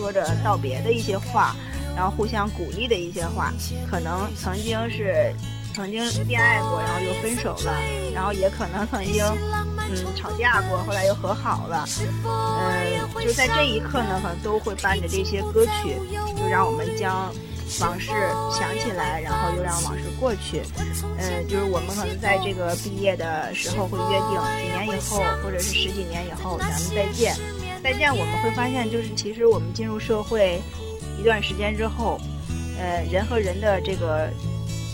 [0.00, 1.54] 说着道别的一些话，
[1.94, 3.52] 然后互相鼓励的一些话，
[3.90, 5.30] 可能曾经是
[5.74, 7.78] 曾经恋爱过，然后又分手了，
[8.14, 9.22] 然后也可能曾经。
[9.92, 11.84] 嗯，吵架过，后来又和好了。
[12.24, 15.98] 嗯，就在这一刻呢，可能都会伴着这些歌曲，
[16.34, 17.30] 就让我们将
[17.80, 18.10] 往事
[18.56, 20.62] 想起来，然后又让往事过去。
[21.18, 27.36] 嗯，就是我们可能在这个毕业的时候会约定，几年以后或者是十几年以后咱们再见。
[27.82, 30.60] 再见，我们会发现，就是其实我们进入社会
[31.18, 32.20] 一段时间之后，
[32.78, 34.28] 呃，人和人的这个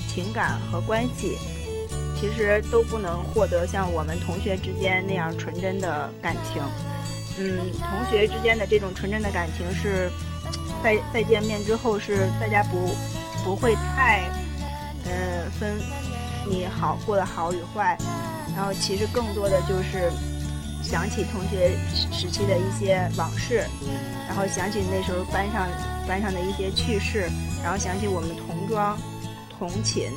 [0.08, 1.36] 情感和关系，
[2.18, 6.62] 其实都不能获得像我们同学之间那样纯真的感情。
[7.38, 10.08] 嗯，同学之间的这种纯真的感情是，
[10.82, 12.94] 在再见面之后是大家不
[13.44, 14.22] 不会太，
[15.04, 15.76] 呃，分
[16.48, 17.98] 你好过得好与坏，
[18.56, 20.10] 然后其实更多的就是
[20.88, 21.76] 想起同学
[22.12, 23.64] 时期的一些往事，
[24.28, 25.68] 然后想起那时候班上
[26.06, 27.28] 班上的一些趣事，
[27.62, 28.96] 然后想起我们同桌、
[29.58, 30.10] 同寝，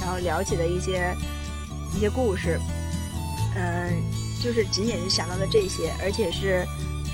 [0.00, 1.14] 然后聊起的一些
[1.96, 2.58] 一些故事，
[3.56, 4.02] 嗯。
[4.40, 6.64] 就是仅仅是想到了这些，而且是，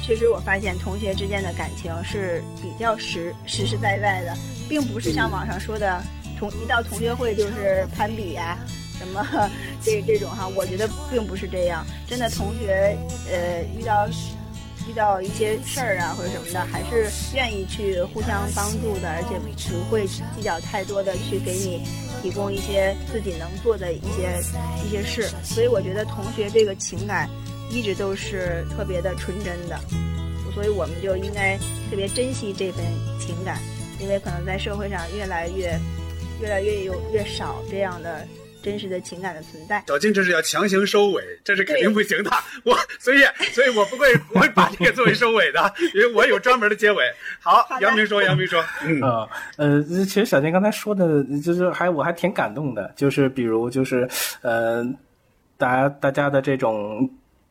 [0.02, 4.36] 确实我发现同学之间的感情是比较实实实在在的，
[4.68, 6.04] 并不是像网上说的，
[6.38, 8.58] 同一到同学会就是攀比呀，
[8.98, 9.50] 什么
[9.82, 11.84] 这这种哈，我觉得并不是这样。
[12.08, 12.96] 真的同学，
[13.30, 14.08] 呃，遇到
[14.88, 21.82] 遇到一些事儿啊或者什么的，还是愿意去互相帮助的，而且不会计较太多的去给你。
[22.22, 24.40] 提供一些自己能做的一些
[24.82, 27.28] 一些事，所以我觉得同学这个情感
[27.70, 29.78] 一直都是特别的纯真的，
[30.54, 31.58] 所以我们就应该
[31.90, 32.82] 特别珍惜这份
[33.20, 33.60] 情感，
[34.00, 35.78] 因为可能在社会上越来越
[36.40, 38.26] 越来越有越少这样的。
[38.64, 42.30] 真实的情感的存在，小金这是要强行收尾，这是肯定不行的。
[42.64, 43.18] 我所以
[43.52, 47.04] 所以我不会不会把这个作为收尾的，因为我有专门的结尾。
[47.42, 49.02] 好，杨明说，杨明说， 嗯
[49.58, 54.08] 呃，其实小金刚才说的，就是还我还挺感动的，就是比如就是
[54.40, 54.82] 呃，
[55.58, 57.06] 大家大家的这种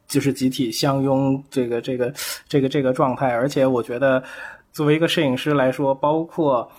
[0.08, 2.12] 就是集体相拥，这个这个
[2.50, 4.24] 这个这个状态，而且我觉得
[4.72, 6.72] 作为一个摄影师来说，包括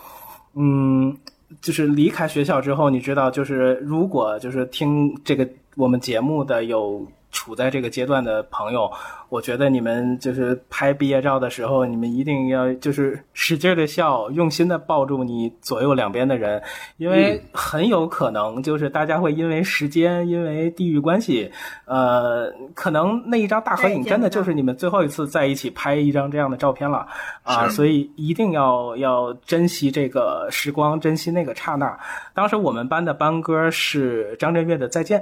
[0.57, 1.17] 嗯。
[1.61, 7.07] 就是离开学校之后，你知道，就是如果就是听这个我们节目的有。
[7.35, 8.91] 处在这个阶段的朋友，
[9.29, 16.63] 我觉得你们就是拍毕业照的时候，你们一定要就是使劲的笑，用心的抱住你左右两边的人，
[16.97, 21.51] 因为很有可能就是大家会因为时间，因为地域关系，
[21.87, 27.05] 呃，可能那一张大合影真的就是你们最后一次在一起拍一张这样的照片了
[27.43, 31.99] 啊，所以一定要要珍惜这个时光，珍惜那个刹那。
[32.33, 35.21] 当时我们班的班歌是张震岳的《再见》。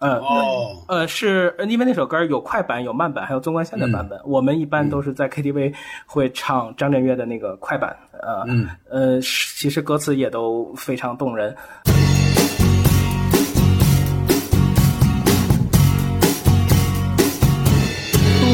[0.00, 4.16] 呃哦，呃，是因为那首歌有快版、有慢版，还有纵贯线的版本。
[4.24, 5.74] 我们一般都是在 KTV
[6.06, 7.96] 会唱张震岳的那个快版。
[8.12, 8.46] 呃，
[8.88, 11.52] 呃，其实歌词也都非常动人。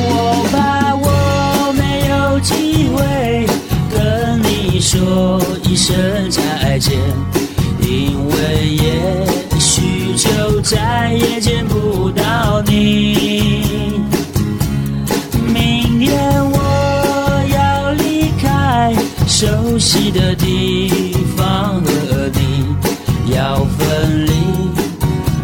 [0.07, 3.47] 我怕我没有机会
[3.91, 6.99] 跟你说一声再见，
[7.83, 9.34] 因为也。
[10.17, 14.01] 就再也见不到你。
[15.47, 18.95] 明天我要离开
[19.27, 24.33] 熟悉的地方和你要分离，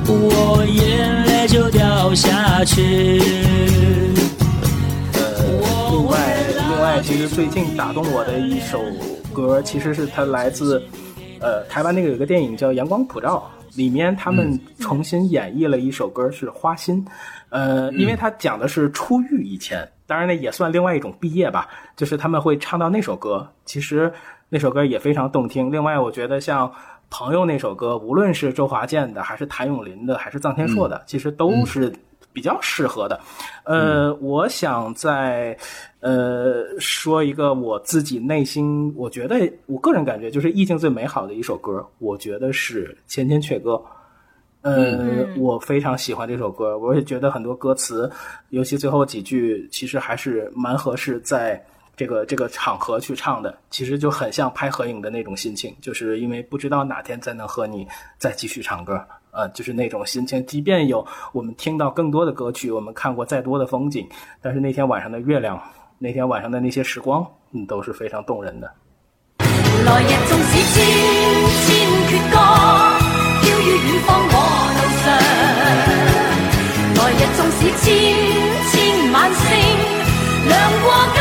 [0.06, 3.20] 我眼泪就掉下去。
[5.14, 5.20] 呃，
[5.90, 6.18] 另外，
[6.56, 8.80] 另外，其实最近打动我的一首
[9.32, 10.82] 歌，其实是它来自
[11.40, 13.50] 呃台湾那个有个电影叫《阳光普照》。
[13.76, 17.04] 里面他们重新演绎了一首歌，是《花心》，
[17.50, 24.12] 呃，因为他讲的是出狱以前，当然呢也算另外一种毕业吧，就是他们会唱到那首歌，其实
[24.48, 25.70] 那首歌也非常动听。
[25.70, 26.68] 另外，我觉得像
[27.10, 31.92] 《朋友》那首歌，无论是周华健的，还是谭咏麟的，还是臧天朔的，其实都是。
[32.32, 33.20] 比较适合的，
[33.64, 35.56] 呃，我想在
[36.00, 43.72] 呃说一个我自己内心，我觉得我个人感觉就是意境最美好的一首歌，我觉得是《千千阙歌》。
[44.62, 48.10] 呃，我非常喜欢这首歌，我也觉得很多歌词，
[48.50, 51.64] 尤其最后几句，其实还是蛮合适在
[51.96, 53.56] 这个这个场合去唱的。
[53.70, 57.88] 其实就很像拍合影的那种心情，就是因为不知道哪天再能和你
[58.18, 59.02] 再继续唱歌。
[59.32, 64.08] 呃，就是那种心情，即便有我们听到更多的歌曲，我们看过再多的风景，
[64.42, 65.60] 但是那天晚上的月亮，
[65.98, 68.70] 那天晚上的那些时光，嗯，都是非常动人的。
[69.84, 70.84] 来日纵使千
[71.64, 71.68] 千
[72.08, 72.36] 阙歌，
[73.40, 74.34] 飘于远方我
[74.76, 75.06] 路上。
[76.96, 77.86] 来日纵使千
[78.68, 78.72] 千
[79.12, 79.46] 晚星，
[80.48, 80.52] 亮
[80.82, 81.16] 过今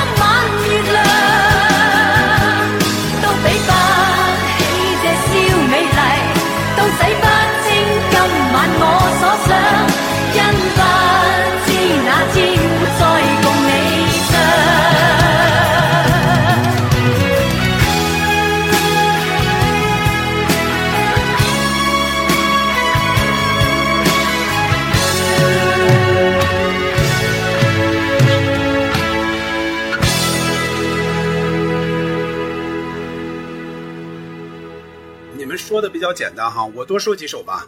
[35.80, 37.66] 说的比较简单哈，我多说几首吧。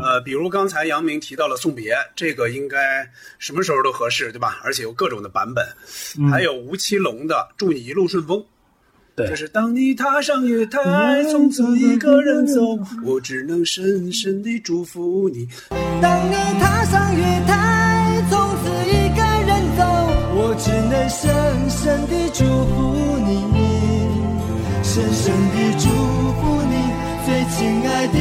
[0.00, 3.04] 呃，比如刚才杨明提到了《送别》，这个应该
[3.40, 4.60] 什么时候都合适，对吧？
[4.62, 5.66] 而且有各种的版本。
[6.30, 8.38] 还有吴奇隆的《祝你一路顺风》，
[9.16, 15.48] 对就是当你踏上月台，从此一个人走，我只能深深地祝福你。
[16.00, 19.82] 当你踏上月台，从此一个人走，
[20.36, 23.42] 我只能深深地祝福你，
[24.84, 26.07] 深深地祝福你，
[27.28, 28.18] 最亲爱的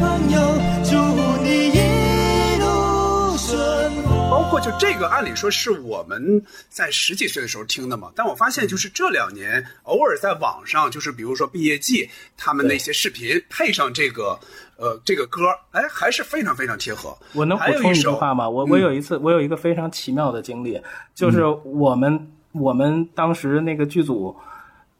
[0.00, 0.40] 朋友，
[0.82, 0.96] 祝
[1.44, 4.28] 你一路顺风。
[4.28, 14.36] 包括就这个，按理说是我们在十几岁的时候听的嘛，但我发现就是这两年偶尔在网上，就是比如说毕业季他们那些视频配上这个
[14.76, 17.16] 呃这个歌，哎，还是非常非常贴合。
[17.34, 18.50] 我能补充一句还有一首话吗？
[18.50, 20.82] 我我嗯有一次，我有一个非常奇妙的经历，
[21.14, 24.36] 就是我们我们当时那个剧组，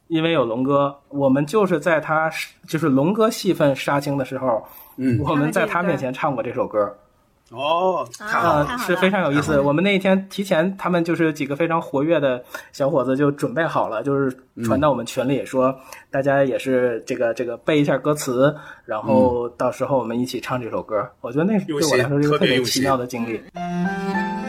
[0.08, 2.30] 因为有龙哥，我们就是在他
[2.66, 4.62] 就是龙哥戏份杀青的时候，
[4.96, 6.94] 嗯我们在他面前唱过这首歌。
[7.50, 9.58] 哦，啊，呃，是非常有意思。
[9.58, 15.74] 我们那一天提前，他们就是几个非常活跃的小伙子就准备好了，就是传到我们群里说，
[16.10, 18.54] 大家也是这个这个背一下歌词，
[18.84, 21.08] 然后到时候我们一起唱这首歌。
[21.22, 23.40] 我觉得那对我来说是一个特别奇妙的经历。
[23.54, 24.47] 那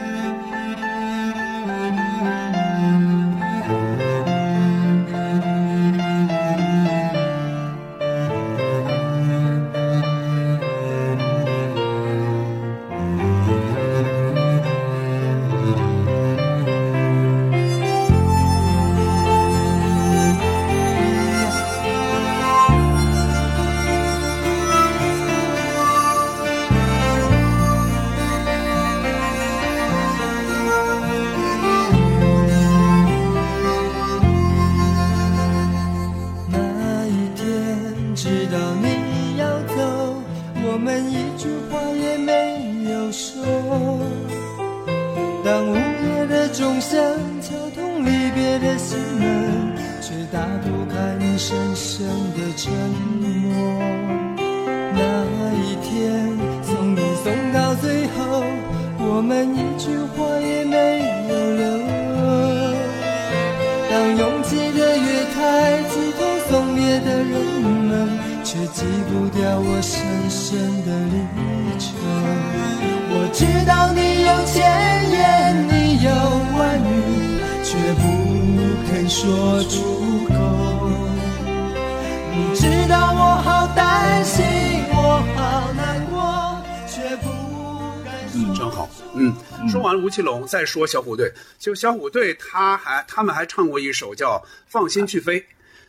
[90.50, 91.32] 再说小虎队。
[91.60, 95.40] 就小虎队，他还他们还唱过一首叫《放心去飞》。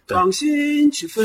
[0.07, 1.23] 放心去飞，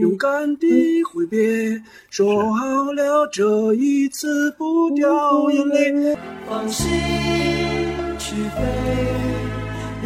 [0.00, 6.18] 勇敢地挥别，说好了这一次不掉眼泪。
[6.48, 6.88] 放心
[8.18, 8.60] 去飞，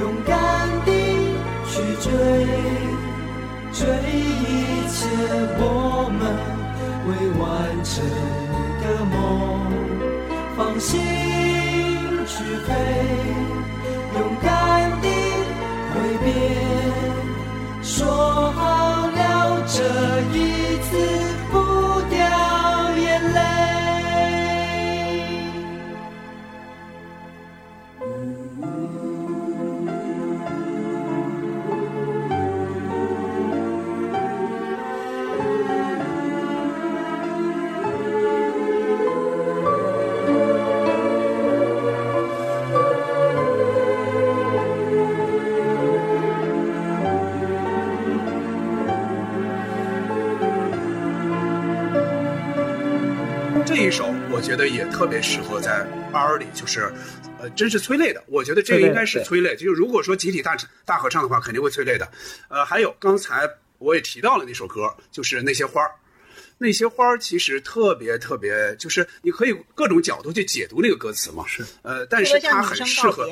[0.01, 0.91] 勇敢地
[1.71, 2.11] 去追，
[3.73, 5.07] 追一切
[5.61, 6.21] 我们
[7.07, 7.09] 未
[7.39, 7.47] 完
[7.85, 7.95] 成
[8.83, 9.17] 的梦。
[10.57, 10.99] 放心
[12.29, 12.69] 去飞，
[14.15, 14.47] 勇敢
[15.01, 15.09] 地
[15.93, 16.27] 挥别，
[17.83, 19.19] 说好了
[19.67, 19.77] 这
[20.37, 20.37] 一
[54.39, 56.93] 我觉得也特别适合在班儿里，就是，
[57.41, 58.23] 呃，真是催泪的。
[58.29, 62.09] 我觉得这个应该是催泪，就是如果说集体大大合唱的话，肯定会催泪的。
[62.47, 65.91] 呃，还有刚才我也提到了那首歌，就是那些花儿。
[66.57, 71.45] 那些花儿其实特别特别，就是你可以各种角度去解读那个歌词嘛。
[71.45, 73.29] 是，呃，但是它很适合。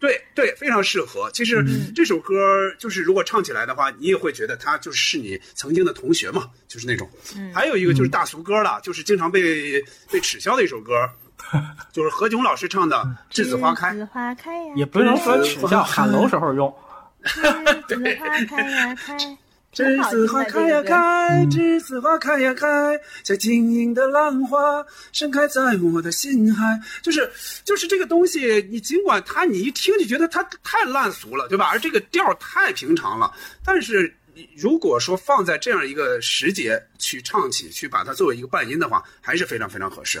[0.00, 1.30] 对对，非常适合。
[1.30, 1.62] 其实
[1.94, 2.34] 这首歌
[2.78, 7.08] 就是如果唱起来的话，你也会觉得他就是你曾经的同学嘛，就是那种。
[7.54, 11.06] 还有一个就是大俗歌了，就是经常被被耻笑的一首歌，
[11.92, 12.96] 就是何炅老师唱的
[13.34, 13.88] 《栀子花开》。
[13.94, 16.74] 栀子花开呀，也不能说耻笑，喊楼时候用。
[17.22, 19.36] 栀子花开呀开。
[19.72, 26.78] 栀子花开呀开，栀子花开呀开，像晶莹的浪花盛开在我的心海。
[27.02, 27.30] 就是
[27.64, 31.68] 就是这个东西，你尽管它你一听就觉得它太烂俗了，对吧？
[31.70, 33.32] 而这个调儿太平常了，
[33.64, 34.12] 但是
[34.56, 40.20] 如果说放在这样一个时节去唱起，去把它作为一个伴音的话，还是非常非常合适。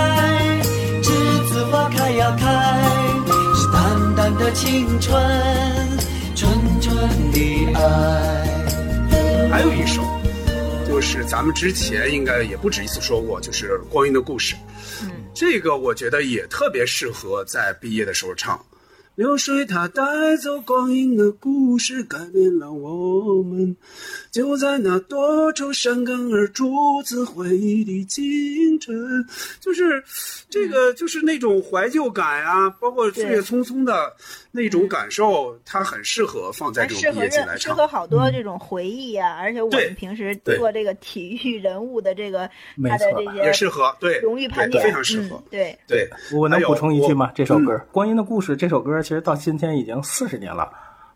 [2.35, 2.81] 开，
[3.55, 5.13] 是淡淡的青春，
[6.35, 6.51] 纯
[6.81, 6.95] 纯
[7.31, 7.79] 的爱。
[9.49, 10.01] 还有一首，
[10.87, 14.55] 就是咱们之前应该也不止一次说过，就是《光阴的故事》。
[15.03, 18.59] 嗯，这个我觉得也特别适合在毕业的时候唱。
[19.15, 20.03] 流水它带
[20.37, 23.75] 走光阴的故事，改变了我们。
[24.31, 28.95] 就在那多愁善感而初次回忆的清晨，
[29.59, 30.01] 就是
[30.49, 34.15] 这个，就是那种怀旧感啊，包括岁月匆匆的
[34.49, 37.75] 那种感受，它很适合放在这种毕适合任适业季来唱。
[37.75, 45.43] 合好多这种回忆啊，而且我们平时做这个体育人物的这个没他的这些也适合，对，荣誉盘点，非常适合嗯。
[45.51, 47.29] 对，对，我能补充一句吗？
[47.35, 50.71] 这首歌嗯《光阴的故事》这首歌其实到今天已经四十年了。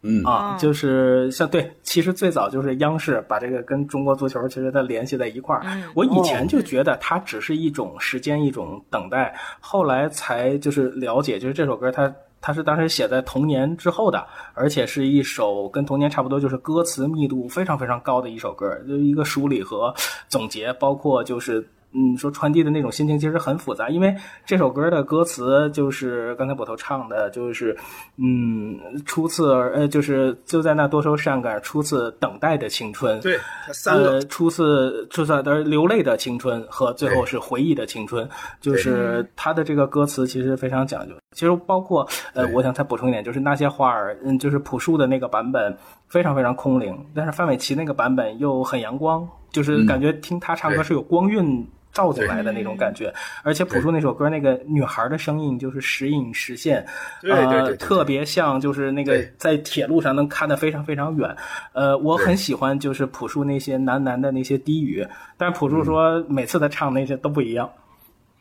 [0.05, 5.61] 嗯啊，就是像对，其实最早就是央视把这个跟中国足球其实它联系在一块儿。
[5.65, 12.13] 嗯我以前就觉得它只是一种时间，一种等待，后来才就是了解，就是这首歌它。
[12.41, 14.23] 它是当时写在童年之后的，
[14.53, 19.91] 而且是一首跟童年差不多，就是歌词密度非常非常高的一首歌，就是一个梳理和
[20.29, 24.13] 总结，包括就是嗯，说传递的那种心情其实很复杂，因为
[24.45, 27.73] 这首歌的歌词就是刚才捕头唱的，就是
[28.17, 38.27] 嗯，初次呃，就是就在那多愁善感，初次等待的青春，对，它三个呃，初次初次的流泪的青春和最后是回忆的青春，
[38.59, 41.15] 就是他的这个歌词其实非常讲究。
[41.31, 45.73] 其实包括呃，我想再补充一点，就是那些花儿，嗯，就是朴树的那个版本
[46.07, 51.65] 非常非常空灵，但是范玮琪那个版本又很阳光，就是嗯感觉听他唱歌是有光晕。
[51.95, 53.11] 照进来的那种感觉，
[53.41, 56.85] 而且朴树那首歌那个女孩的声音就是时隐时现，
[57.21, 61.33] 对对对对呃，特别像就是那个在铁路上能看得非常非常远。
[61.71, 65.07] 呃，我很喜欢就是朴树那些喃喃的那些低语，
[65.37, 67.71] 但是朴树说每次他唱那些都不一样。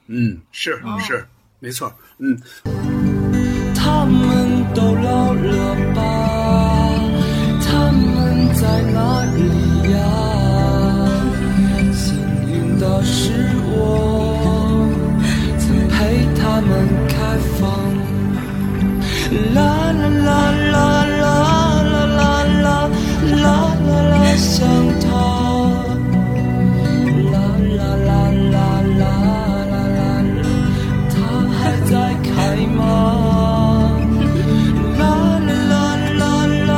[0.08, 1.24] 嗯，是是，
[1.60, 2.36] 没错，嗯，
[3.74, 5.76] 他们都老了
[19.54, 19.58] 啦
[19.92, 20.30] 啦啦
[20.72, 21.24] 啦啦
[21.82, 22.26] 啦啦
[22.62, 22.68] 啦
[23.42, 23.46] 啦
[23.82, 24.60] 啦啦想
[25.00, 25.06] 他，
[27.32, 27.34] 啦
[27.76, 28.10] 啦啦
[28.52, 28.54] 啦
[29.00, 30.42] 啦啦啦啦，
[31.10, 31.14] 他
[31.50, 31.92] 还在
[32.22, 32.28] 开
[32.76, 32.78] 吗？
[34.98, 35.02] 啦
[35.46, 35.74] 啦啦
[36.20, 36.72] 啦啦啦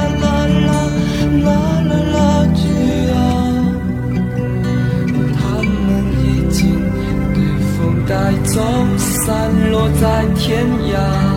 [0.00, 0.26] 啦
[0.64, 0.68] 啦
[1.44, 1.48] 啦
[1.88, 2.16] 啦啦
[2.54, 2.62] 去，
[5.36, 5.86] 他们
[6.22, 6.58] 已经
[7.34, 7.36] 被
[7.76, 8.12] 风带
[8.44, 8.54] 走，
[8.96, 9.30] 散
[9.70, 10.02] 落在
[10.36, 11.33] 天涯。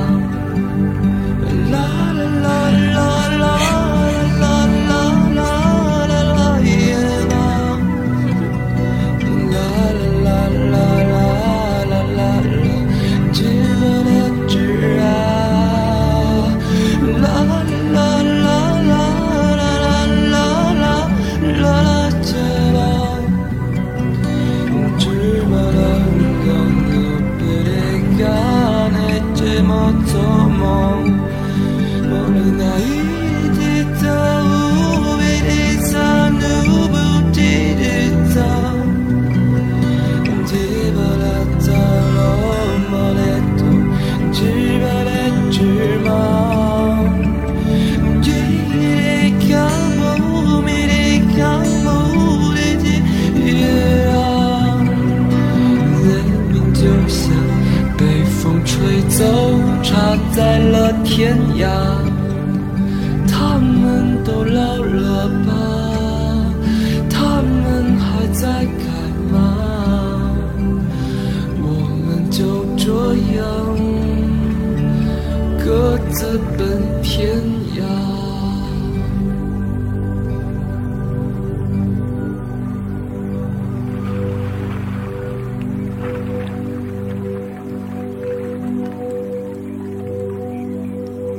[76.57, 77.38] 奔天
[77.76, 77.84] 涯。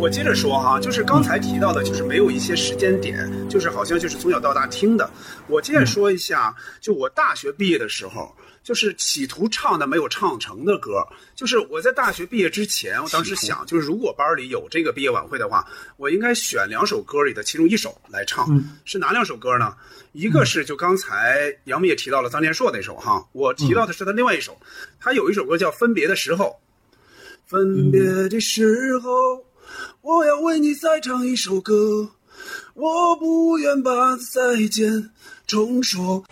[0.01, 5.11] 我接着说哈，就是刚才提到的，就是没有一些时间点，就是好像就是从小到大听的。
[5.47, 15.67] 我接着说一下，就我大学毕业的时候，就是企图唱的没有唱成的歌，就是我在大学毕业之前，我当时想，就是如果班里有这个毕业晚会的话，
[15.97, 18.47] 我应该选两首歌里的其中一首来唱。
[18.85, 19.75] 是哪两首歌呢？
[20.13, 24.59] 一个是就刚才杨幂也提到了张天硕那首哈，我提到的是他另外一首，
[25.01, 26.47] 他有一首歌叫《分别的时候》，
[27.47, 29.45] 分别的时候。
[30.01, 32.13] 我要为你再唱一首歌，
[32.73, 35.11] 我不愿把再见
[35.47, 36.25] 重说。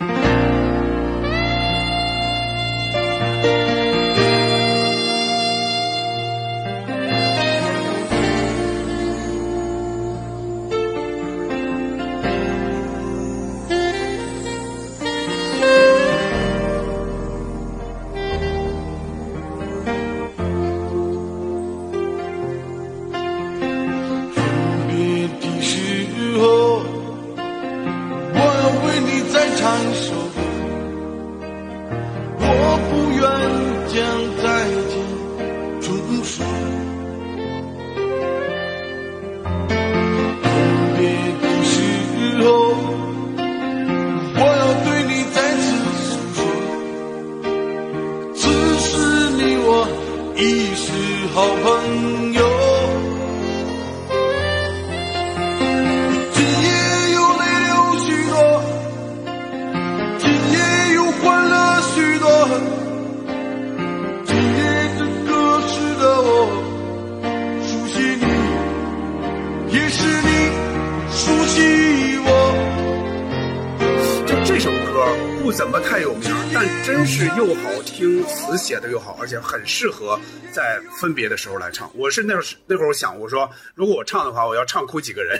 [79.77, 80.19] 适合
[80.51, 81.87] 在分别的时候来唱。
[81.93, 85.39] 我是那会儿那会儿我想，我说如果我唱的话，我要唱哭几个人。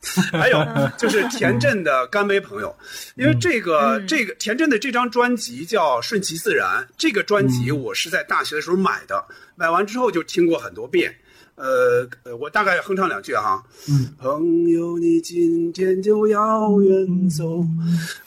[0.32, 0.64] 还有
[0.96, 2.74] 就是田震的《干杯朋友》，
[3.16, 9.24] 因为这个这个田震的这张专辑叫《顺其自然》，这个专辑我是在大学的时候买的，
[9.54, 11.14] 买完之后就听过很多遍。
[11.56, 13.62] 呃，我大概哼唱两句哈。
[13.88, 17.64] 嗯，朋友，你今天就要远走，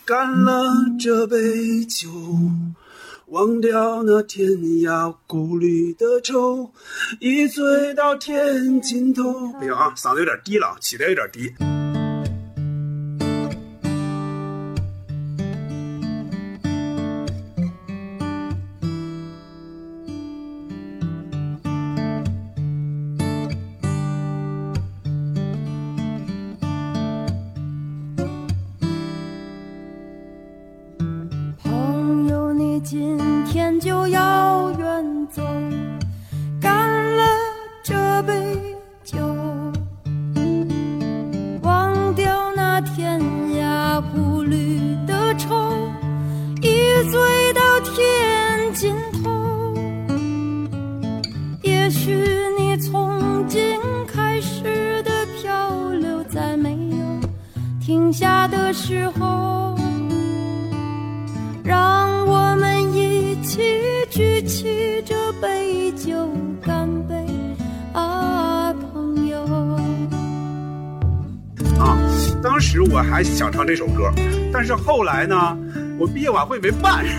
[0.06, 0.64] 干了
[1.00, 2.10] 这杯酒。
[3.32, 4.46] 忘掉那天
[4.84, 6.70] 涯孤旅的愁，
[7.22, 9.32] 一醉到天尽头。
[9.54, 11.81] 不行啊，嗓子有点低了，起的有点低。
[73.42, 74.12] 想唱这首歌，
[74.54, 75.58] 但是后来呢，
[75.98, 77.04] 我毕业晚会没办，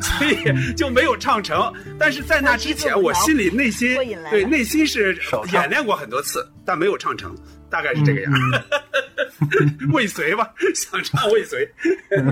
[0.00, 1.70] 所以就没有唱成。
[1.98, 3.94] 但是在那之前，我心里内心
[4.30, 5.14] 对内心是
[5.52, 7.36] 演练过很多次，但没有唱成，
[7.68, 8.32] 大概是这个样。
[9.92, 11.68] 未遂吧，想唱未遂。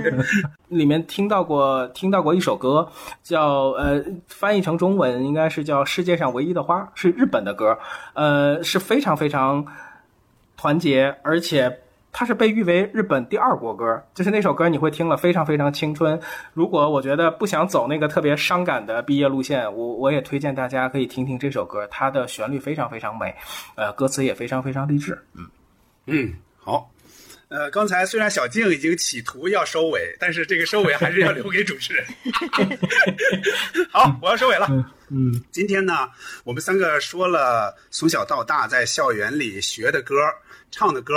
[0.69, 2.89] 里面听到过听到过一首歌，
[3.23, 7.77] 叫呃翻译成中文应该是叫《世界上唯一的花》，是日本的歌，
[8.15, 9.62] 呃是非常非常
[10.61, 11.74] 团结，而且
[12.12, 16.20] 它是被誉为日本第二国歌，就是那首歌你会听了非常非常青春。
[16.53, 23.35] 如果我觉得不想走那个特别伤感的毕业路线，我我也推荐大家可以听听这首歌，它的旋律非常非常美，
[23.74, 25.19] 呃歌词也非常非常励志。
[25.35, 25.47] 嗯
[26.05, 26.91] 嗯，好。
[27.49, 32.05] 呃，刚才虽然小静已经企图要收尾，但是这个收尾还是要留给主持人。
[33.91, 34.69] 好，我要收尾了。
[35.09, 36.09] 嗯，今天呢，
[36.45, 40.15] 我们三个说了从小到大在校园里学的歌、
[40.71, 41.15] 唱的歌、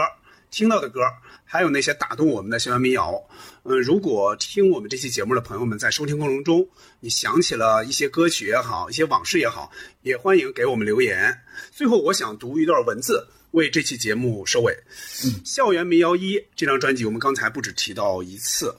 [0.52, 1.02] 听到的歌，
[1.44, 3.22] 还有那些打动我们的校园民谣。
[3.64, 6.68] 嗯，如果听我们这期节目的朋友们在收听过程中，
[7.00, 9.72] 你想起了一些歌曲也好，一些往事也好，
[10.02, 11.42] 也欢迎给我们留言。
[11.72, 13.28] 最后，我想读一段文字。
[13.52, 14.74] 为这期节目收尾，
[15.28, 18.76] 《嗯校园民谣一》这张专辑我们刚才不止提到一次，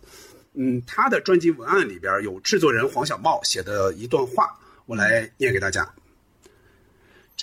[0.55, 5.94] 嗯，他的专辑文案里边有制作人黄小茂写的一段话，我来念给大家。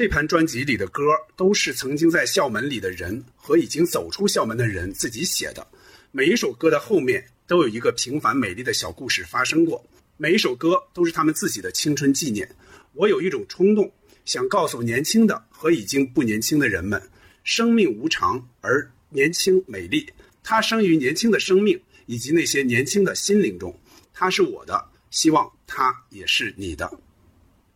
[0.02, 1.03] 这盘专辑里的歌
[1.36, 5.68] 都是曾经在校门里的人和已经走出校门的人自己写的，
[6.11, 9.86] 每一首歌的后面都有一个平凡美丽的小故事发生过，
[10.18, 12.49] 每一首歌都是他们自己的青春纪念。
[12.94, 13.94] 我有一种冲动，
[14.26, 16.99] 想告诉年轻的和已经不年轻的人们。
[17.44, 20.11] 生命无常，而年轻美丽。
[20.41, 23.80] 它生于年轻的生命以及那些年轻的心灵中。
[24.15, 26.91] 它是我的，希望它也是你的。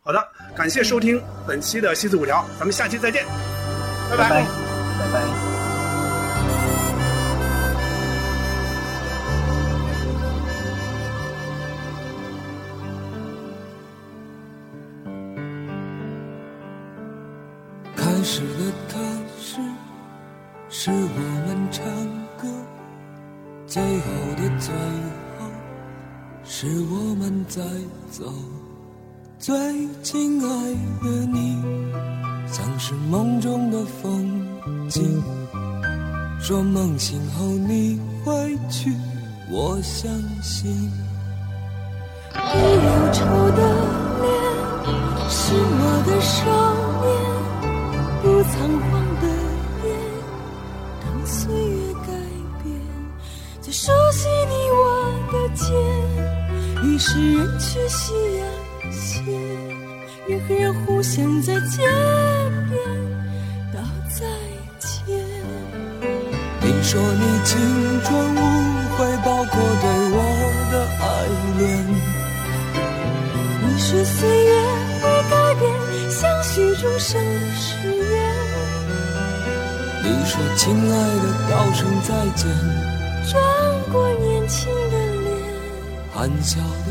[0.08, 0.24] 好的，
[0.56, 3.26] 感谢收听本期的西子五条，咱们下期再见，
[4.08, 5.26] 拜拜，拜拜。
[17.96, 19.00] 开始的开
[19.42, 19.58] 始，
[20.70, 20.98] 是我
[21.48, 21.84] 们唱
[22.38, 22.48] 歌；
[23.66, 24.72] 最后的最
[25.40, 25.50] 后，
[26.44, 27.64] 是我们在
[28.12, 28.32] 走。
[29.46, 29.56] 最
[30.02, 30.48] 亲爱
[31.04, 31.62] 的你，
[32.52, 34.44] 像是梦中的风
[34.90, 35.22] 景。
[36.42, 38.92] 说梦醒后你会去，
[39.52, 40.12] 我相
[40.42, 40.72] 信。
[42.34, 43.62] 你忧愁的
[44.20, 44.26] 脸，
[45.30, 46.42] 是我的少
[47.04, 47.06] 年。
[48.24, 48.52] 不仓
[48.82, 48.90] 皇
[49.22, 49.28] 的
[49.86, 49.88] 眼，
[51.04, 52.08] 当岁月改
[52.64, 52.74] 变，
[53.62, 54.82] 最熟悉你我
[55.32, 55.70] 的肩，
[56.84, 58.44] 于是人去夕阳，
[60.28, 61.84] 人和人互相在街
[62.68, 62.80] 边
[63.72, 63.80] 道
[64.10, 64.26] 再
[64.80, 65.16] 见。
[66.62, 68.40] 你说你青春无
[68.98, 70.18] 悔，包括对我
[70.72, 71.06] 的爱
[71.60, 71.64] 恋。
[73.62, 74.50] 你说岁月
[75.00, 75.64] 会改变，
[76.10, 78.16] 相许终生的誓言。
[80.02, 82.50] 你说：“亲爱的，道声再见。”
[83.30, 83.34] 转
[83.92, 85.30] 过年轻的脸，
[86.12, 86.90] 含笑的，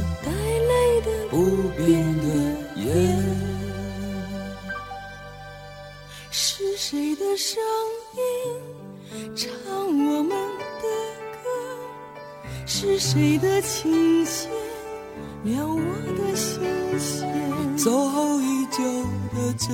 [1.34, 1.84] 不变
[2.18, 2.28] 的
[2.76, 2.86] 眼。
[6.30, 7.60] 是谁的声
[8.14, 8.22] 音
[9.34, 9.50] 唱
[9.84, 10.86] 我们的
[11.32, 11.48] 歌？
[12.66, 14.48] 是谁的琴弦
[15.42, 15.80] 撩我
[16.16, 16.62] 的心
[17.00, 17.76] 弦？
[17.76, 18.84] 走后已久
[19.34, 19.72] 的街，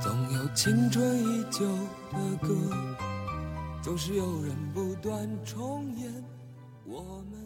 [0.00, 1.64] 总有青春依旧。
[2.10, 2.54] 的歌，
[3.80, 6.12] 总是有人不断重演
[6.84, 7.37] 我们。